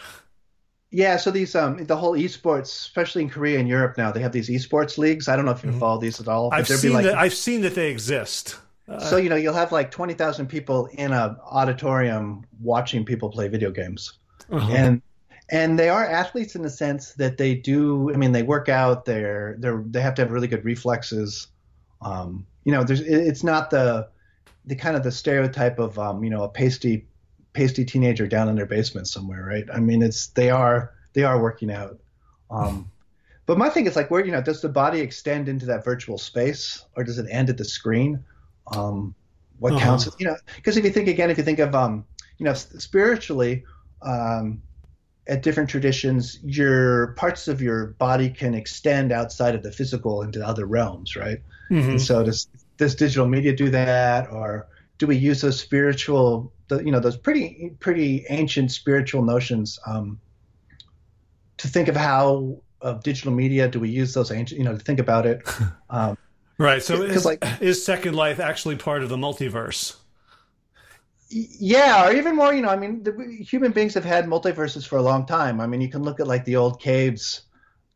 Yeah, 0.89 1.17
so 1.17 1.31
these 1.31 1.53
um 1.53 1.85
the 1.85 1.97
whole 1.97 2.13
esports, 2.13 2.65
especially 2.65 3.23
in 3.23 3.29
Korea 3.29 3.59
and 3.59 3.67
Europe 3.67 3.97
now, 3.97 4.11
they 4.11 4.21
have 4.21 4.31
these 4.31 4.49
esports 4.49 4.97
leagues. 4.97 5.27
I 5.27 5.35
don't 5.35 5.45
know 5.45 5.51
if 5.51 5.63
you 5.63 5.69
mm-hmm. 5.69 5.79
follow 5.79 5.99
these 5.99 6.19
at 6.19 6.27
all. 6.27 6.49
I've 6.53 6.67
seen 6.67 6.93
like, 6.93 7.05
that. 7.05 7.15
I've 7.15 7.33
seen 7.33 7.61
that 7.61 7.75
they 7.75 7.91
exist. 7.91 8.57
Uh, 8.87 8.99
so 8.99 9.17
you 9.17 9.29
know, 9.29 9.35
you'll 9.35 9.53
have 9.53 9.71
like 9.71 9.91
twenty 9.91 10.13
thousand 10.13 10.47
people 10.47 10.87
in 10.93 11.11
a 11.11 11.37
auditorium 11.45 12.45
watching 12.61 13.03
people 13.03 13.29
play 13.29 13.49
video 13.49 13.69
games, 13.69 14.13
uh-huh. 14.49 14.71
and 14.71 15.01
and 15.49 15.79
they 15.79 15.89
are 15.89 16.05
athletes 16.05 16.55
in 16.55 16.61
the 16.61 16.69
sense 16.69 17.13
that 17.13 17.37
they 17.37 17.55
do. 17.55 18.13
I 18.13 18.17
mean, 18.17 18.31
they 18.31 18.43
work 18.43 18.69
out. 18.69 19.05
They're 19.05 19.55
they're 19.59 19.83
they 19.85 20.01
have 20.01 20.15
to 20.15 20.23
have 20.23 20.31
really 20.31 20.47
good 20.47 20.65
reflexes. 20.65 21.47
Um, 22.01 22.45
you 22.63 22.71
know, 22.71 22.83
there's 22.83 23.01
it's 23.01 23.43
not 23.43 23.69
the 23.69 24.09
the 24.65 24.75
kind 24.75 24.97
of 24.97 25.03
the 25.03 25.11
stereotype 25.11 25.79
of 25.79 25.97
um, 25.97 26.23
you 26.23 26.29
know 26.29 26.43
a 26.43 26.49
pasty 26.49 27.05
pasty 27.53 27.85
teenager 27.85 28.27
down 28.27 28.49
in 28.49 28.55
their 28.55 28.65
basement 28.65 29.07
somewhere, 29.07 29.43
right? 29.43 29.65
I 29.73 29.79
mean, 29.79 30.01
it's 30.01 30.27
they 30.27 30.49
are 30.49 30.93
they 31.13 31.23
are 31.23 31.41
working 31.41 31.71
out. 31.71 31.99
Um, 32.51 32.91
but 33.45 33.57
my 33.57 33.69
thing 33.69 33.87
is 33.87 33.95
like, 33.95 34.11
where 34.11 34.23
you 34.25 34.31
know, 34.31 34.41
does 34.41 34.61
the 34.61 34.69
body 34.69 34.99
extend 34.99 35.47
into 35.47 35.65
that 35.67 35.85
virtual 35.85 36.17
space, 36.17 36.85
or 36.95 37.03
does 37.03 37.17
it 37.17 37.25
end 37.29 37.49
at 37.49 37.57
the 37.57 37.65
screen? 37.65 38.23
Um, 38.67 39.15
what 39.59 39.73
uh-huh. 39.73 39.81
counts? 39.81 40.09
You 40.19 40.27
know, 40.27 40.35
because 40.57 40.75
if 40.75 40.83
you 40.83 40.91
think 40.91 41.07
again, 41.07 41.29
if 41.29 41.37
you 41.37 41.43
think 41.45 41.59
of 41.59 41.73
um, 41.73 42.05
you 42.37 42.43
know, 42.43 42.53
spiritually, 42.53 43.63
um, 44.01 44.61
at 45.27 45.43
different 45.43 45.69
traditions, 45.69 46.39
your 46.43 47.07
parts 47.13 47.47
of 47.47 47.61
your 47.61 47.87
body 47.87 48.29
can 48.29 48.53
extend 48.53 49.11
outside 49.11 49.55
of 49.55 49.63
the 49.63 49.71
physical 49.71 50.21
into 50.21 50.45
other 50.45 50.65
realms, 50.65 51.15
right? 51.15 51.41
Mm-hmm. 51.69 51.97
so 51.97 52.23
does 52.23 52.47
does 52.77 52.95
digital 52.95 53.27
media 53.27 53.55
do 53.55 53.69
that, 53.71 54.31
or 54.31 54.67
do 54.97 55.07
we 55.07 55.17
use 55.17 55.41
those 55.41 55.59
spiritual, 55.59 56.51
the, 56.69 56.77
you 56.77 56.91
know, 56.91 56.99
those 56.99 57.17
pretty 57.17 57.73
pretty 57.79 58.25
ancient 58.29 58.71
spiritual 58.71 59.23
notions 59.23 59.79
um, 59.85 60.19
to 61.57 61.67
think 61.67 61.87
of 61.87 61.95
how 61.95 62.57
of 62.81 63.03
digital 63.03 63.33
media? 63.33 63.67
Do 63.67 63.79
we 63.79 63.89
use 63.89 64.13
those 64.13 64.31
ancient, 64.31 64.59
you 64.59 64.65
know, 64.65 64.73
to 64.73 64.83
think 64.83 64.99
about 64.99 65.25
it? 65.25 65.41
Um, 65.89 66.17
right. 66.57 66.83
So 66.83 67.01
is, 67.01 67.23
like, 67.23 67.41
is 67.61 67.85
Second 67.85 68.13
Life 68.13 68.41
actually 68.41 68.75
part 68.75 69.03
of 69.03 69.09
the 69.09 69.15
multiverse? 69.15 69.95
Yeah, 71.29 72.07
or 72.07 72.13
even 72.13 72.35
more, 72.35 72.53
you 72.53 72.61
know, 72.61 72.69
I 72.69 72.77
mean, 72.77 73.03
the, 73.03 73.11
human 73.41 73.71
beings 73.73 73.93
have 73.95 74.05
had 74.05 74.25
multiverses 74.25 74.87
for 74.87 74.97
a 74.97 75.01
long 75.01 75.25
time. 75.25 75.59
I 75.59 75.67
mean, 75.67 75.81
you 75.81 75.89
can 75.89 76.03
look 76.03 76.19
at 76.19 76.27
like 76.27 76.45
the 76.45 76.55
old 76.55 76.79
caves 76.79 77.41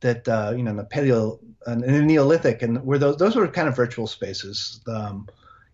that 0.01 0.27
uh, 0.27 0.53
you 0.55 0.63
know 0.63 0.71
in 0.71 0.77
the 0.77 0.83
paleo 0.83 1.39
and 1.65 1.83
in 1.83 1.93
the 1.93 2.01
Neolithic, 2.01 2.61
and 2.61 2.83
where 2.83 2.99
those 2.99 3.17
those 3.17 3.35
were 3.35 3.47
kind 3.47 3.67
of 3.67 3.75
virtual 3.75 4.07
spaces. 4.07 4.81
Um, 4.87 5.27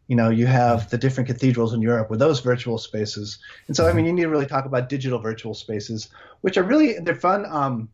you 0.07 0.15
know, 0.15 0.29
you 0.29 0.45
have 0.45 0.89
the 0.89 0.97
different 0.97 1.27
cathedrals 1.27 1.73
in 1.73 1.81
Europe 1.81 2.09
with 2.09 2.19
those 2.19 2.39
virtual 2.39 2.77
spaces, 2.77 3.39
and 3.67 3.75
so 3.75 3.87
I 3.87 3.93
mean, 3.93 4.05
you 4.05 4.13
need 4.13 4.21
to 4.21 4.29
really 4.29 4.45
talk 4.45 4.65
about 4.65 4.89
digital 4.89 5.19
virtual 5.19 5.53
spaces, 5.53 6.09
which 6.41 6.57
are 6.57 6.63
really 6.63 6.99
they're 6.99 7.15
fun. 7.15 7.45
Um, 7.45 7.89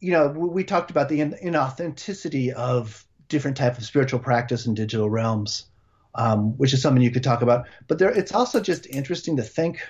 you 0.00 0.10
know, 0.12 0.28
we, 0.28 0.48
we 0.48 0.64
talked 0.64 0.90
about 0.90 1.08
the 1.08 1.20
in, 1.20 1.32
inauthenticity 1.42 2.50
of 2.50 3.06
different 3.28 3.56
type 3.56 3.78
of 3.78 3.84
spiritual 3.84 4.18
practice 4.18 4.66
in 4.66 4.74
digital 4.74 5.08
realms, 5.08 5.66
um, 6.14 6.56
which 6.58 6.72
is 6.72 6.82
something 6.82 7.02
you 7.02 7.10
could 7.10 7.24
talk 7.24 7.42
about. 7.42 7.66
But 7.88 7.98
there, 7.98 8.10
it's 8.10 8.32
also 8.32 8.60
just 8.60 8.86
interesting 8.86 9.36
to 9.36 9.42
think 9.42 9.80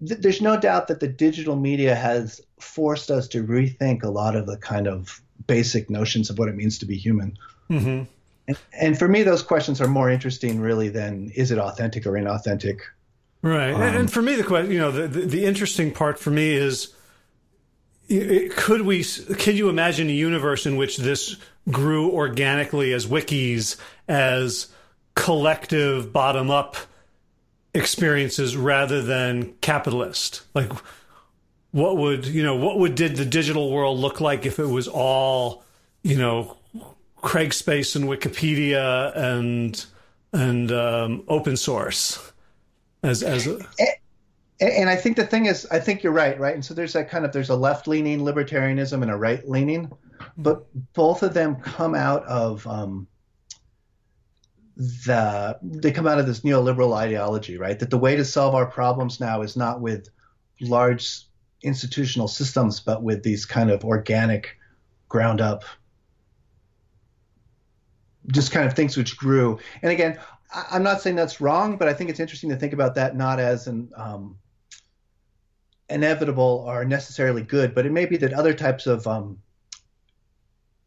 there's 0.00 0.42
no 0.42 0.58
doubt 0.58 0.88
that 0.88 1.00
the 1.00 1.08
digital 1.08 1.56
media 1.56 1.94
has 1.94 2.40
forced 2.60 3.10
us 3.10 3.28
to 3.28 3.42
rethink 3.44 4.02
a 4.02 4.08
lot 4.08 4.36
of 4.36 4.46
the 4.46 4.56
kind 4.58 4.86
of 4.86 5.20
basic 5.46 5.88
notions 5.88 6.30
of 6.30 6.38
what 6.38 6.48
it 6.48 6.56
means 6.56 6.78
to 6.78 6.86
be 6.86 6.96
human. 6.96 7.38
Mm-hmm. 7.70 8.04
And, 8.46 8.58
and, 8.78 8.98
for 8.98 9.08
me, 9.08 9.22
those 9.22 9.42
questions 9.42 9.80
are 9.80 9.88
more 9.88 10.10
interesting, 10.10 10.60
really, 10.60 10.90
than 10.90 11.30
is 11.34 11.50
it 11.50 11.58
authentic 11.58 12.06
or 12.06 12.12
inauthentic. 12.12 12.80
Right, 13.40 13.72
um, 13.72 13.80
and 13.80 14.12
for 14.12 14.20
me, 14.20 14.34
the 14.34 14.44
question, 14.44 14.70
you 14.70 14.78
know, 14.78 14.90
the, 14.90 15.08
the, 15.08 15.20
the 15.20 15.44
interesting 15.46 15.92
part 15.92 16.18
for 16.18 16.30
me 16.30 16.52
is, 16.52 16.93
could 18.08 18.82
we? 18.82 19.04
Can 19.38 19.56
you 19.56 19.68
imagine 19.68 20.08
a 20.08 20.12
universe 20.12 20.66
in 20.66 20.76
which 20.76 20.96
this 20.96 21.36
grew 21.70 22.10
organically 22.10 22.92
as 22.92 23.06
wikis, 23.06 23.76
as 24.08 24.68
collective 25.14 26.12
bottom 26.12 26.50
up? 26.50 26.76
experiences 27.74 28.56
rather 28.56 29.02
than 29.02 29.52
capitalist 29.60 30.42
like 30.54 30.70
what 31.72 31.96
would 31.96 32.24
you 32.24 32.42
know 32.42 32.54
what 32.54 32.78
would 32.78 32.94
did 32.94 33.16
the 33.16 33.24
digital 33.24 33.70
world 33.72 33.98
look 33.98 34.20
like 34.20 34.46
if 34.46 34.60
it 34.60 34.66
was 34.66 34.86
all 34.86 35.64
you 36.04 36.16
know 36.16 36.56
craig 37.16 37.52
space 37.52 37.96
and 37.96 38.04
wikipedia 38.04 39.14
and 39.16 39.86
and 40.32 40.70
um, 40.70 41.24
open 41.26 41.56
source 41.56 42.32
as 43.02 43.24
as 43.24 43.46
a... 43.48 43.58
and 44.60 44.88
i 44.88 44.96
think 44.96 45.16
the 45.16 45.26
thing 45.26 45.46
is 45.46 45.66
i 45.70 45.80
think 45.80 46.02
you're 46.02 46.12
right 46.12 46.38
right 46.38 46.54
and 46.54 46.64
so 46.64 46.74
there's 46.74 46.92
that 46.92 47.10
kind 47.10 47.24
of 47.24 47.32
there's 47.32 47.50
a 47.50 47.56
left 47.56 47.88
leaning 47.88 48.20
libertarianism 48.20 49.02
and 49.02 49.10
a 49.10 49.16
right 49.16 49.48
leaning 49.48 49.90
but 50.36 50.66
both 50.92 51.22
of 51.22 51.34
them 51.34 51.56
come 51.56 51.94
out 51.94 52.24
of 52.26 52.66
um, 52.66 53.06
the 54.76 55.58
they 55.62 55.92
come 55.92 56.06
out 56.06 56.18
of 56.18 56.26
this 56.26 56.40
neoliberal 56.40 56.96
ideology, 56.96 57.56
right? 57.56 57.78
That 57.78 57.90
the 57.90 57.98
way 57.98 58.16
to 58.16 58.24
solve 58.24 58.54
our 58.54 58.66
problems 58.66 59.20
now 59.20 59.42
is 59.42 59.56
not 59.56 59.80
with 59.80 60.08
large 60.60 61.26
institutional 61.62 62.28
systems, 62.28 62.80
but 62.80 63.02
with 63.02 63.22
these 63.22 63.46
kind 63.46 63.70
of 63.70 63.84
organic, 63.84 64.56
ground 65.08 65.40
up, 65.40 65.64
just 68.28 68.50
kind 68.50 68.66
of 68.66 68.74
things 68.74 68.96
which 68.96 69.16
grew. 69.16 69.58
And 69.82 69.92
again, 69.92 70.18
I, 70.52 70.76
am 70.76 70.82
not 70.82 71.00
saying 71.00 71.16
that's 71.16 71.40
wrong, 71.40 71.76
but 71.76 71.88
I 71.88 71.92
think 71.92 72.10
it's 72.10 72.20
interesting 72.20 72.50
to 72.50 72.56
think 72.56 72.72
about 72.72 72.96
that 72.96 73.16
not 73.16 73.38
as 73.38 73.66
an 73.66 73.90
um, 73.96 74.36
inevitable 75.88 76.64
or 76.66 76.84
necessarily 76.84 77.42
good, 77.42 77.74
but 77.74 77.86
it 77.86 77.92
may 77.92 78.06
be 78.06 78.16
that 78.18 78.32
other 78.32 78.54
types 78.54 78.86
of 78.86 79.06
um, 79.06 79.38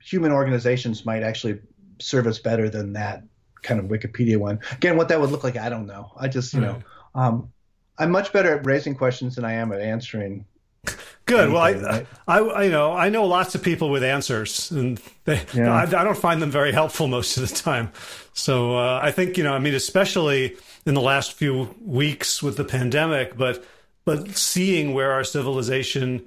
human 0.01 0.31
organizations 0.31 1.05
might 1.05 1.23
actually 1.23 1.59
serve 1.99 2.27
us 2.27 2.39
better 2.39 2.69
than 2.69 2.93
that 2.93 3.23
kind 3.61 3.79
of 3.79 3.87
Wikipedia 3.87 4.37
one. 4.37 4.59
Again, 4.71 4.97
what 4.97 5.09
that 5.09 5.19
would 5.19 5.31
look 5.31 5.43
like, 5.43 5.57
I 5.57 5.69
don't 5.69 5.87
know. 5.87 6.11
I 6.17 6.27
just, 6.27 6.53
you 6.53 6.61
know, 6.61 6.81
um, 7.15 7.51
I'm 7.97 8.11
much 8.11 8.31
better 8.31 8.57
at 8.57 8.65
raising 8.65 8.95
questions 8.95 9.35
than 9.35 9.45
I 9.45 9.53
am 9.53 9.71
at 9.71 9.81
answering. 9.81 10.45
Good. 11.25 11.51
Well, 11.51 11.61
I, 11.61 11.73
right? 11.73 12.07
I, 12.27 12.39
I, 12.39 12.63
you 12.63 12.71
know, 12.71 12.93
I 12.93 13.09
know 13.09 13.25
lots 13.25 13.53
of 13.53 13.61
people 13.61 13.89
with 13.89 14.01
answers, 14.01 14.71
and 14.71 15.01
they, 15.25 15.43
yeah. 15.53 15.73
I, 15.73 15.81
I, 15.81 16.03
don't 16.03 16.17
find 16.17 16.41
them 16.41 16.51
very 16.51 16.71
helpful 16.71 17.09
most 17.09 17.35
of 17.35 17.49
the 17.49 17.53
time. 17.53 17.91
So 18.33 18.77
uh, 18.77 19.01
I 19.03 19.11
think, 19.11 19.37
you 19.37 19.43
know, 19.43 19.53
I 19.53 19.59
mean, 19.59 19.73
especially 19.73 20.55
in 20.85 20.93
the 20.93 21.01
last 21.01 21.33
few 21.33 21.75
weeks 21.81 22.41
with 22.41 22.55
the 22.55 22.63
pandemic, 22.63 23.35
but 23.35 23.65
but 24.07 24.37
seeing 24.37 24.93
where 24.93 25.11
our 25.11 25.25
civilization 25.25 26.25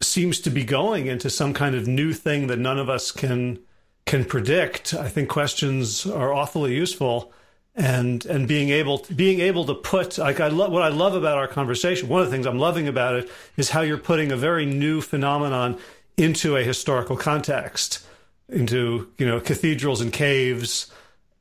seems 0.00 0.40
to 0.40 0.50
be 0.50 0.64
going 0.64 1.06
into 1.06 1.30
some 1.30 1.54
kind 1.54 1.76
of 1.76 1.86
new 1.86 2.12
thing 2.12 2.48
that 2.48 2.58
none 2.58 2.76
of 2.76 2.90
us 2.90 3.12
can 3.12 3.60
can 4.04 4.24
predict, 4.24 4.94
I 4.94 5.08
think 5.08 5.28
questions 5.28 6.06
are 6.06 6.32
awfully 6.32 6.74
useful. 6.74 7.32
And 7.76 8.26
and 8.26 8.48
being 8.48 8.70
able 8.70 8.98
to, 8.98 9.14
being 9.14 9.38
able 9.38 9.64
to 9.66 9.74
put 9.74 10.18
like 10.18 10.40
I 10.40 10.48
love 10.48 10.72
what 10.72 10.82
I 10.82 10.88
love 10.88 11.14
about 11.14 11.38
our 11.38 11.46
conversation. 11.46 12.08
One 12.08 12.20
of 12.20 12.26
the 12.26 12.32
things 12.32 12.46
I'm 12.46 12.58
loving 12.58 12.88
about 12.88 13.14
it 13.14 13.30
is 13.56 13.70
how 13.70 13.82
you're 13.82 13.96
putting 13.96 14.32
a 14.32 14.36
very 14.36 14.66
new 14.66 15.00
phenomenon 15.00 15.78
into 16.16 16.56
a 16.56 16.64
historical 16.64 17.16
context, 17.16 18.04
into 18.48 19.08
you 19.18 19.26
know 19.28 19.38
cathedrals 19.38 20.00
and 20.00 20.12
caves, 20.12 20.90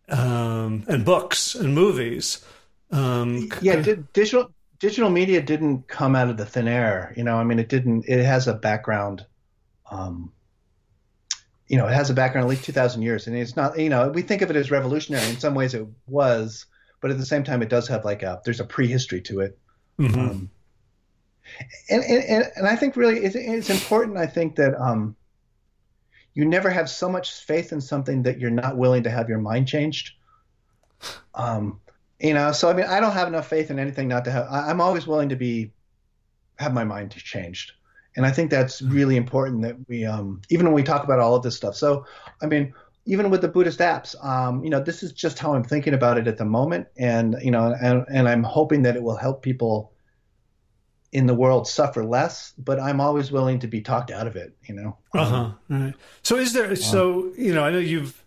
um, 0.08 0.86
and 0.88 1.04
books 1.04 1.56
and 1.56 1.74
movies. 1.74 2.46
Um, 2.92 3.50
yeah, 3.60 3.82
digital 4.14 4.52
digital 4.80 5.10
media 5.10 5.42
didn't 5.42 5.88
come 5.88 6.16
out 6.16 6.30
of 6.30 6.38
the 6.38 6.46
thin 6.46 6.68
air. 6.68 7.14
You 7.18 7.24
know, 7.24 7.38
I 7.38 7.44
mean, 7.44 7.60
it 7.60 7.70
didn't. 7.70 8.06
It 8.08 8.24
has 8.24 8.48
a 8.48 8.54
background. 8.54 9.26
Um, 9.90 10.32
you 11.68 11.78
know, 11.78 11.88
it 11.88 11.94
has 11.94 12.10
a 12.10 12.14
background 12.14 12.46
at 12.46 12.50
least 12.50 12.64
2,000 12.66 13.02
years. 13.02 13.28
And 13.28 13.36
it's 13.36 13.56
not, 13.56 13.78
you 13.78 13.90
know, 13.90 14.10
we 14.10 14.22
think 14.22 14.42
of 14.42 14.50
it 14.50 14.56
as 14.56 14.72
revolutionary. 14.72 15.28
In 15.30 15.40
some 15.40 15.54
ways 15.54 15.74
it 15.74 15.86
was, 16.08 16.66
but 17.02 17.12
at 17.12 17.18
the 17.18 17.26
same 17.26 17.44
time, 17.44 17.62
it 17.62 17.70
does 17.70 17.88
have 17.90 18.06
like 18.06 18.24
a, 18.24 18.42
there's 18.46 18.60
a 18.60 18.66
prehistory 18.66 19.22
to 19.22 19.42
it. 19.42 19.58
Mm-hmm. 20.00 20.20
Um, 20.20 20.50
and, 21.90 22.04
and, 22.04 22.46
and 22.56 22.68
I 22.68 22.76
think 22.76 22.96
really 22.96 23.20
it's, 23.20 23.36
it's 23.36 23.70
important, 23.70 24.18
I 24.18 24.28
think, 24.28 24.56
that 24.56 24.80
um, 24.80 25.16
you 26.34 26.46
never 26.46 26.70
have 26.70 26.90
so 26.90 27.10
much 27.10 27.32
faith 27.32 27.72
in 27.72 27.82
something 27.82 28.24
that 28.24 28.40
you're 28.40 28.50
not 28.50 28.78
willing 28.78 29.04
to 29.04 29.10
have 29.10 29.28
your 29.28 29.40
mind 29.40 29.68
changed. 29.68 30.12
Um, 31.34 31.80
you 32.20 32.34
know, 32.34 32.52
so 32.52 32.70
I 32.70 32.74
mean, 32.74 32.86
I 32.86 33.00
don't 33.00 33.12
have 33.12 33.28
enough 33.28 33.48
faith 33.48 33.70
in 33.70 33.80
anything 33.80 34.08
not 34.08 34.26
to 34.26 34.32
have. 34.32 34.48
I, 34.50 34.70
I'm 34.70 34.82
always 34.82 35.06
willing 35.06 35.30
to 35.30 35.36
be 35.36 35.72
have 36.58 36.74
my 36.74 36.84
mind 36.84 37.12
changed, 37.12 37.74
and 38.16 38.26
I 38.26 38.32
think 38.32 38.50
that's 38.50 38.82
really 38.82 39.16
important 39.16 39.62
that 39.62 39.76
we, 39.88 40.06
um, 40.06 40.42
even 40.50 40.66
when 40.66 40.74
we 40.74 40.84
talk 40.84 41.04
about 41.04 41.20
all 41.20 41.36
of 41.36 41.44
this 41.44 41.56
stuff. 41.56 41.76
So, 41.76 42.06
I 42.42 42.48
mean, 42.48 42.74
even 43.06 43.30
with 43.30 43.42
the 43.42 43.48
Buddhist 43.48 43.80
apps, 43.80 44.16
um, 44.26 44.64
you 44.64 44.70
know, 44.70 44.82
this 44.82 45.04
is 45.04 45.14
just 45.14 45.38
how 45.38 45.54
I'm 45.54 45.64
thinking 45.64 45.94
about 45.94 46.18
it 46.18 46.28
at 46.28 46.38
the 46.38 46.46
moment, 46.46 46.88
and 46.98 47.36
you 47.42 47.52
know, 47.52 47.76
and 47.82 48.06
and 48.10 48.28
I'm 48.28 48.44
hoping 48.44 48.82
that 48.84 48.96
it 48.96 49.04
will 49.04 49.18
help 49.18 49.44
people 49.44 49.94
in 51.12 51.26
the 51.26 51.34
world 51.34 51.68
suffer 51.68 52.04
less, 52.04 52.54
but 52.58 52.80
I'm 52.80 53.00
always 53.00 53.32
willing 53.32 53.60
to 53.60 53.68
be 53.68 53.82
talked 53.82 54.12
out 54.12 54.28
of 54.28 54.36
it, 54.36 54.56
you 54.68 54.76
know. 54.76 54.98
Uh-huh. 55.14 55.52
Right. 55.70 55.94
So 56.22 56.36
is 56.36 56.54
there 56.54 56.76
so 56.76 57.32
you 57.38 57.54
know, 57.54 57.64
I 57.64 57.72
know 57.72 57.80
you've 57.80 58.24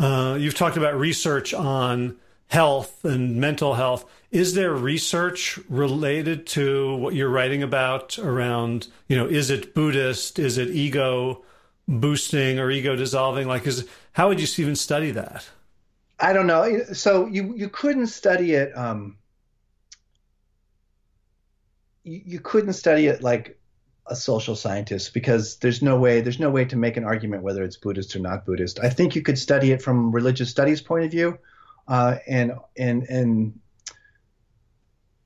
uh, 0.00 0.36
you've 0.40 0.54
talked 0.54 0.76
about 0.76 0.98
research 0.98 1.52
on 1.52 2.16
health 2.52 3.02
and 3.02 3.36
mental 3.36 3.72
health. 3.72 4.04
Is 4.30 4.52
there 4.52 4.74
research 4.74 5.58
related 5.70 6.46
to 6.48 6.94
what 6.96 7.14
you're 7.14 7.30
writing 7.30 7.62
about 7.62 8.18
around, 8.18 8.88
you 9.08 9.16
know, 9.16 9.26
is 9.26 9.48
it 9.48 9.74
Buddhist, 9.74 10.38
is 10.38 10.58
it 10.58 10.68
ego 10.68 11.46
boosting 11.88 12.58
or 12.58 12.70
ego 12.70 12.94
dissolving? 12.94 13.48
Like 13.48 13.66
is 13.66 13.88
how 14.12 14.28
would 14.28 14.38
you 14.38 14.62
even 14.62 14.76
study 14.76 15.12
that? 15.12 15.48
I 16.20 16.34
don't 16.34 16.46
know. 16.46 16.92
So 16.92 17.26
you 17.26 17.54
you 17.56 17.70
couldn't 17.70 18.08
study 18.08 18.52
it 18.52 18.76
um 18.76 19.16
you, 22.04 22.20
you 22.26 22.38
couldn't 22.38 22.74
study 22.74 23.06
it 23.06 23.22
like 23.22 23.58
a 24.06 24.14
social 24.14 24.56
scientist 24.56 25.14
because 25.14 25.56
there's 25.56 25.80
no 25.80 25.98
way 25.98 26.20
there's 26.20 26.38
no 26.38 26.50
way 26.50 26.66
to 26.66 26.76
make 26.76 26.98
an 26.98 27.04
argument 27.04 27.44
whether 27.44 27.64
it's 27.64 27.78
Buddhist 27.78 28.14
or 28.14 28.18
not 28.18 28.44
Buddhist. 28.44 28.78
I 28.78 28.90
think 28.90 29.16
you 29.16 29.22
could 29.22 29.38
study 29.38 29.70
it 29.70 29.80
from 29.80 30.12
religious 30.12 30.50
studies 30.50 30.82
point 30.82 31.06
of 31.06 31.10
view, 31.10 31.38
uh, 31.92 32.16
and 32.26 32.52
and 32.74 33.02
and 33.10 33.60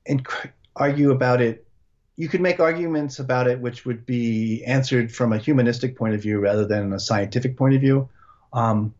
and 0.05 0.27
argue 0.75 1.11
about 1.11 1.39
it. 1.39 1.65
You 2.17 2.27
could 2.27 2.41
make 2.41 2.59
arguments 2.59 3.19
about 3.19 3.47
it 3.47 3.61
which 3.61 3.85
would 3.85 4.05
be 4.05 4.65
answered 4.65 5.09
from 5.15 5.31
a 5.31 5.37
humanistic 5.37 5.97
point 5.97 6.13
of 6.13 6.21
view 6.21 6.39
rather 6.39 6.65
than 6.65 6.91
a 6.91 6.99
scientific 6.99 7.55
point 7.55 7.75
of 7.75 7.79
view. 7.79 8.09
Um, 8.51 8.93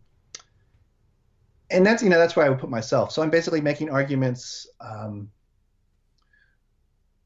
and 1.70 1.86
that's 1.86 2.01
you 2.01 2.07
know 2.07 2.18
that's 2.18 2.38
where 2.38 2.45
I 2.45 2.49
would 2.49 2.59
put 2.59 2.70
myself. 2.70 3.11
So 3.11 3.22
I'm 3.22 3.30
basically 3.30 3.59
making 3.59 3.89
arguments. 3.89 4.65
Um, 4.80 5.30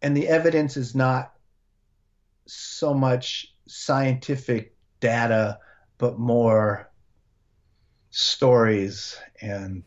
and 0.01 0.17
the 0.17 0.27
evidence 0.27 0.75
is 0.75 0.95
not 0.95 1.33
so 2.47 2.95
much 2.95 3.53
scientific 3.67 4.75
data, 5.01 5.59
but 5.99 6.17
more 6.17 6.89
stories 8.09 9.19
and 9.39 9.83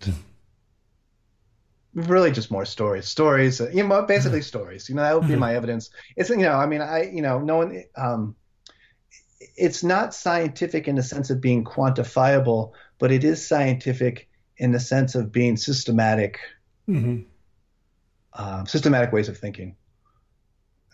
really 1.95 2.31
just 2.31 2.51
more 2.51 2.65
stories. 2.65 3.07
Stories, 3.07 3.61
you 3.73 3.87
know, 3.87 4.03
basically 4.03 4.43
stories. 4.43 4.89
You 4.89 4.95
know, 4.95 5.03
that 5.03 5.19
would 5.19 5.29
be 5.29 5.37
my 5.37 5.55
evidence. 5.55 5.91
It's 6.17 6.31
you 6.31 6.37
know, 6.39 6.55
I 6.55 6.67
mean, 6.67 6.81
I 6.81 7.11
you 7.11 7.23
know, 7.23 7.41
no 7.41 7.57
one. 7.57 7.85
Um, 7.97 8.37
it's 9.57 9.85
not 9.85 10.15
scientific 10.15 10.89
in 10.89 10.97
the 10.97 11.03
sense 11.03 11.31
of 11.31 11.41
being 11.41 11.65
quantifiable, 11.65 12.73
but 12.99 13.13
it 13.13 13.25
is 13.25 13.47
scientific 13.47 14.29
in 14.57 14.73
the 14.73 14.81
sense 14.81 15.15
of 15.15 15.33
being 15.33 15.57
systematic. 15.57 16.39
Mm-hmm. 16.89 17.23
Uh, 18.33 18.65
systematic 18.65 19.13
ways 19.13 19.29
of 19.29 19.39
thinking. 19.39 19.77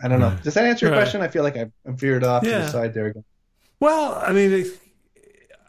I 0.03 0.09
don't 0.09 0.21
know. 0.21 0.37
Does 0.43 0.55
that 0.55 0.65
answer 0.65 0.87
your 0.87 0.95
right. 0.95 1.03
question? 1.03 1.23
I 1.23 1.29
feel 1.29 1.43
like 1.43 1.57
I, 1.57 1.71
veered 1.87 2.25
off 2.25 2.45
yeah. 2.45 2.59
to 2.59 2.59
the 2.65 2.69
side 2.69 2.95
there 2.95 3.07
again. 3.07 3.25
Well, 3.81 4.15
I 4.15 4.33
mean, 4.33 4.71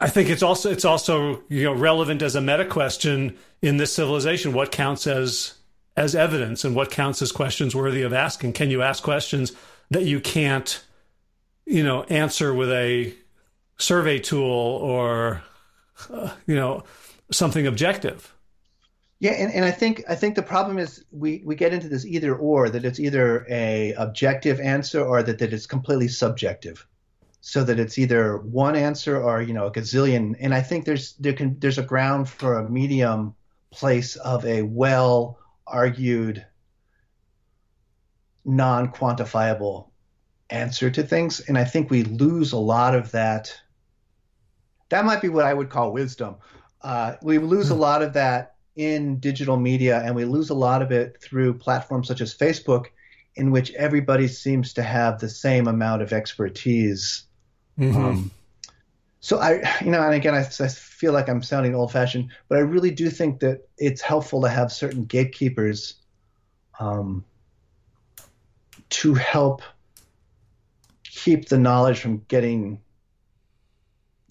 I 0.02 0.08
think 0.08 0.30
it's 0.30 0.42
also 0.42 0.70
it's 0.70 0.84
also 0.84 1.42
you 1.48 1.62
know 1.64 1.74
relevant 1.74 2.22
as 2.22 2.34
a 2.34 2.40
meta 2.40 2.64
question 2.64 3.38
in 3.62 3.76
this 3.76 3.94
civilization. 3.94 4.52
What 4.52 4.72
counts 4.72 5.06
as 5.06 5.54
as 5.96 6.14
evidence, 6.14 6.64
and 6.64 6.74
what 6.74 6.90
counts 6.90 7.22
as 7.22 7.30
questions 7.30 7.74
worthy 7.74 8.02
of 8.02 8.12
asking? 8.12 8.54
Can 8.54 8.70
you 8.70 8.82
ask 8.82 9.02
questions 9.02 9.52
that 9.90 10.04
you 10.04 10.20
can't, 10.20 10.84
you 11.66 11.84
know, 11.84 12.02
answer 12.04 12.52
with 12.52 12.70
a 12.70 13.14
survey 13.78 14.18
tool 14.18 14.42
or, 14.42 15.42
uh, 16.10 16.30
you 16.46 16.56
know, 16.56 16.82
something 17.30 17.66
objective? 17.66 18.34
Yeah, 19.20 19.32
and, 19.32 19.52
and 19.52 19.64
I 19.64 19.70
think 19.70 20.02
I 20.08 20.16
think 20.16 20.34
the 20.34 20.42
problem 20.42 20.78
is 20.78 21.04
we, 21.12 21.42
we 21.44 21.54
get 21.54 21.72
into 21.72 21.88
this 21.88 22.04
either 22.04 22.34
or 22.34 22.68
that 22.70 22.84
it's 22.84 22.98
either 22.98 23.46
a 23.48 23.92
objective 23.92 24.58
answer 24.58 25.00
or 25.04 25.22
that, 25.22 25.38
that 25.38 25.52
it's 25.52 25.66
completely 25.66 26.08
subjective. 26.08 26.86
So 27.44 27.64
that 27.64 27.80
it's 27.80 27.98
either 27.98 28.38
one 28.38 28.76
answer 28.76 29.20
or, 29.20 29.42
you 29.42 29.52
know, 29.52 29.66
a 29.66 29.72
gazillion. 29.72 30.36
And 30.40 30.54
I 30.54 30.62
think 30.62 30.84
there's 30.84 31.14
there 31.14 31.32
can 31.32 31.58
there's 31.58 31.78
a 31.78 31.82
ground 31.82 32.28
for 32.28 32.58
a 32.58 32.70
medium 32.70 33.34
place 33.72 34.14
of 34.16 34.46
a 34.46 34.62
well 34.62 35.38
argued 35.66 36.46
non-quantifiable 38.44 39.88
answer 40.50 40.90
to 40.90 41.02
things. 41.02 41.40
And 41.40 41.58
I 41.58 41.64
think 41.64 41.90
we 41.90 42.04
lose 42.04 42.52
a 42.52 42.58
lot 42.58 42.94
of 42.94 43.10
that. 43.10 43.52
That 44.90 45.04
might 45.04 45.22
be 45.22 45.28
what 45.28 45.44
I 45.44 45.54
would 45.54 45.70
call 45.70 45.92
wisdom. 45.92 46.36
Uh, 46.80 47.14
we 47.22 47.38
lose 47.38 47.70
a 47.70 47.74
lot 47.74 48.02
of 48.02 48.12
that 48.12 48.54
in 48.76 49.18
digital 49.18 49.56
media, 49.56 50.00
and 50.04 50.14
we 50.14 50.24
lose 50.24 50.50
a 50.50 50.54
lot 50.54 50.82
of 50.82 50.92
it 50.92 51.20
through 51.20 51.54
platforms 51.54 52.08
such 52.08 52.20
as 52.20 52.34
Facebook, 52.34 52.86
in 53.36 53.50
which 53.50 53.72
everybody 53.72 54.28
seems 54.28 54.72
to 54.74 54.82
have 54.82 55.18
the 55.18 55.28
same 55.28 55.66
amount 55.66 56.02
of 56.02 56.12
expertise. 56.12 57.24
Mm-hmm. 57.78 58.04
Um, 58.04 58.30
so 59.20 59.38
I, 59.38 59.62
you 59.80 59.90
know, 59.90 60.02
and 60.02 60.14
again, 60.14 60.34
I, 60.34 60.40
I 60.40 60.68
feel 60.68 61.12
like 61.12 61.28
I'm 61.28 61.42
sounding 61.42 61.74
old-fashioned, 61.74 62.30
but 62.48 62.58
I 62.58 62.62
really 62.62 62.90
do 62.90 63.08
think 63.08 63.38
that 63.40 63.68
it's 63.78 64.02
helpful 64.02 64.42
to 64.42 64.48
have 64.48 64.72
certain 64.72 65.04
gatekeepers 65.04 65.94
um, 66.80 67.24
to 68.90 69.14
help 69.14 69.62
keep 71.04 71.48
the 71.48 71.58
knowledge 71.58 72.00
from 72.00 72.24
getting 72.26 72.80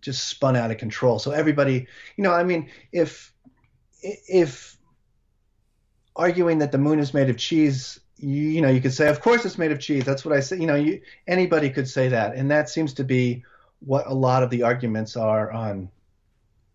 just 0.02 0.28
spun 0.28 0.58
out 0.58 0.72
of 0.72 0.78
control. 0.78 1.20
So 1.20 1.32
everybody, 1.32 1.88
you 2.18 2.24
know, 2.24 2.34
I 2.34 2.44
mean, 2.44 2.70
if 2.92 3.32
if 4.04 4.78
arguing 6.16 6.58
that 6.58 6.74
the 6.74 6.78
moon 6.78 7.00
is 7.00 7.14
made 7.14 7.30
of 7.30 7.38
cheese, 7.38 8.01
you, 8.22 8.44
you, 8.44 8.62
know, 8.62 8.70
you 8.70 8.82
could 8.82 8.94
say, 8.94 9.10
of 9.10 9.22
course 9.22 9.46
it's 9.46 9.58
made 9.58 9.72
of 9.72 9.80
cheese. 9.80 10.06
That's 10.06 10.24
what 10.24 10.36
I 10.36 10.40
say. 10.40 10.58
You 10.58 10.68
know, 10.68 10.76
you, 10.76 11.02
anybody 11.28 11.70
could 11.70 11.88
say 11.88 12.08
that, 12.10 12.36
and 12.36 12.50
that 12.52 12.70
seems 12.70 12.94
to 12.94 13.04
be 13.04 13.44
what 13.80 14.08
a 14.08 14.14
lot 14.14 14.44
of 14.44 14.50
the 14.50 14.64
arguments 14.64 15.16
are 15.16 15.52
on. 15.52 15.90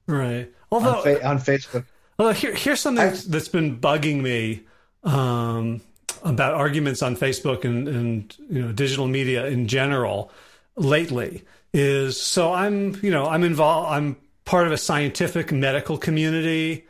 Right. 0.06 0.52
Although 0.70 0.96
on, 0.96 1.02
fa- 1.02 1.26
on 1.26 1.38
Facebook. 1.38 1.84
Well, 2.18 2.32
here, 2.32 2.54
here's 2.54 2.80
something 2.80 3.04
I, 3.04 3.10
that's 3.10 3.48
been 3.48 3.78
bugging 3.78 4.22
me 4.22 4.62
um, 5.04 5.80
about 6.22 6.54
arguments 6.54 7.02
on 7.02 7.16
Facebook 7.16 7.64
and, 7.64 7.88
and 7.88 8.36
you 8.50 8.62
know 8.62 8.72
digital 8.72 9.06
media 9.06 9.46
in 9.46 9.68
general 9.68 10.30
lately. 10.76 11.44
Is 11.72 12.20
so 12.20 12.52
I'm 12.52 12.96
you 13.02 13.10
know 13.10 13.26
I'm 13.26 13.44
involved. 13.44 13.92
I'm 13.92 14.16
part 14.44 14.66
of 14.66 14.72
a 14.72 14.78
scientific 14.78 15.52
medical 15.52 15.98
community. 15.98 16.85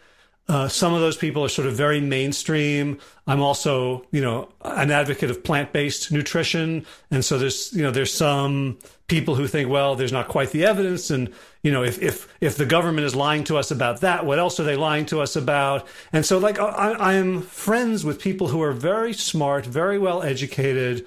Uh, 0.49 0.69
some 0.69 0.95
of 0.95 1.01
those 1.01 1.17
people 1.17 1.45
are 1.45 1.49
sort 1.49 1.67
of 1.67 1.75
very 1.75 2.01
mainstream. 2.01 2.99
I'm 3.27 3.43
also, 3.43 4.07
you 4.13 4.21
know, 4.21 4.49
an 4.63 4.93
advocate 4.93 5.29
of 5.29 5.43
plant-based 5.43 6.13
nutrition, 6.13 6.87
and 7.11 7.25
so 7.25 7.37
there's, 7.37 7.73
you 7.73 7.83
know, 7.83 7.91
there's 7.91 8.15
some 8.15 8.79
people 9.09 9.35
who 9.35 9.49
think, 9.49 9.69
well, 9.69 9.97
there's 9.97 10.13
not 10.13 10.29
quite 10.29 10.53
the 10.53 10.65
evidence, 10.65 11.11
and 11.11 11.33
you 11.65 11.73
know, 11.73 11.83
if 11.83 12.01
if 12.01 12.33
if 12.41 12.57
the 12.57 12.65
government 12.65 13.07
is 13.07 13.17
lying 13.17 13.43
to 13.45 13.57
us 13.57 13.73
about 13.73 14.03
that, 14.03 14.25
what 14.25 14.39
else 14.39 14.61
are 14.61 14.65
they 14.65 14.77
lying 14.77 15.05
to 15.07 15.21
us 15.21 15.35
about? 15.35 15.89
And 16.13 16.25
so, 16.25 16.39
like, 16.39 16.61
I, 16.61 17.15
am 17.15 17.43
friends 17.43 18.05
with 18.05 18.21
people 18.21 18.47
who 18.47 18.63
are 18.63 18.73
very 18.73 19.13
smart, 19.13 19.67
very 19.67 19.99
well 19.99 20.23
educated. 20.23 21.07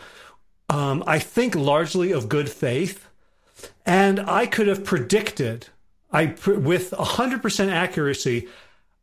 Um, 0.68 1.02
I 1.08 1.18
think 1.20 1.56
largely 1.56 2.12
of 2.12 2.28
good 2.28 2.50
faith, 2.50 3.08
and 3.86 4.20
I 4.20 4.48
could 4.48 4.68
have 4.68 4.84
predicted, 4.84 5.68
I 6.12 6.36
with 6.46 6.92
hundred 6.92 7.42
percent 7.42 7.72
accuracy 7.72 8.50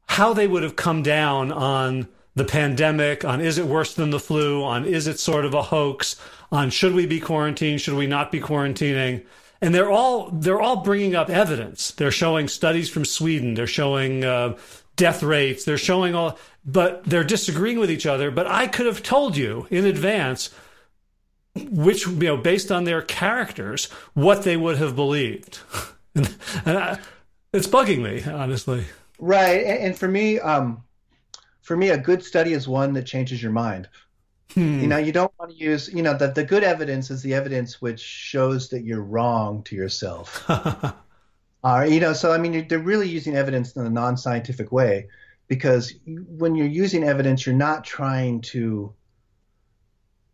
how 0.06 0.32
they 0.32 0.46
would 0.46 0.62
have 0.62 0.76
come 0.76 1.02
down 1.02 1.52
on 1.52 2.08
the 2.34 2.44
pandemic, 2.44 3.24
on 3.24 3.40
is 3.40 3.58
it 3.58 3.66
worse 3.66 3.94
than 3.94 4.10
the 4.10 4.20
flu, 4.20 4.62
on 4.62 4.84
is 4.84 5.06
it 5.06 5.18
sort 5.18 5.44
of 5.44 5.54
a 5.54 5.62
hoax, 5.62 6.16
on 6.52 6.70
should 6.70 6.94
we 6.94 7.06
be 7.06 7.18
quarantined, 7.18 7.80
should 7.80 7.94
we 7.94 8.06
not 8.06 8.30
be 8.30 8.40
quarantining. 8.40 9.24
And 9.60 9.74
they're 9.74 9.90
all 9.90 10.30
they're 10.30 10.60
all 10.60 10.82
bringing 10.82 11.16
up 11.16 11.30
evidence. 11.30 11.92
They're 11.92 12.10
showing 12.10 12.46
studies 12.46 12.90
from 12.90 13.06
Sweden. 13.06 13.54
They're 13.54 13.66
showing 13.66 14.22
uh, 14.22 14.58
death 14.96 15.22
rates. 15.22 15.64
They're 15.64 15.78
showing 15.78 16.14
all, 16.14 16.38
but 16.64 17.04
they're 17.04 17.24
disagreeing 17.24 17.78
with 17.78 17.90
each 17.90 18.04
other. 18.04 18.30
But 18.30 18.46
I 18.46 18.66
could 18.66 18.86
have 18.86 19.02
told 19.02 19.36
you 19.36 19.66
in 19.70 19.86
advance 19.86 20.50
which 21.70 22.06
you 22.06 22.14
know 22.14 22.36
based 22.36 22.70
on 22.70 22.84
their 22.84 23.02
characters 23.02 23.86
what 24.14 24.42
they 24.42 24.56
would 24.56 24.76
have 24.76 24.94
believed 24.94 25.60
and, 26.14 26.28
I, 26.66 26.98
it's 27.52 27.66
bugging 27.66 28.02
me 28.02 28.22
honestly 28.30 28.84
Right, 29.18 29.64
and, 29.64 29.78
and 29.84 29.98
for 29.98 30.08
me, 30.08 30.38
um, 30.38 30.82
for 31.62 31.76
me, 31.76 31.90
a 31.90 31.98
good 31.98 32.22
study 32.22 32.52
is 32.52 32.68
one 32.68 32.92
that 32.92 33.06
changes 33.06 33.42
your 33.42 33.52
mind. 33.52 33.88
Hmm. 34.54 34.80
You 34.80 34.86
know, 34.86 34.98
you 34.98 35.12
don't 35.12 35.32
want 35.38 35.50
to 35.50 35.56
use, 35.56 35.88
you 35.92 36.02
know, 36.02 36.16
the, 36.16 36.28
the 36.28 36.44
good 36.44 36.62
evidence 36.62 37.10
is 37.10 37.22
the 37.22 37.34
evidence 37.34 37.82
which 37.82 38.00
shows 38.00 38.68
that 38.70 38.84
you're 38.84 39.02
wrong 39.02 39.62
to 39.64 39.74
yourself. 39.74 40.44
uh, 40.48 41.86
you 41.88 42.00
know, 42.00 42.12
so 42.12 42.32
I 42.32 42.38
mean, 42.38 42.68
they're 42.68 42.78
really 42.78 43.08
using 43.08 43.36
evidence 43.36 43.74
in 43.74 43.84
a 43.84 43.90
non 43.90 44.16
scientific 44.16 44.70
way 44.70 45.08
because 45.48 45.94
when 46.06 46.54
you're 46.54 46.66
using 46.66 47.04
evidence, 47.04 47.44
you're 47.44 47.54
not 47.54 47.84
trying 47.84 48.40
to 48.42 48.94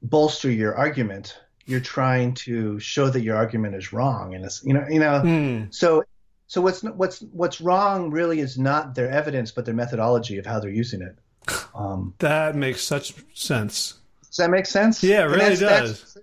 bolster 0.02 0.50
your 0.50 0.74
argument. 0.76 1.38
You're 1.64 1.80
trying 1.80 2.34
to 2.34 2.78
show 2.80 3.08
that 3.08 3.22
your 3.22 3.36
argument 3.36 3.76
is 3.76 3.92
wrong, 3.92 4.34
and 4.34 4.44
it's 4.44 4.64
you 4.64 4.74
know 4.74 4.84
you 4.88 4.98
know. 4.98 5.22
Mm. 5.24 5.74
So 5.74 6.04
so 6.52 6.60
what's 6.60 6.82
what's 6.82 7.20
what's 7.32 7.62
wrong 7.62 8.10
really 8.10 8.40
is 8.40 8.58
not 8.58 8.94
their 8.94 9.10
evidence, 9.10 9.50
but 9.50 9.64
their 9.64 9.72
methodology 9.72 10.36
of 10.36 10.44
how 10.44 10.60
they're 10.60 10.70
using 10.70 11.00
it. 11.00 11.16
Um, 11.74 12.12
that 12.18 12.54
makes 12.54 12.82
such 12.82 13.14
sense. 13.32 13.94
Does 14.26 14.36
that 14.36 14.50
make 14.50 14.66
sense? 14.66 15.02
Yeah, 15.02 15.22
it 15.22 15.30
really 15.30 15.46
and 15.46 15.58
does. 15.58 16.18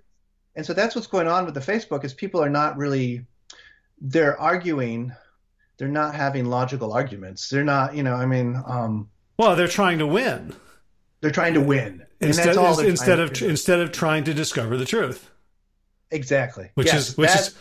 and 0.54 0.64
so 0.64 0.72
that's 0.72 0.94
what's 0.94 1.08
going 1.08 1.26
on 1.26 1.44
with 1.44 1.54
the 1.54 1.60
Facebook 1.60 2.04
is 2.04 2.14
people 2.14 2.40
are 2.40 2.48
not 2.48 2.76
really 2.76 3.26
they're 4.00 4.40
arguing 4.40 5.12
they're 5.76 5.88
not 5.88 6.14
having 6.14 6.44
logical 6.44 6.92
arguments. 6.92 7.48
They're 7.48 7.64
not, 7.64 7.96
you 7.96 8.04
know, 8.04 8.14
I 8.14 8.26
mean, 8.26 8.62
um, 8.64 9.10
well, 9.36 9.56
they're 9.56 9.66
trying 9.66 9.98
to 9.98 10.06
win. 10.06 10.54
They're 11.20 11.32
trying 11.32 11.54
to 11.54 11.60
win 11.60 12.06
instead, 12.20 12.56
instead 12.84 13.18
of 13.18 13.42
instead 13.42 13.80
of 13.80 13.90
trying 13.90 14.22
to 14.24 14.32
discover 14.32 14.76
the 14.76 14.84
truth. 14.84 15.29
Exactly. 16.12 16.70
Which 16.74 16.88
yes, 16.88 17.10
is 17.10 17.16
which 17.16 17.28
that's, 17.28 17.48
is 17.48 17.54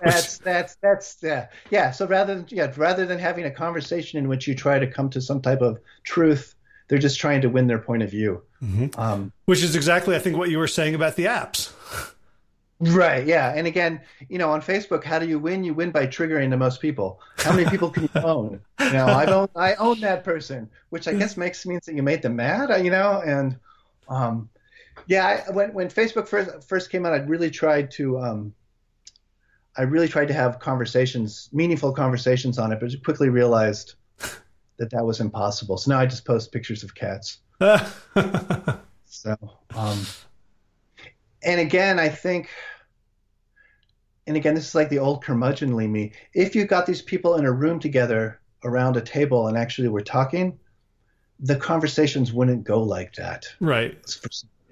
that's 0.00 0.38
that's 0.38 0.74
that's 0.76 1.16
yeah 1.22 1.48
yeah. 1.70 1.90
So 1.90 2.06
rather 2.06 2.36
than 2.36 2.46
yeah 2.50 2.72
rather 2.76 3.04
than 3.04 3.18
having 3.18 3.44
a 3.44 3.50
conversation 3.50 4.18
in 4.18 4.28
which 4.28 4.46
you 4.46 4.54
try 4.54 4.78
to 4.78 4.86
come 4.86 5.10
to 5.10 5.20
some 5.20 5.40
type 5.40 5.60
of 5.60 5.80
truth, 6.04 6.54
they're 6.88 6.98
just 6.98 7.18
trying 7.18 7.40
to 7.40 7.48
win 7.48 7.66
their 7.66 7.80
point 7.80 8.02
of 8.02 8.10
view. 8.10 8.42
Mm-hmm. 8.62 8.98
Um, 9.00 9.32
which 9.46 9.62
is 9.62 9.74
exactly 9.74 10.14
I 10.14 10.20
think 10.20 10.36
what 10.36 10.50
you 10.50 10.58
were 10.58 10.68
saying 10.68 10.94
about 10.94 11.16
the 11.16 11.24
apps. 11.24 11.72
Right. 12.78 13.26
Yeah. 13.26 13.54
And 13.54 13.66
again, 13.66 14.02
you 14.28 14.36
know, 14.36 14.50
on 14.50 14.60
Facebook, 14.60 15.02
how 15.02 15.18
do 15.18 15.26
you 15.26 15.38
win? 15.38 15.64
You 15.64 15.72
win 15.72 15.90
by 15.90 16.06
triggering 16.06 16.50
the 16.50 16.58
most 16.58 16.80
people. 16.80 17.20
How 17.38 17.52
many 17.54 17.68
people 17.70 17.88
can 17.88 18.02
you 18.02 18.10
own? 18.22 18.60
You 18.80 18.92
know, 18.92 19.06
I 19.06 19.24
own 19.26 19.48
I 19.56 19.74
own 19.74 20.00
that 20.00 20.24
person, 20.24 20.68
which 20.90 21.08
I 21.08 21.14
guess 21.18 21.36
makes 21.36 21.64
means 21.64 21.86
that 21.86 21.94
you 21.94 22.02
made 22.02 22.22
them 22.22 22.36
mad. 22.36 22.84
You 22.84 22.90
know, 22.90 23.22
and 23.24 23.56
um, 24.08 24.50
yeah, 25.06 25.44
I, 25.46 25.50
when 25.52 25.72
when 25.72 25.88
Facebook 25.88 26.28
first 26.28 26.68
first 26.68 26.90
came 26.90 27.06
out, 27.06 27.12
I 27.12 27.18
really 27.18 27.50
tried 27.50 27.90
to 27.92 28.18
um, 28.18 28.54
I 29.76 29.82
really 29.82 30.08
tried 30.08 30.28
to 30.28 30.34
have 30.34 30.58
conversations, 30.58 31.48
meaningful 31.52 31.92
conversations 31.92 32.58
on 32.58 32.72
it, 32.72 32.80
but 32.80 32.90
quickly 33.04 33.28
realized 33.28 33.94
that 34.78 34.90
that 34.90 35.04
was 35.04 35.20
impossible. 35.20 35.76
So 35.76 35.90
now 35.90 35.98
I 35.98 36.06
just 36.06 36.24
post 36.24 36.52
pictures 36.52 36.82
of 36.82 36.94
cats. 36.94 37.38
so. 39.04 39.36
Um, 39.74 40.06
and 41.42 41.60
again, 41.60 41.98
I 41.98 42.08
think, 42.08 42.48
and 44.26 44.36
again, 44.36 44.54
this 44.54 44.68
is 44.68 44.74
like 44.74 44.88
the 44.88 44.98
old 44.98 45.22
curmudgeonly 45.22 45.88
me. 45.88 46.12
If 46.34 46.54
you 46.54 46.64
got 46.64 46.86
these 46.86 47.02
people 47.02 47.36
in 47.36 47.44
a 47.44 47.52
room 47.52 47.78
together 47.78 48.40
around 48.64 48.96
a 48.96 49.02
table 49.02 49.46
and 49.46 49.56
actually 49.58 49.88
were 49.88 50.00
talking, 50.00 50.58
the 51.38 51.56
conversations 51.56 52.32
wouldn't 52.32 52.64
go 52.64 52.82
like 52.82 53.14
that. 53.14 53.46
Right. 53.60 53.98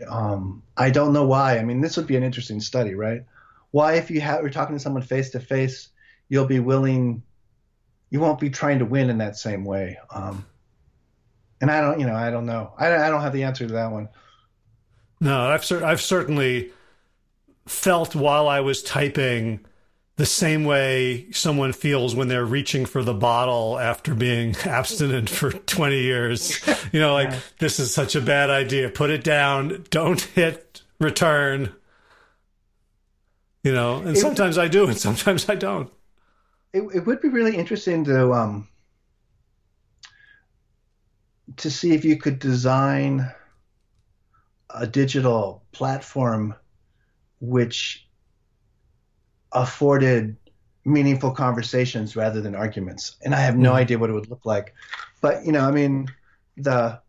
Um, 0.09 0.63
I 0.77 0.91
don't 0.91 1.13
know 1.13 1.25
why. 1.25 1.59
I 1.59 1.65
mean, 1.65 1.81
this 1.81 1.97
would 1.97 2.07
be 2.07 2.17
an 2.17 2.23
interesting 2.23 2.61
study, 2.61 2.95
right? 2.95 3.25
Why, 3.71 3.95
if 3.95 4.11
you 4.11 4.21
have, 4.21 4.41
you're 4.41 4.51
talking 4.51 4.77
to 4.77 4.81
someone 4.81 5.03
face 5.03 5.31
to 5.31 5.41
face, 5.41 5.89
you'll 6.29 6.47
be 6.47 6.61
willing, 6.61 7.23
you 8.11 8.21
won't 8.21 8.41
be 8.41 8.51
trying 8.51 8.79
to 8.79 8.85
win 8.85 9.11
in 9.11 9.19
that 9.19 9.37
same 9.37 9.65
way. 9.65 9.99
Um, 10.11 10.45
and 11.61 11.71
I 11.71 11.81
don't, 11.81 12.01
you 12.01 12.07
know, 12.07 12.15
I 12.15 12.31
don't 12.31 12.47
know. 12.47 12.73
I, 12.79 12.95
I 12.95 13.11
don't 13.11 13.23
have 13.23 13.33
the 13.33 13.45
answer 13.45 13.67
to 13.67 13.73
that 13.75 13.91
one. 13.91 14.09
No, 15.21 15.49
I've 15.49 15.65
cer- 15.65 15.85
I've 15.85 16.03
certainly 16.03 16.73
felt 17.67 18.15
while 18.15 18.47
I 18.49 18.61
was 18.61 18.83
typing 18.83 19.65
the 20.17 20.27
same 20.27 20.65
way 20.65 21.31
someone 21.33 21.73
feels 21.73 22.15
when 22.15 22.29
they're 22.29 22.45
reaching 22.45 22.87
for 22.87 23.03
the 23.03 23.15
bottle 23.15 23.79
after 23.79 24.15
being 24.15 24.55
abstinent 24.65 25.29
for 25.29 25.51
20 25.51 26.01
years. 26.01 26.65
You 26.93 27.01
know, 27.01 27.15
like 27.15 27.33
this 27.59 27.81
is 27.81 27.93
such 27.93 28.15
a 28.15 28.21
bad 28.21 28.51
idea. 28.51 28.89
Put 28.91 29.11
it 29.11 29.25
down. 29.25 29.85
Don't 29.91 30.21
hit 30.21 30.83
return. 31.01 31.75
You 33.65 33.73
know, 33.73 33.99
and 33.99 34.17
it, 34.17 34.21
sometimes 34.21 34.59
I 34.59 34.69
do 34.69 34.87
and 34.87 34.97
sometimes 34.97 35.49
I 35.49 35.57
don't. 35.57 35.91
It, 36.73 36.83
it 36.95 37.07
would 37.07 37.21
be 37.21 37.29
really 37.29 37.57
interesting 37.57 38.05
to 38.05 38.33
um 38.33 38.69
to 41.57 41.71
see 41.71 41.93
if 41.93 42.05
you 42.05 42.17
could 42.17 42.39
design 42.39 43.31
a 44.71 44.87
digital 44.87 45.63
platform 45.73 46.55
which 47.41 48.07
afforded 49.55 50.37
meaningful 50.85 51.31
conversations 51.31 52.15
rather 52.15 52.41
than 52.41 52.55
arguments. 52.55 53.17
And 53.23 53.35
I 53.35 53.41
have 53.41 53.57
no 53.57 53.73
mm 53.73 53.77
idea 53.77 53.99
what 53.99 54.11
it 54.11 54.13
would 54.13 54.29
look 54.29 54.45
like. 54.45 54.75
But 55.21 55.47
you 55.47 55.53
know, 55.53 55.67
I 55.67 55.71
mean, 55.71 56.09
the 56.57 57.01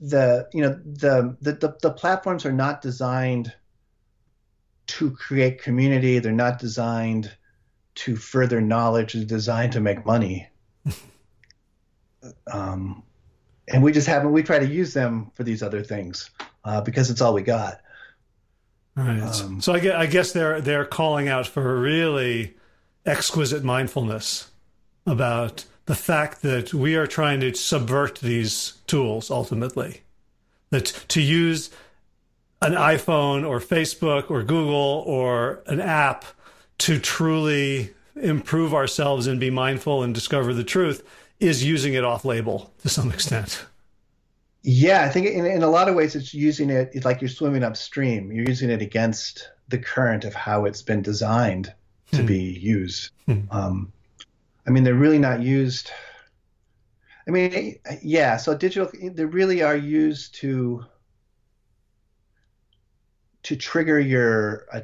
the 0.00 0.48
you 0.52 0.62
know 0.62 0.80
the, 0.84 1.36
the 1.40 1.52
the 1.52 1.76
the 1.82 1.90
platforms 1.90 2.44
are 2.44 2.52
not 2.52 2.82
designed 2.82 3.52
to 4.88 5.10
create 5.12 5.62
community. 5.62 6.18
They're 6.18 6.32
not 6.32 6.58
designed 6.58 7.30
to 7.96 8.16
further 8.16 8.60
knowledge. 8.60 9.12
They're 9.12 9.24
designed 9.24 9.72
to 9.72 9.80
make 9.80 10.04
money. 10.04 10.48
um, 12.52 13.02
and 13.68 13.82
we 13.82 13.92
just 13.92 14.08
haven't. 14.08 14.32
We 14.32 14.42
try 14.42 14.58
to 14.58 14.66
use 14.66 14.92
them 14.92 15.30
for 15.34 15.44
these 15.44 15.62
other 15.62 15.82
things 15.82 16.30
uh, 16.64 16.80
because 16.80 17.10
it's 17.10 17.20
all 17.20 17.34
we 17.34 17.42
got. 17.42 17.80
Right. 18.96 19.20
Um, 19.20 19.60
so 19.60 19.72
I 19.72 19.78
guess, 19.78 19.94
I 19.94 20.06
guess 20.06 20.32
they're 20.32 20.60
they're 20.60 20.84
calling 20.84 21.28
out 21.28 21.46
for 21.46 21.76
a 21.76 21.80
really 21.80 22.54
exquisite 23.06 23.64
mindfulness 23.64 24.50
about 25.06 25.64
the 25.86 25.94
fact 25.94 26.42
that 26.42 26.74
we 26.74 26.96
are 26.96 27.06
trying 27.06 27.40
to 27.40 27.54
subvert 27.54 28.18
these 28.18 28.74
tools 28.86 29.30
ultimately. 29.30 30.02
That 30.70 30.86
to 31.08 31.20
use 31.20 31.70
an 32.62 32.72
iPhone 32.72 33.48
or 33.48 33.58
Facebook 33.58 34.30
or 34.30 34.42
Google 34.42 35.02
or 35.06 35.62
an 35.66 35.80
app 35.80 36.24
to 36.78 36.98
truly 36.98 37.94
improve 38.16 38.74
ourselves 38.74 39.26
and 39.26 39.40
be 39.40 39.50
mindful 39.50 40.02
and 40.02 40.14
discover 40.14 40.52
the 40.52 40.64
truth 40.64 41.02
is 41.38 41.64
using 41.64 41.94
it 41.94 42.04
off 42.04 42.24
label 42.24 42.72
to 42.82 42.88
some 42.88 43.10
extent. 43.10 43.64
Yeah, 44.62 45.04
I 45.04 45.08
think 45.08 45.26
in, 45.26 45.46
in 45.46 45.62
a 45.62 45.70
lot 45.70 45.88
of 45.88 45.94
ways 45.94 46.14
it's 46.14 46.34
using 46.34 46.68
it 46.70 46.90
it's 46.92 47.04
like 47.04 47.20
you're 47.20 47.30
swimming 47.30 47.64
upstream. 47.64 48.30
You're 48.30 48.48
using 48.48 48.70
it 48.70 48.82
against 48.82 49.50
the 49.68 49.78
current 49.78 50.24
of 50.24 50.34
how 50.34 50.64
it's 50.66 50.82
been 50.82 51.02
designed 51.02 51.72
to 52.12 52.20
hmm. 52.20 52.26
be 52.26 52.42
used. 52.42 53.10
Hmm. 53.26 53.40
Um, 53.50 53.92
I 54.66 54.70
mean, 54.70 54.84
they're 54.84 54.94
really 54.94 55.18
not 55.18 55.40
used. 55.40 55.90
I 57.26 57.30
mean, 57.30 57.78
yeah. 58.02 58.36
So 58.36 58.54
digital, 58.56 58.90
they 59.02 59.24
really 59.24 59.62
are 59.62 59.76
used 59.76 60.34
to 60.36 60.84
to 63.44 63.56
trigger 63.56 63.98
your 63.98 64.66
uh, 64.72 64.80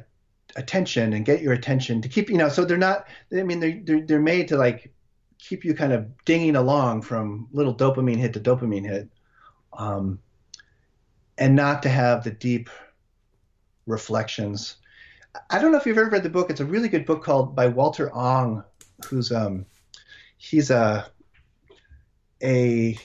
attention 0.55 1.13
and 1.13 1.23
get 1.23 1.41
your 1.41 1.53
attention 1.53 2.01
to 2.01 2.09
keep 2.09 2.29
you 2.29 2.37
know. 2.37 2.49
So 2.49 2.65
they're 2.65 2.77
not. 2.77 3.07
I 3.31 3.43
mean, 3.43 3.59
they're 3.59 3.79
they're, 3.83 4.05
they're 4.05 4.19
made 4.19 4.47
to 4.47 4.57
like 4.57 4.91
keep 5.37 5.63
you 5.63 5.75
kind 5.75 5.93
of 5.93 6.07
dinging 6.25 6.55
along 6.55 7.03
from 7.03 7.47
little 7.51 7.75
dopamine 7.75 8.17
hit 8.17 8.33
to 8.33 8.39
dopamine 8.39 8.85
hit 8.85 9.09
um, 9.77 10.19
and 11.37 11.55
not 11.55 11.83
to 11.83 11.89
have 11.89 12.23
the 12.23 12.31
deep 12.31 12.69
reflections. 13.85 14.77
I 15.49 15.59
don't 15.59 15.71
know 15.71 15.77
if 15.77 15.85
you've 15.85 15.97
ever 15.97 16.09
read 16.09 16.23
the 16.23 16.29
book. 16.29 16.49
It's 16.49 16.59
a 16.59 16.65
really 16.65 16.89
good 16.89 17.05
book 17.05 17.23
called 17.23 17.55
by 17.55 17.67
Walter 17.67 18.13
Ong, 18.13 18.63
who's 19.07 19.31
um, 19.31 19.65
he's 20.37 20.71
a 20.71 21.09
a 22.43 22.97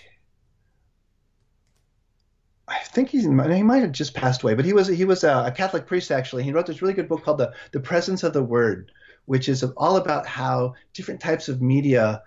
I 2.68 2.78
think 2.78 3.10
he's 3.10 3.24
he 3.24 3.28
might 3.28 3.82
have 3.82 3.92
just 3.92 4.14
passed 4.14 4.42
away, 4.42 4.54
but 4.54 4.64
he 4.64 4.72
was 4.72 4.88
he 4.88 5.04
was 5.04 5.24
a, 5.24 5.44
a, 5.46 5.52
Catholic 5.52 5.86
priest 5.86 6.10
actually. 6.10 6.42
He 6.42 6.52
wrote 6.52 6.66
this 6.66 6.80
really 6.80 6.94
good 6.94 7.08
book 7.08 7.22
called 7.22 7.38
the 7.38 7.52
the 7.72 7.80
Presence 7.80 8.22
of 8.22 8.32
the 8.32 8.42
Word, 8.42 8.92
which 9.26 9.48
is 9.48 9.62
all 9.62 9.96
about 9.96 10.26
how 10.26 10.74
different 10.94 11.20
types 11.20 11.48
of 11.48 11.60
media 11.60 12.22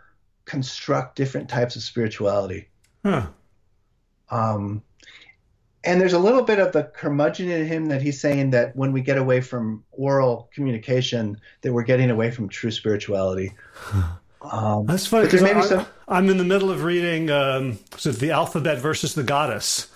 construct 0.46 1.16
different 1.16 1.50
types 1.50 1.76
of 1.76 1.82
spirituality. 1.82 2.70
Huh. 3.04 3.28
Um, 4.30 4.82
and 5.84 6.02
there's 6.02 6.14
a 6.14 6.20
little 6.20 6.42
bit 6.42 6.60
of 6.60 6.72
the 6.72 6.84
curmudgeon 6.84 7.50
in 7.50 7.68
him 7.68 7.86
that 7.88 8.02
he's 8.02 8.20
saying 8.20 8.50
that 8.52 8.76
when 8.76 8.92
we 8.92 9.02
get 9.02 9.18
away 9.18 9.40
from 9.40 9.84
oral 9.92 10.50
communication, 10.54 11.40
that 11.62 11.72
we're 11.72 11.84
getting 11.84 12.10
away 12.10 12.32
from 12.32 12.50
true 12.50 12.72
spirituality. 12.72 13.54
Um, 14.52 14.86
That's 14.86 15.08
funny 15.08 15.26
because 15.26 15.42
I'm, 15.42 15.64
some... 15.64 15.88
I'm 16.08 16.30
in 16.30 16.38
the 16.38 16.44
middle 16.44 16.70
of 16.70 16.84
reading 16.84 17.32
um, 17.32 17.80
so 17.98 18.12
the 18.12 18.30
Alphabet 18.30 18.78
versus 18.78 19.16
the 19.16 19.24
Goddess 19.24 19.88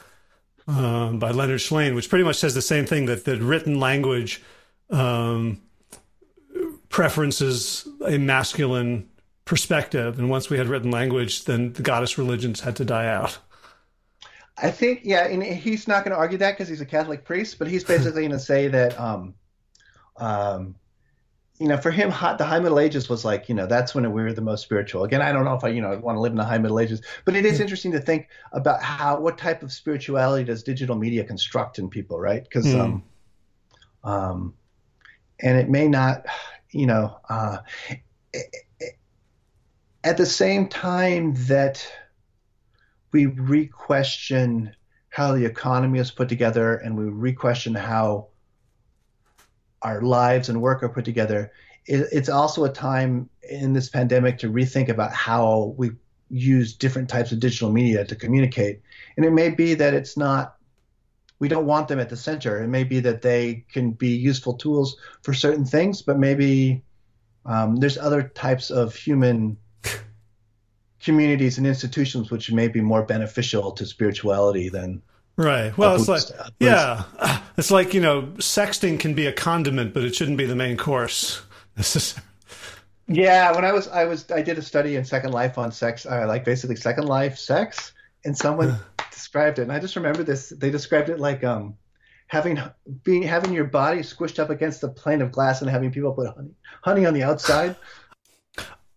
um, 0.67 1.19
by 1.19 1.29
Leonard 1.29 1.59
Shlain, 1.59 1.93
which 1.93 2.09
pretty 2.09 2.23
much 2.23 2.37
says 2.37 2.55
the 2.55 2.61
same 2.61 2.85
thing 2.85 3.05
that 3.05 3.25
that 3.25 3.39
written 3.41 3.79
language 3.79 4.41
um, 4.89 5.61
preferences 6.89 7.87
a 8.05 8.17
masculine 8.17 9.07
perspective, 9.45 10.19
and 10.19 10.29
once 10.29 10.49
we 10.49 10.57
had 10.57 10.67
written 10.67 10.91
language, 10.91 11.45
then 11.45 11.73
the 11.73 11.81
goddess 11.81 12.17
religions 12.17 12.61
had 12.61 12.75
to 12.77 12.85
die 12.85 13.07
out. 13.07 13.37
I 14.61 14.71
think, 14.71 15.01
yeah, 15.03 15.27
and 15.27 15.41
he's 15.43 15.87
not 15.87 16.03
going 16.03 16.11
to 16.11 16.17
argue 16.17 16.37
that 16.39 16.51
because 16.51 16.67
he's 16.67 16.81
a 16.81 16.85
Catholic 16.85 17.23
priest, 17.23 17.59
but 17.59 17.67
he's 17.67 17.83
basically 17.83 18.21
going 18.21 18.31
to 18.31 18.39
say 18.39 18.67
that, 18.67 18.99
um, 18.99 19.33
um, 20.17 20.75
you 21.59 21.67
know, 21.67 21.77
for 21.77 21.91
him, 21.91 22.09
the 22.09 22.45
High 22.45 22.59
Middle 22.59 22.79
Ages 22.79 23.09
was 23.09 23.25
like, 23.25 23.49
you 23.49 23.55
know, 23.55 23.67
that's 23.67 23.93
when 23.93 24.09
we 24.11 24.21
were 24.21 24.31
the 24.31 24.41
most 24.41 24.61
spiritual. 24.61 25.03
Again, 25.03 25.21
I 25.21 25.31
don't 25.31 25.43
know 25.43 25.55
if 25.55 25.63
I, 25.63 25.69
you 25.69 25.81
know, 25.81 25.97
want 25.99 26.15
to 26.15 26.21
live 26.21 26.31
in 26.31 26.37
the 26.37 26.45
High 26.45 26.57
Middle 26.57 26.79
Ages, 26.79 27.01
but 27.25 27.35
it 27.35 27.45
is 27.45 27.57
hmm. 27.57 27.63
interesting 27.63 27.91
to 27.91 27.99
think 27.99 28.29
about 28.53 28.81
how, 28.81 29.19
what 29.19 29.37
type 29.37 29.61
of 29.61 29.71
spirituality 29.71 30.45
does 30.45 30.63
digital 30.63 30.95
media 30.95 31.23
construct 31.23 31.79
in 31.79 31.89
people, 31.89 32.19
right? 32.19 32.43
Because, 32.43 32.65
mm. 32.65 32.79
um, 32.79 33.03
um, 34.03 34.53
and 35.41 35.57
it 35.57 35.69
may 35.69 35.87
not, 35.87 36.25
you 36.71 36.85
know, 36.85 37.17
uh, 37.29 37.57
at 40.03 40.17
the 40.17 40.25
same 40.25 40.67
time 40.67 41.33
that 41.47 41.85
we 43.11 43.25
re-question 43.25 44.75
how 45.09 45.33
the 45.33 45.45
economy 45.45 45.99
is 45.99 46.11
put 46.11 46.29
together 46.29 46.75
and 46.75 46.97
we 46.97 47.05
re-question 47.05 47.73
how 47.73 48.27
our 49.81 50.01
lives 50.01 50.49
and 50.49 50.61
work 50.61 50.83
are 50.83 50.89
put 50.89 51.05
together, 51.05 51.51
it, 51.85 52.07
it's 52.11 52.29
also 52.29 52.65
a 52.65 52.69
time 52.69 53.29
in 53.49 53.73
this 53.73 53.89
pandemic 53.89 54.37
to 54.39 54.51
rethink 54.51 54.89
about 54.89 55.13
how 55.13 55.73
we 55.77 55.91
use 56.29 56.75
different 56.75 57.09
types 57.09 57.31
of 57.31 57.39
digital 57.39 57.71
media 57.71 58.05
to 58.05 58.15
communicate. 58.15 58.81
And 59.17 59.25
it 59.25 59.31
may 59.31 59.49
be 59.49 59.73
that 59.75 59.93
it's 59.93 60.15
not, 60.15 60.55
we 61.39 61.47
don't 61.47 61.65
want 61.65 61.87
them 61.87 61.99
at 61.99 62.09
the 62.09 62.17
center. 62.17 62.61
It 62.61 62.67
may 62.67 62.83
be 62.83 62.99
that 62.99 63.21
they 63.21 63.65
can 63.71 63.91
be 63.91 64.09
useful 64.09 64.53
tools 64.53 64.97
for 65.23 65.33
certain 65.33 65.65
things, 65.65 66.01
but 66.01 66.19
maybe 66.19 66.83
um, 67.45 67.77
there's 67.77 67.97
other 67.97 68.23
types 68.23 68.69
of 68.69 68.93
human 68.93 69.57
communities 71.03 71.57
and 71.57 71.65
institutions 71.65 72.29
which 72.29 72.51
may 72.51 72.67
be 72.67 72.81
more 72.81 73.03
beneficial 73.03 73.71
to 73.71 73.85
spirituality 73.85 74.69
than 74.69 75.01
Right. 75.39 75.75
Well, 75.77 75.95
it's 75.95 76.09
like 76.09 76.23
yeah, 76.59 77.05
it's 77.55 77.71
like 77.71 77.93
you 77.93 78.01
know, 78.01 78.23
sexting 78.39 78.99
can 78.99 79.13
be 79.13 79.25
a 79.25 79.31
condiment, 79.31 79.93
but 79.93 80.03
it 80.03 80.13
shouldn't 80.13 80.37
be 80.37 80.45
the 80.45 80.55
main 80.55 80.75
course. 80.75 81.41
yeah. 83.07 83.55
When 83.55 83.63
I 83.63 83.71
was, 83.71 83.87
I 83.87 84.03
was, 84.03 84.29
I 84.31 84.41
did 84.41 84.57
a 84.57 84.61
study 84.61 84.97
in 84.97 85.05
Second 85.05 85.31
Life 85.31 85.57
on 85.57 85.71
sex, 85.71 86.05
uh, 86.05 86.25
like 86.27 86.43
basically 86.43 86.75
Second 86.75 87.05
Life 87.05 87.37
sex, 87.37 87.93
and 88.25 88.37
someone 88.37 88.75
described 89.13 89.59
it, 89.59 89.61
and 89.61 89.71
I 89.71 89.79
just 89.79 89.95
remember 89.95 90.23
this. 90.23 90.49
They 90.49 90.71
described 90.71 91.07
it 91.07 91.21
like 91.21 91.41
um, 91.45 91.77
having 92.27 92.59
being 93.05 93.23
having 93.23 93.53
your 93.53 93.63
body 93.63 93.99
squished 93.99 94.39
up 94.39 94.49
against 94.49 94.83
a 94.83 94.89
plane 94.89 95.21
of 95.21 95.31
glass 95.31 95.61
and 95.61 95.71
having 95.71 95.89
people 95.89 96.11
put 96.11 96.35
honey, 96.35 96.51
honey 96.83 97.05
on 97.05 97.13
the 97.13 97.23
outside. 97.23 97.77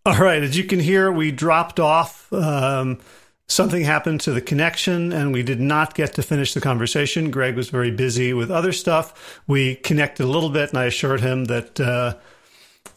All 0.05 0.19
right, 0.19 0.43
as 0.43 0.57
you 0.57 0.65
can 0.65 0.81
hear, 0.81 1.13
we 1.13 1.31
dropped 1.31 1.79
off. 1.79 2.33
Um, 2.33 2.99
something 3.47 3.85
happened 3.85 4.21
to 4.23 4.33
the 4.33 4.41
connection 4.41 5.13
and 5.13 5.33
we 5.33 5.45
did 5.45 5.61
not 5.61 5.95
get 5.95 6.15
to 6.15 6.25
finish 6.25 6.55
the 6.55 6.61
conversation. 6.61 7.31
Greg 7.31 7.55
was 7.55 7.69
very 7.69 7.93
busy 7.93 8.33
with 8.33 8.51
other 8.51 8.73
stuff. 8.73 9.41
We 9.47 9.77
connected 9.77 10.25
a 10.25 10.27
little 10.27 10.51
bit 10.51 10.71
and 10.71 10.79
I 10.79 10.87
assured 10.87 11.21
him 11.21 11.45
that 11.45 11.79
uh, 11.79 12.15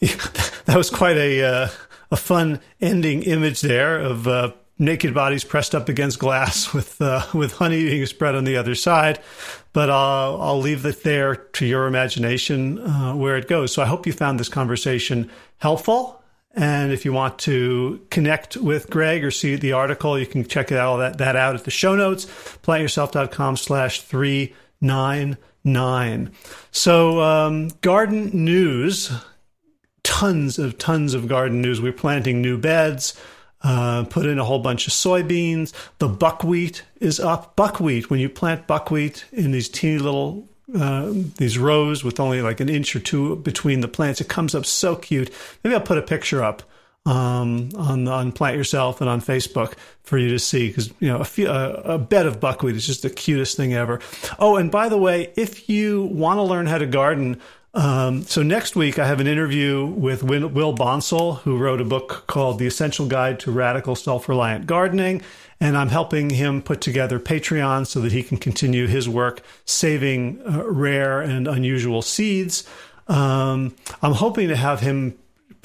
that 0.00 0.76
was 0.76 0.90
quite 0.90 1.16
a, 1.16 1.44
uh, 1.44 1.68
a 2.10 2.16
fun 2.16 2.58
ending 2.80 3.22
image 3.22 3.60
there 3.60 4.00
of 4.00 4.26
uh, 4.26 4.50
naked 4.76 5.14
bodies 5.14 5.44
pressed 5.44 5.76
up 5.76 5.88
against 5.88 6.18
glass 6.18 6.72
with, 6.74 7.00
uh, 7.00 7.24
with 7.32 7.52
honey 7.52 7.84
being 7.84 8.04
spread 8.06 8.34
on 8.34 8.42
the 8.42 8.56
other 8.56 8.74
side. 8.74 9.20
But 9.72 9.90
I'll, 9.90 10.42
I'll 10.42 10.60
leave 10.60 10.84
it 10.84 11.04
there 11.04 11.36
to 11.36 11.66
your 11.66 11.86
imagination 11.86 12.80
uh, 12.80 13.14
where 13.14 13.36
it 13.36 13.46
goes. 13.46 13.72
So 13.72 13.80
I 13.80 13.86
hope 13.86 14.08
you 14.08 14.12
found 14.12 14.40
this 14.40 14.48
conversation 14.48 15.30
helpful. 15.58 16.15
And 16.56 16.90
if 16.90 17.04
you 17.04 17.12
want 17.12 17.38
to 17.40 18.00
connect 18.10 18.56
with 18.56 18.88
Greg 18.88 19.22
or 19.22 19.30
see 19.30 19.56
the 19.56 19.72
article, 19.72 20.18
you 20.18 20.24
can 20.24 20.46
check 20.46 20.72
it 20.72 20.78
out, 20.78 20.96
that, 20.96 21.18
that 21.18 21.36
out 21.36 21.54
at 21.54 21.64
the 21.64 21.70
show 21.70 21.94
notes, 21.94 22.24
plantyourself.com 22.24 23.58
slash 23.58 24.00
399. 24.00 26.30
So, 26.70 27.20
um, 27.20 27.68
garden 27.82 28.30
news, 28.32 29.12
tons 30.02 30.58
of, 30.58 30.78
tons 30.78 31.12
of 31.12 31.28
garden 31.28 31.60
news. 31.60 31.82
We're 31.82 31.92
planting 31.92 32.40
new 32.40 32.56
beds, 32.56 33.12
uh, 33.62 34.04
put 34.04 34.24
in 34.24 34.38
a 34.38 34.44
whole 34.44 34.60
bunch 34.60 34.86
of 34.86 34.94
soybeans. 34.94 35.74
The 35.98 36.08
buckwheat 36.08 36.84
is 37.02 37.20
up. 37.20 37.54
Buckwheat, 37.54 38.08
when 38.08 38.18
you 38.18 38.30
plant 38.30 38.66
buckwheat 38.66 39.26
in 39.30 39.50
these 39.50 39.68
teeny 39.68 39.98
little 39.98 40.48
uh, 40.74 41.12
these 41.36 41.58
rows 41.58 42.02
with 42.02 42.18
only 42.18 42.42
like 42.42 42.60
an 42.60 42.68
inch 42.68 42.96
or 42.96 43.00
two 43.00 43.36
between 43.36 43.80
the 43.80 43.88
plants. 43.88 44.20
It 44.20 44.28
comes 44.28 44.54
up 44.54 44.66
so 44.66 44.96
cute. 44.96 45.30
Maybe 45.62 45.74
I'll 45.74 45.80
put 45.80 45.98
a 45.98 46.02
picture 46.02 46.42
up 46.42 46.62
um, 47.06 47.70
on 47.76 48.08
on 48.08 48.32
Plant 48.32 48.56
Yourself 48.56 49.00
and 49.00 49.08
on 49.08 49.20
Facebook 49.20 49.74
for 50.02 50.18
you 50.18 50.28
to 50.30 50.38
see 50.38 50.68
because 50.68 50.88
you 50.98 51.08
know 51.08 51.18
a, 51.18 51.24
few, 51.24 51.48
a, 51.48 51.72
a, 51.72 51.98
bed 51.98 52.26
of 52.26 52.40
buckwheat 52.40 52.74
is 52.74 52.86
just 52.86 53.02
the 53.02 53.10
cutest 53.10 53.56
thing 53.56 53.74
ever. 53.74 54.00
Oh, 54.38 54.56
and 54.56 54.70
by 54.70 54.88
the 54.88 54.98
way, 54.98 55.32
if 55.36 55.68
you 55.68 56.04
want 56.04 56.38
to 56.38 56.42
learn 56.42 56.66
how 56.66 56.78
to 56.78 56.86
garden. 56.86 57.40
Um, 57.74 58.22
so 58.22 58.42
next 58.42 58.74
week 58.74 58.98
I 58.98 59.06
have 59.06 59.20
an 59.20 59.26
interview 59.26 59.84
with 59.84 60.22
Will 60.22 60.74
Bonsall, 60.74 61.40
who 61.40 61.58
wrote 61.58 61.78
a 61.78 61.84
book 61.84 62.24
called 62.26 62.58
The 62.58 62.66
Essential 62.66 63.06
Guide 63.06 63.38
to 63.40 63.52
Radical 63.52 63.94
Self-Reliant 63.94 64.66
Gardening 64.66 65.20
and 65.60 65.76
I'm 65.76 65.88
helping 65.88 66.30
him 66.30 66.62
put 66.62 66.80
together 66.80 67.18
Patreon 67.18 67.86
so 67.86 68.00
that 68.00 68.12
he 68.12 68.22
can 68.22 68.36
continue 68.36 68.86
his 68.86 69.08
work 69.08 69.42
saving 69.64 70.40
uh, 70.46 70.64
rare 70.66 71.20
and 71.20 71.48
unusual 71.48 72.02
seeds. 72.02 72.68
Um, 73.08 73.74
I'm 74.02 74.12
hoping 74.12 74.48
to 74.48 74.56
have 74.56 74.80
him 74.80 75.16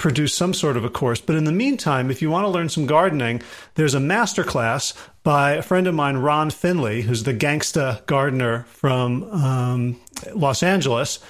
produce 0.02 0.34
some 0.34 0.52
sort 0.52 0.76
of 0.76 0.84
a 0.84 0.90
course. 0.90 1.20
But 1.20 1.36
in 1.36 1.44
the 1.44 1.52
meantime, 1.52 2.10
if 2.10 2.20
you 2.20 2.28
want 2.28 2.44
to 2.44 2.48
learn 2.50 2.68
some 2.68 2.86
gardening, 2.86 3.40
there's 3.74 3.94
a 3.94 4.00
master 4.00 4.42
class 4.42 4.94
by 5.22 5.52
a 5.52 5.62
friend 5.62 5.86
of 5.86 5.94
mine, 5.94 6.16
Ron 6.16 6.50
Finley, 6.50 7.02
who's 7.02 7.22
the 7.22 7.32
gangsta 7.32 8.04
gardener 8.06 8.64
from 8.64 9.22
um, 9.30 10.00
Los 10.34 10.62
Angeles. 10.62 11.20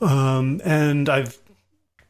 Um, 0.00 0.62
and 0.64 1.08
I've 1.10 1.38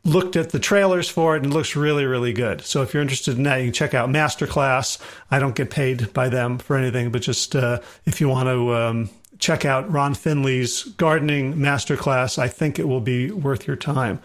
looked 0.08 0.36
at 0.36 0.50
the 0.50 0.58
trailers 0.58 1.08
for 1.08 1.36
it 1.36 1.42
and 1.42 1.52
it 1.52 1.54
looks 1.54 1.76
really, 1.76 2.04
really 2.04 2.32
good. 2.32 2.62
So 2.62 2.82
if 2.82 2.92
you're 2.92 3.02
interested 3.02 3.36
in 3.36 3.44
that, 3.44 3.56
you 3.56 3.66
can 3.66 3.72
check 3.72 3.94
out 3.94 4.08
Masterclass. 4.08 5.00
I 5.30 5.38
don't 5.38 5.54
get 5.54 5.70
paid 5.70 6.12
by 6.12 6.28
them 6.28 6.58
for 6.58 6.76
anything, 6.76 7.10
but 7.10 7.22
just 7.22 7.54
uh, 7.54 7.80
if 8.06 8.20
you 8.20 8.28
want 8.28 8.48
to 8.48 8.74
um, 8.74 9.10
check 9.38 9.64
out 9.64 9.90
Ron 9.90 10.14
Finley's 10.14 10.84
gardening 10.84 11.54
masterclass, 11.54 12.38
I 12.38 12.48
think 12.48 12.78
it 12.78 12.88
will 12.88 13.00
be 13.00 13.30
worth 13.30 13.66
your 13.66 13.76
time. 13.76 14.20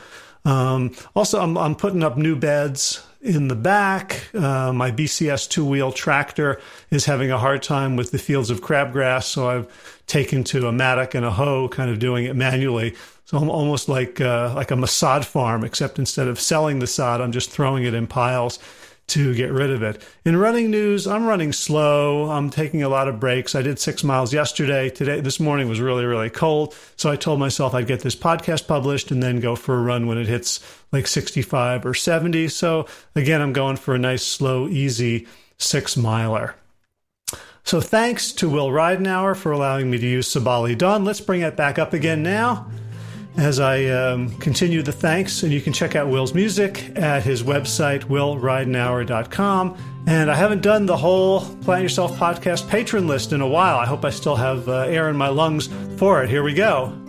Um, 0.45 0.93
also, 1.15 1.39
I'm, 1.39 1.57
I'm, 1.57 1.75
putting 1.75 2.03
up 2.03 2.17
new 2.17 2.35
beds 2.35 3.05
in 3.21 3.47
the 3.47 3.55
back. 3.55 4.27
Uh, 4.33 4.73
my 4.73 4.91
BCS 4.91 5.47
two 5.49 5.63
wheel 5.63 5.93
tractor 5.93 6.59
is 6.91 7.05
having 7.05 7.31
a 7.31 7.37
hard 7.37 7.63
time 7.63 7.95
with 7.95 8.11
the 8.11 8.17
fields 8.17 8.49
of 8.49 8.59
crabgrass, 8.59 9.23
so 9.23 9.47
I've 9.47 10.01
taken 10.05 10.43
to 10.45 10.67
a 10.67 10.73
mattock 10.73 11.15
and 11.15 11.25
a 11.25 11.31
hoe, 11.31 11.69
kind 11.69 11.89
of 11.89 11.99
doing 11.99 12.25
it 12.25 12.35
manually. 12.35 12.95
So 13.25 13.37
I'm 13.37 13.49
almost 13.49 13.87
like 13.87 14.19
uh, 14.19 14.53
like 14.55 14.71
a 14.71 14.75
Masad 14.75 15.23
farm, 15.23 15.63
except 15.63 15.99
instead 15.99 16.27
of 16.27 16.39
selling 16.39 16.79
the 16.79 16.87
sod, 16.87 17.21
I'm 17.21 17.31
just 17.31 17.49
throwing 17.49 17.83
it 17.83 17.93
in 17.93 18.07
piles 18.07 18.59
to 19.05 19.33
get 19.35 19.51
rid 19.51 19.69
of 19.69 19.83
it. 19.83 20.01
In 20.25 20.37
running 20.37 20.71
news, 20.71 21.07
I'm 21.07 21.25
running 21.25 21.51
slow. 21.51 22.29
I'm 22.29 22.49
taking 22.49 22.83
a 22.83 22.89
lot 22.89 23.07
of 23.07 23.19
breaks. 23.19 23.53
I 23.53 23.61
did 23.61 23.79
six 23.79 24.03
miles 24.03 24.33
yesterday. 24.33 24.89
Today, 24.89 25.19
this 25.19 25.39
morning 25.39 25.67
was 25.67 25.81
really, 25.81 26.05
really 26.05 26.29
cold. 26.29 26.75
So 26.95 27.11
I 27.11 27.15
told 27.15 27.39
myself 27.39 27.73
I'd 27.73 27.87
get 27.87 27.99
this 27.99 28.15
podcast 28.15 28.67
published 28.67 29.11
and 29.11 29.21
then 29.21 29.39
go 29.39 29.55
for 29.55 29.75
a 29.77 29.81
run 29.81 30.07
when 30.07 30.17
it 30.17 30.27
hits 30.27 30.61
like 30.91 31.07
65 31.07 31.85
or 31.85 31.93
70. 31.93 32.47
So 32.47 32.87
again, 33.15 33.41
I'm 33.41 33.53
going 33.53 33.75
for 33.75 33.93
a 33.93 33.99
nice, 33.99 34.23
slow, 34.23 34.67
easy 34.67 35.27
six 35.57 35.97
miler. 35.97 36.55
So 37.65 37.79
thanks 37.81 38.31
to 38.33 38.49
Will 38.49 38.69
Ridenour 38.69 39.35
for 39.35 39.51
allowing 39.51 39.89
me 39.89 39.97
to 39.97 40.07
use 40.07 40.33
Sabali 40.33 40.77
Dawn. 40.77 41.05
Let's 41.05 41.21
bring 41.21 41.41
it 41.41 41.55
back 41.55 41.77
up 41.79 41.93
again 41.93 42.23
now 42.23 42.67
as 43.37 43.59
I 43.59 43.85
um, 43.85 44.29
continue 44.37 44.81
the 44.81 44.91
thanks. 44.91 45.43
And 45.43 45.51
you 45.51 45.61
can 45.61 45.73
check 45.73 45.95
out 45.95 46.07
Will's 46.09 46.33
music 46.33 46.91
at 46.97 47.23
his 47.23 47.43
website, 47.43 48.03
willridenour.com. 48.03 49.77
And 50.05 50.29
I 50.29 50.35
haven't 50.35 50.61
done 50.61 50.85
the 50.85 50.97
whole 50.97 51.41
Plant 51.63 51.83
Yourself 51.83 52.17
podcast 52.17 52.67
patron 52.69 53.07
list 53.07 53.31
in 53.31 53.41
a 53.41 53.47
while. 53.47 53.77
I 53.77 53.85
hope 53.85 54.03
I 54.03 54.09
still 54.09 54.35
have 54.35 54.67
uh, 54.67 54.81
air 54.81 55.09
in 55.09 55.15
my 55.15 55.29
lungs 55.29 55.69
for 55.97 56.23
it. 56.23 56.29
Here 56.29 56.43
we 56.43 56.53
go. 56.53 57.02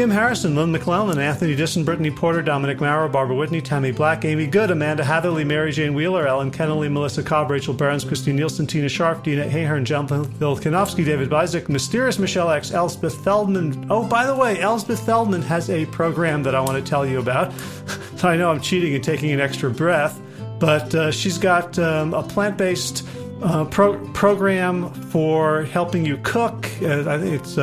Kim 0.00 0.08
Harrison, 0.08 0.56
Lynn 0.56 0.72
McClellan, 0.72 1.18
Anthony 1.18 1.54
Disson, 1.54 1.84
Brittany 1.84 2.10
Porter, 2.10 2.40
Dominic 2.40 2.80
Maurer, 2.80 3.06
Barbara 3.06 3.36
Whitney, 3.36 3.60
Tammy 3.60 3.92
Black, 3.92 4.24
Amy 4.24 4.46
Good, 4.46 4.70
Amanda 4.70 5.04
Hatherley, 5.04 5.44
Mary 5.44 5.72
Jane 5.72 5.92
Wheeler, 5.92 6.26
Ellen 6.26 6.50
Kennelly, 6.50 6.90
Melissa 6.90 7.22
Cobb, 7.22 7.50
Rachel 7.50 7.74
Burns, 7.74 8.02
Christine 8.02 8.36
Nielsen, 8.36 8.66
Tina 8.66 8.88
Sharp, 8.88 9.22
Dina 9.22 9.42
Ahern, 9.42 9.84
Phil 9.84 10.56
Kanofsky, 10.56 11.04
David 11.04 11.28
Bizek, 11.28 11.68
Mysterious 11.68 12.18
Michelle 12.18 12.48
X, 12.48 12.70
Elspeth 12.72 13.22
Feldman. 13.22 13.88
Oh, 13.90 14.08
by 14.08 14.24
the 14.24 14.34
way, 14.34 14.58
Elspeth 14.58 15.04
Feldman 15.04 15.42
has 15.42 15.68
a 15.68 15.84
program 15.84 16.42
that 16.44 16.54
I 16.54 16.62
want 16.62 16.82
to 16.82 16.90
tell 16.90 17.04
you 17.04 17.18
about. 17.18 17.52
I 18.22 18.38
know 18.38 18.50
I'm 18.50 18.62
cheating 18.62 18.94
and 18.94 19.04
taking 19.04 19.32
an 19.32 19.40
extra 19.40 19.70
breath, 19.70 20.18
but 20.58 20.94
uh, 20.94 21.10
she's 21.10 21.36
got 21.36 21.78
um, 21.78 22.14
a 22.14 22.22
plant 22.22 22.56
based 22.56 23.06
uh, 23.42 23.66
pro- 23.66 24.02
program 24.12 24.94
for 25.10 25.64
helping 25.64 26.06
you 26.06 26.16
cook. 26.22 26.70
Uh, 26.80 27.04
I 27.06 27.18
think 27.18 27.42
it's. 27.42 27.58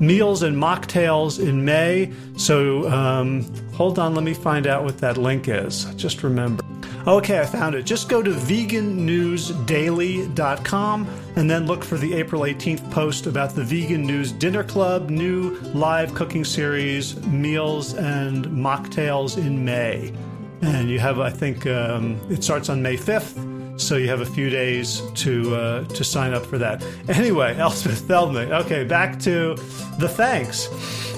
Meals 0.00 0.42
and 0.42 0.56
mocktails 0.56 1.44
in 1.44 1.64
May. 1.64 2.12
So 2.36 2.90
um, 2.90 3.42
hold 3.72 3.98
on, 3.98 4.14
let 4.14 4.24
me 4.24 4.34
find 4.34 4.66
out 4.66 4.84
what 4.84 4.98
that 4.98 5.16
link 5.16 5.48
is. 5.48 5.86
Just 5.94 6.22
remember. 6.22 6.62
Okay, 7.06 7.38
I 7.38 7.44
found 7.44 7.74
it. 7.74 7.84
Just 7.84 8.08
go 8.08 8.22
to 8.22 8.30
vegannewsdaily.com 8.30 11.08
and 11.36 11.50
then 11.50 11.66
look 11.66 11.84
for 11.84 11.98
the 11.98 12.14
April 12.14 12.40
18th 12.42 12.90
post 12.90 13.26
about 13.26 13.54
the 13.54 13.62
Vegan 13.62 14.06
News 14.06 14.32
Dinner 14.32 14.64
Club 14.64 15.10
new 15.10 15.50
live 15.74 16.14
cooking 16.14 16.46
series, 16.46 17.22
meals 17.26 17.92
and 17.94 18.46
mocktails 18.46 19.36
in 19.36 19.66
May. 19.66 20.14
And 20.62 20.88
you 20.88 20.98
have, 20.98 21.20
I 21.20 21.28
think, 21.28 21.66
um, 21.66 22.18
it 22.30 22.42
starts 22.42 22.70
on 22.70 22.80
May 22.80 22.96
5th 22.96 23.53
so 23.76 23.96
you 23.96 24.08
have 24.08 24.20
a 24.20 24.26
few 24.26 24.50
days 24.50 25.02
to 25.14 25.54
uh, 25.54 25.84
to 25.84 26.04
sign 26.04 26.32
up 26.32 26.46
for 26.46 26.58
that. 26.58 26.84
Anyway, 27.08 27.56
Elspeth 27.58 28.06
Feldman. 28.06 28.52
Okay, 28.52 28.84
back 28.84 29.18
to 29.20 29.54
the 29.98 30.08
thanks. 30.08 30.68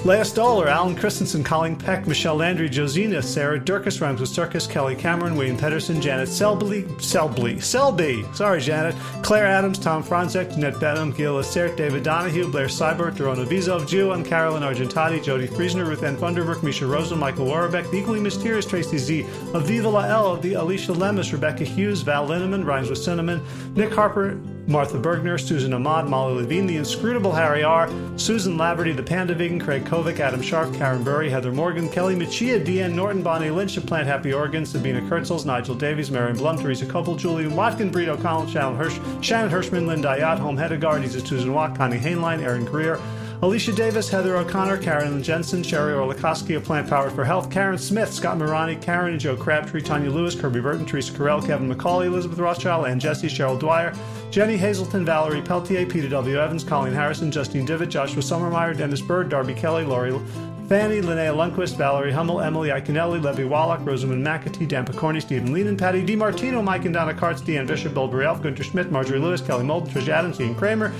Leah 0.05 0.23
Stoller, 0.23 0.67
Alan 0.67 0.95
Christensen, 0.95 1.43
Colleen 1.43 1.75
Peck, 1.75 2.07
Michelle 2.07 2.35
Landry, 2.35 2.69
Josina, 2.69 3.21
Sarah 3.21 3.59
Durkis, 3.59 3.99
Rhymes 3.99 4.21
with 4.21 4.29
Circus, 4.29 4.67
Kelly 4.67 4.95
Cameron, 4.95 5.35
Wayne 5.35 5.57
Pedersen, 5.57 5.99
Janet 5.99 6.29
Selby, 6.29 6.87
Selby, 6.99 7.59
Selby, 7.59 8.23
sorry, 8.33 8.61
Janet, 8.61 8.95
Claire 9.23 9.47
Adams, 9.47 9.79
Tom 9.79 10.03
Franzek, 10.03 10.53
Jeanette 10.53 10.79
Benham, 10.79 11.11
Gil 11.11 11.39
Assert, 11.39 11.75
David 11.75 12.03
Donahue, 12.03 12.49
Blair 12.49 12.67
Seibert, 12.67 13.15
Dorona 13.15 13.45
Vizov, 13.45 13.87
Jew, 13.87 14.11
and 14.11 14.25
Carolyn 14.25 14.63
Argentati, 14.63 15.21
Jody 15.21 15.47
Friesner, 15.47 15.85
Ruth 15.85 16.03
Ann 16.03 16.15
Funderburg, 16.15 16.61
Misha 16.63 16.85
Rosen, 16.85 17.19
Michael 17.19 17.47
Warbeck, 17.47 17.89
the 17.89 17.97
equally 17.97 18.21
mysterious 18.21 18.65
Tracy 18.65 18.99
Z, 18.99 19.23
Aviva 19.53 19.91
Lael, 19.91 20.37
the 20.37 20.53
Alicia 20.53 20.93
Lemus, 20.93 21.33
Rebecca 21.33 21.63
Hughes, 21.63 22.01
Val 22.01 22.27
Linneman, 22.47 22.65
Rhymes 22.65 22.89
with 22.89 22.99
Cinnamon, 22.99 23.41
Nick 23.75 23.93
Harper, 23.93 24.35
Martha 24.67 24.97
Bergner, 24.97 25.39
Susan 25.39 25.73
Ahmad, 25.73 26.07
Molly 26.07 26.41
Levine, 26.41 26.67
the 26.67 26.75
inscrutable 26.75 27.31
Harry 27.31 27.63
R., 27.63 27.89
Susan 28.17 28.57
Laverty, 28.57 28.95
the 28.95 29.03
Panda 29.03 29.33
Vegan, 29.33 29.59
Craig 29.59 29.85
Kovic, 29.85 30.19
Adam 30.19 30.41
Sharp, 30.41 30.73
Karen 30.73 31.03
Burry, 31.03 31.29
Heather 31.29 31.51
Morgan, 31.51 31.89
Kelly 31.89 32.15
Machia, 32.15 32.63
Deanne 32.63 32.93
Norton, 32.93 33.21
Bonnie 33.21 33.49
Lynch 33.49 33.77
of 33.77 33.85
Plant 33.85 34.07
Happy 34.07 34.33
Organs, 34.33 34.69
Sabina 34.69 35.01
Kurtzels, 35.01 35.45
Nigel 35.45 35.75
Davies, 35.75 36.11
Marion 36.11 36.37
Blum, 36.37 36.57
Teresa 36.57 36.85
Copel, 36.85 37.17
Julian 37.17 37.55
Watkin, 37.55 37.91
Breed 37.91 38.09
O'Connell, 38.09 38.47
Shannon, 38.47 38.75
Hirsch, 38.75 38.99
Shannon 39.21 39.49
Hirschman, 39.49 39.87
Lynn 39.87 40.01
Ayat, 40.01 40.37
Home 40.39 40.57
Hedegaard, 40.57 41.03
Isa 41.03 41.25
Susan 41.25 41.53
Watt, 41.53 41.75
Connie 41.75 41.97
Hainline, 41.97 42.41
Aaron 42.41 42.65
Greer, 42.65 42.99
Alicia 43.43 43.71
Davis, 43.71 44.09
Heather 44.09 44.35
O'Connor, 44.35 44.79
Karen 44.79 45.21
Jensen, 45.21 45.61
Sherry 45.61 45.93
Orlikoski 45.93 46.57
of 46.57 46.63
Plant 46.63 46.89
Power 46.89 47.11
for 47.11 47.23
Health, 47.23 47.51
Karen 47.51 47.77
Smith, 47.77 48.11
Scott 48.11 48.39
Morani, 48.39 48.75
Karen 48.75 49.11
and 49.11 49.19
Joe 49.19 49.35
Crabtree, 49.35 49.83
Tanya 49.83 50.09
Lewis, 50.09 50.33
Kirby 50.33 50.59
Burton, 50.59 50.87
Teresa 50.87 51.13
Carell, 51.13 51.45
Kevin 51.45 51.71
McCauley, 51.71 52.07
Elizabeth 52.07 52.39
Rothschild, 52.39 52.87
and 52.87 52.99
Jesse, 52.99 53.27
Cheryl 53.27 53.59
Dwyer, 53.59 53.93
Jenny 54.31 54.57
Hazelton, 54.57 55.05
Valerie 55.05 55.43
Peltier, 55.43 55.85
Peter 55.85 56.09
W. 56.09 56.39
Evans, 56.39 56.63
Colleen 56.63 56.93
Harrison, 56.93 57.29
Justine 57.31 57.63
Divitt, 57.63 57.89
Joshua 57.89 58.23
Sommermeyer, 58.23 58.75
Dennis 58.75 59.01
Bird, 59.01 59.29
Darby 59.29 59.53
Kelly, 59.53 59.83
Laurie 59.85 60.19
Fanny, 60.67 60.99
Linnea 60.99 61.33
Lundquist, 61.33 61.77
Valerie 61.77 62.11
Hummel, 62.11 62.41
Emily 62.41 62.67
Iconelli, 62.67 63.23
Levy 63.23 63.45
Wallach, 63.45 63.79
Rosamund 63.85 64.25
McAtee, 64.25 64.67
Dan 64.67 64.83
Picorni, 64.83 65.21
Stephen 65.21 65.53
Leenan, 65.53 65.77
Patty 65.77 66.05
DiMartino, 66.05 66.61
Mike 66.61 66.83
and 66.83 66.93
Donna 66.93 67.13
Karts, 67.13 67.41
Deanne 67.41 67.65
Bishop, 67.65 67.93
Bill 67.93 68.21
Elf, 68.21 68.43
Gunter 68.43 68.65
Schmidt, 68.65 68.91
Marjorie 68.91 69.17
Lewis, 69.17 69.39
Kelly 69.39 69.63
Moulton, 69.63 69.89
Trish 69.89 70.09
Adams, 70.09 70.41
Ian 70.41 70.53
Kramer, 70.55 70.91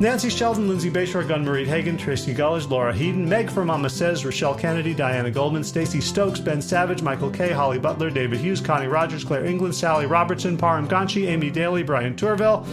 Nancy 0.00 0.30
Sheldon, 0.30 0.68
Lindsay 0.68 0.90
Bayshore, 0.90 1.28
Gun 1.28 1.44
Marie 1.44 1.66
Hagan, 1.66 1.98
Tracy 1.98 2.32
Gullage, 2.34 2.70
Laura 2.70 2.94
Heaton, 2.94 3.28
Meg 3.28 3.50
from 3.50 3.66
Mama 3.66 3.90
Says, 3.90 4.24
Rochelle 4.24 4.54
Kennedy, 4.54 4.94
Diana 4.94 5.30
Goldman, 5.30 5.64
Stacy 5.64 6.00
Stokes, 6.00 6.40
Ben 6.40 6.62
Savage, 6.62 7.02
Michael 7.02 7.30
Kay, 7.30 7.50
Holly 7.50 7.78
Butler, 7.78 8.08
David 8.08 8.40
Hughes, 8.40 8.62
Connie 8.62 8.86
Rogers, 8.86 9.22
Claire 9.22 9.44
England, 9.44 9.74
Sally 9.74 10.06
Robertson, 10.06 10.56
Param 10.56 10.88
Ganchi, 10.88 11.28
Amy 11.28 11.50
Daly, 11.50 11.82
Brian 11.82 12.16
Tourville, 12.16 12.64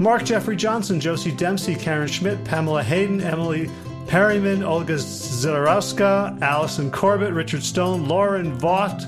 Mark 0.00 0.24
Jeffrey 0.24 0.56
Johnson, 0.56 0.98
Josie 0.98 1.30
Dempsey, 1.30 1.76
Karen 1.76 2.08
Schmidt, 2.08 2.42
Pamela 2.44 2.82
Hayden, 2.82 3.20
Emily 3.20 3.70
Perryman, 4.08 4.62
Olga 4.62 4.94
Zilorowska, 4.94 6.40
Allison 6.40 6.90
Corbett, 6.90 7.34
Richard 7.34 7.62
Stone, 7.62 8.08
Lauren 8.08 8.58
Vaught 8.58 9.04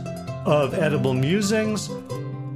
of 0.46 0.74
Edible 0.74 1.14
Musings, 1.14 1.88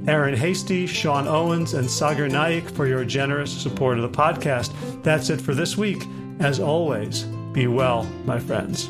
Aaron 0.07 0.35
Hasty, 0.35 0.85
Sean 0.85 1.27
Owens, 1.27 1.73
and 1.73 1.89
Sagar 1.89 2.27
Naik 2.27 2.69
for 2.69 2.85
your 2.85 3.03
generous 3.03 3.51
support 3.51 3.97
of 3.97 4.03
the 4.03 4.17
podcast. 4.17 4.71
That's 5.01 5.31
it 5.31 5.41
for 5.41 5.55
this 5.55 5.75
week. 5.75 6.05
As 6.39 6.59
always, 6.59 7.23
be 7.51 7.65
well, 7.65 8.03
my 8.25 8.37
friends. 8.39 8.89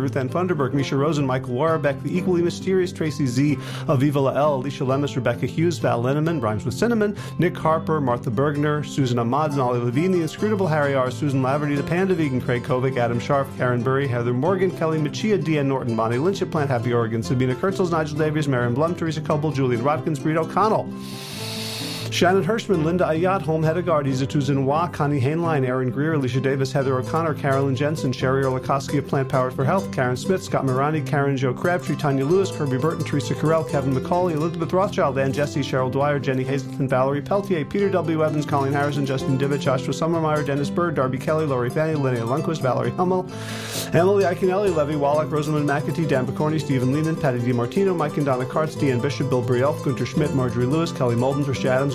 Ruth 0.00 0.16
Ann 0.16 0.28
Funderburg, 0.28 0.72
Misha 0.72 0.96
Rosen, 0.96 1.26
Michael 1.26 1.54
Warbeck, 1.54 2.02
the 2.02 2.16
equally 2.16 2.42
mysterious 2.42 2.92
Tracy 2.92 3.26
Z, 3.26 3.56
Aviva 3.86 4.22
Lael, 4.22 4.56
Alicia 4.56 4.84
Lemus, 4.84 5.14
Rebecca 5.14 5.46
Hughes, 5.46 5.78
Val 5.78 6.02
Linneman, 6.02 6.42
Rhymes 6.42 6.64
with 6.64 6.74
Cinnamon, 6.74 7.16
Nick 7.38 7.56
Harper, 7.56 8.00
Martha 8.00 8.30
Bergner, 8.30 8.84
Susan 8.84 9.18
Ahmad, 9.18 9.54
Molly 9.54 9.78
Levine, 9.78 10.12
the 10.12 10.22
inscrutable 10.22 10.66
Harry 10.66 10.94
R., 10.94 11.10
Susan 11.10 11.42
Laverty, 11.42 11.76
the 11.76 11.82
Panda 11.82 12.14
Vegan, 12.14 12.40
Craig 12.40 12.62
Kovic, 12.62 12.96
Adam 12.96 13.20
Sharp, 13.20 13.48
Karen 13.56 13.82
Burry, 13.82 14.08
Heather 14.08 14.32
Morgan, 14.32 14.70
Kelly 14.70 14.98
Machia, 14.98 15.38
Deanne 15.38 15.66
Norton, 15.66 15.94
Bonnie 15.94 16.18
Lynch 16.18 16.40
of 16.42 16.50
Plant 16.50 16.70
Happy 16.70 16.92
Oregon, 16.92 17.22
Sabina 17.22 17.54
Kurtzels, 17.54 17.90
Nigel 17.90 18.16
Davies, 18.18 18.48
Marion 18.48 18.74
Blum, 18.74 18.94
Teresa 18.94 19.20
Coble, 19.20 19.52
Julian 19.52 19.84
Watkins, 19.84 20.18
Breed 20.18 20.36
O'Connell. 20.36 20.92
Shannon 22.10 22.44
Hirschman, 22.44 22.84
Linda 22.84 23.04
Ayat, 23.04 23.40
Home 23.42 23.62
Hedegaard, 23.62 24.04
Izatu 24.06 24.64
Wa, 24.64 24.88
Connie 24.88 25.20
Hainline, 25.20 25.64
Aaron 25.64 25.90
Greer, 25.90 26.14
Alicia 26.14 26.40
Davis, 26.40 26.72
Heather 26.72 26.98
O'Connor, 26.98 27.34
Carolyn 27.34 27.76
Jensen, 27.76 28.12
Sherry 28.12 28.42
Orlikoski 28.42 28.98
of 28.98 29.06
Plant 29.06 29.28
Powered 29.28 29.54
for 29.54 29.64
Health, 29.64 29.92
Karen 29.92 30.16
Smith, 30.16 30.42
Scott 30.42 30.64
Morani, 30.64 31.00
Karen 31.00 31.36
Joe 31.36 31.54
Crabtree, 31.54 31.94
Tanya 31.94 32.24
Lewis, 32.24 32.50
Kirby 32.50 32.78
Burton, 32.78 33.04
Teresa 33.04 33.34
Carell, 33.34 33.68
Kevin 33.68 33.94
McCauley, 33.94 34.32
Elizabeth 34.32 34.72
Rothschild, 34.72 35.18
Ann 35.18 35.32
Jesse, 35.32 35.60
Cheryl 35.60 35.90
Dwyer, 35.90 36.18
Jenny 36.18 36.42
Hazelton, 36.42 36.88
Valerie 36.88 37.22
Peltier, 37.22 37.64
Peter 37.64 37.88
W. 37.88 38.24
Evans, 38.24 38.44
Colleen 38.44 38.72
Harrison, 38.72 39.06
Justin 39.06 39.38
Divitt, 39.38 39.60
Joshua 39.60 39.94
Sommermeyer, 39.94 40.44
Dennis 40.44 40.68
Bird, 40.68 40.96
Darby 40.96 41.16
Kelly, 41.16 41.46
Laurie 41.46 41.70
Fanny, 41.70 41.94
Linnea 41.94 42.26
Lundquist, 42.26 42.60
Valerie 42.60 42.90
Hummel, 42.90 43.24
Emily 43.94 44.24
Iconelli, 44.24 44.74
Levy 44.74 44.96
Wallach, 44.96 45.30
Rosamund 45.30 45.68
McAtee, 45.68 46.08
Dan 46.08 46.26
Picorni, 46.26 46.60
Stephen 46.60 46.92
Lehman, 46.92 47.14
Patty 47.14 47.38
DiMartino, 47.38 47.96
Mike 47.96 48.16
and 48.16 48.26
Donna 48.26 48.44
Karts, 48.44 48.76
Deanne 48.76 49.00
Bishop, 49.00 49.30
Bill 49.30 49.42
Brielf, 49.42 49.82
Gunter 49.84 50.04
Schmidt, 50.04 50.34
Marjorie 50.34 50.66
Lewis, 50.66 50.90
Kelly 50.90 51.14
Molden, 51.14 51.44
Trish 51.44 51.64
Adams, 51.64 51.94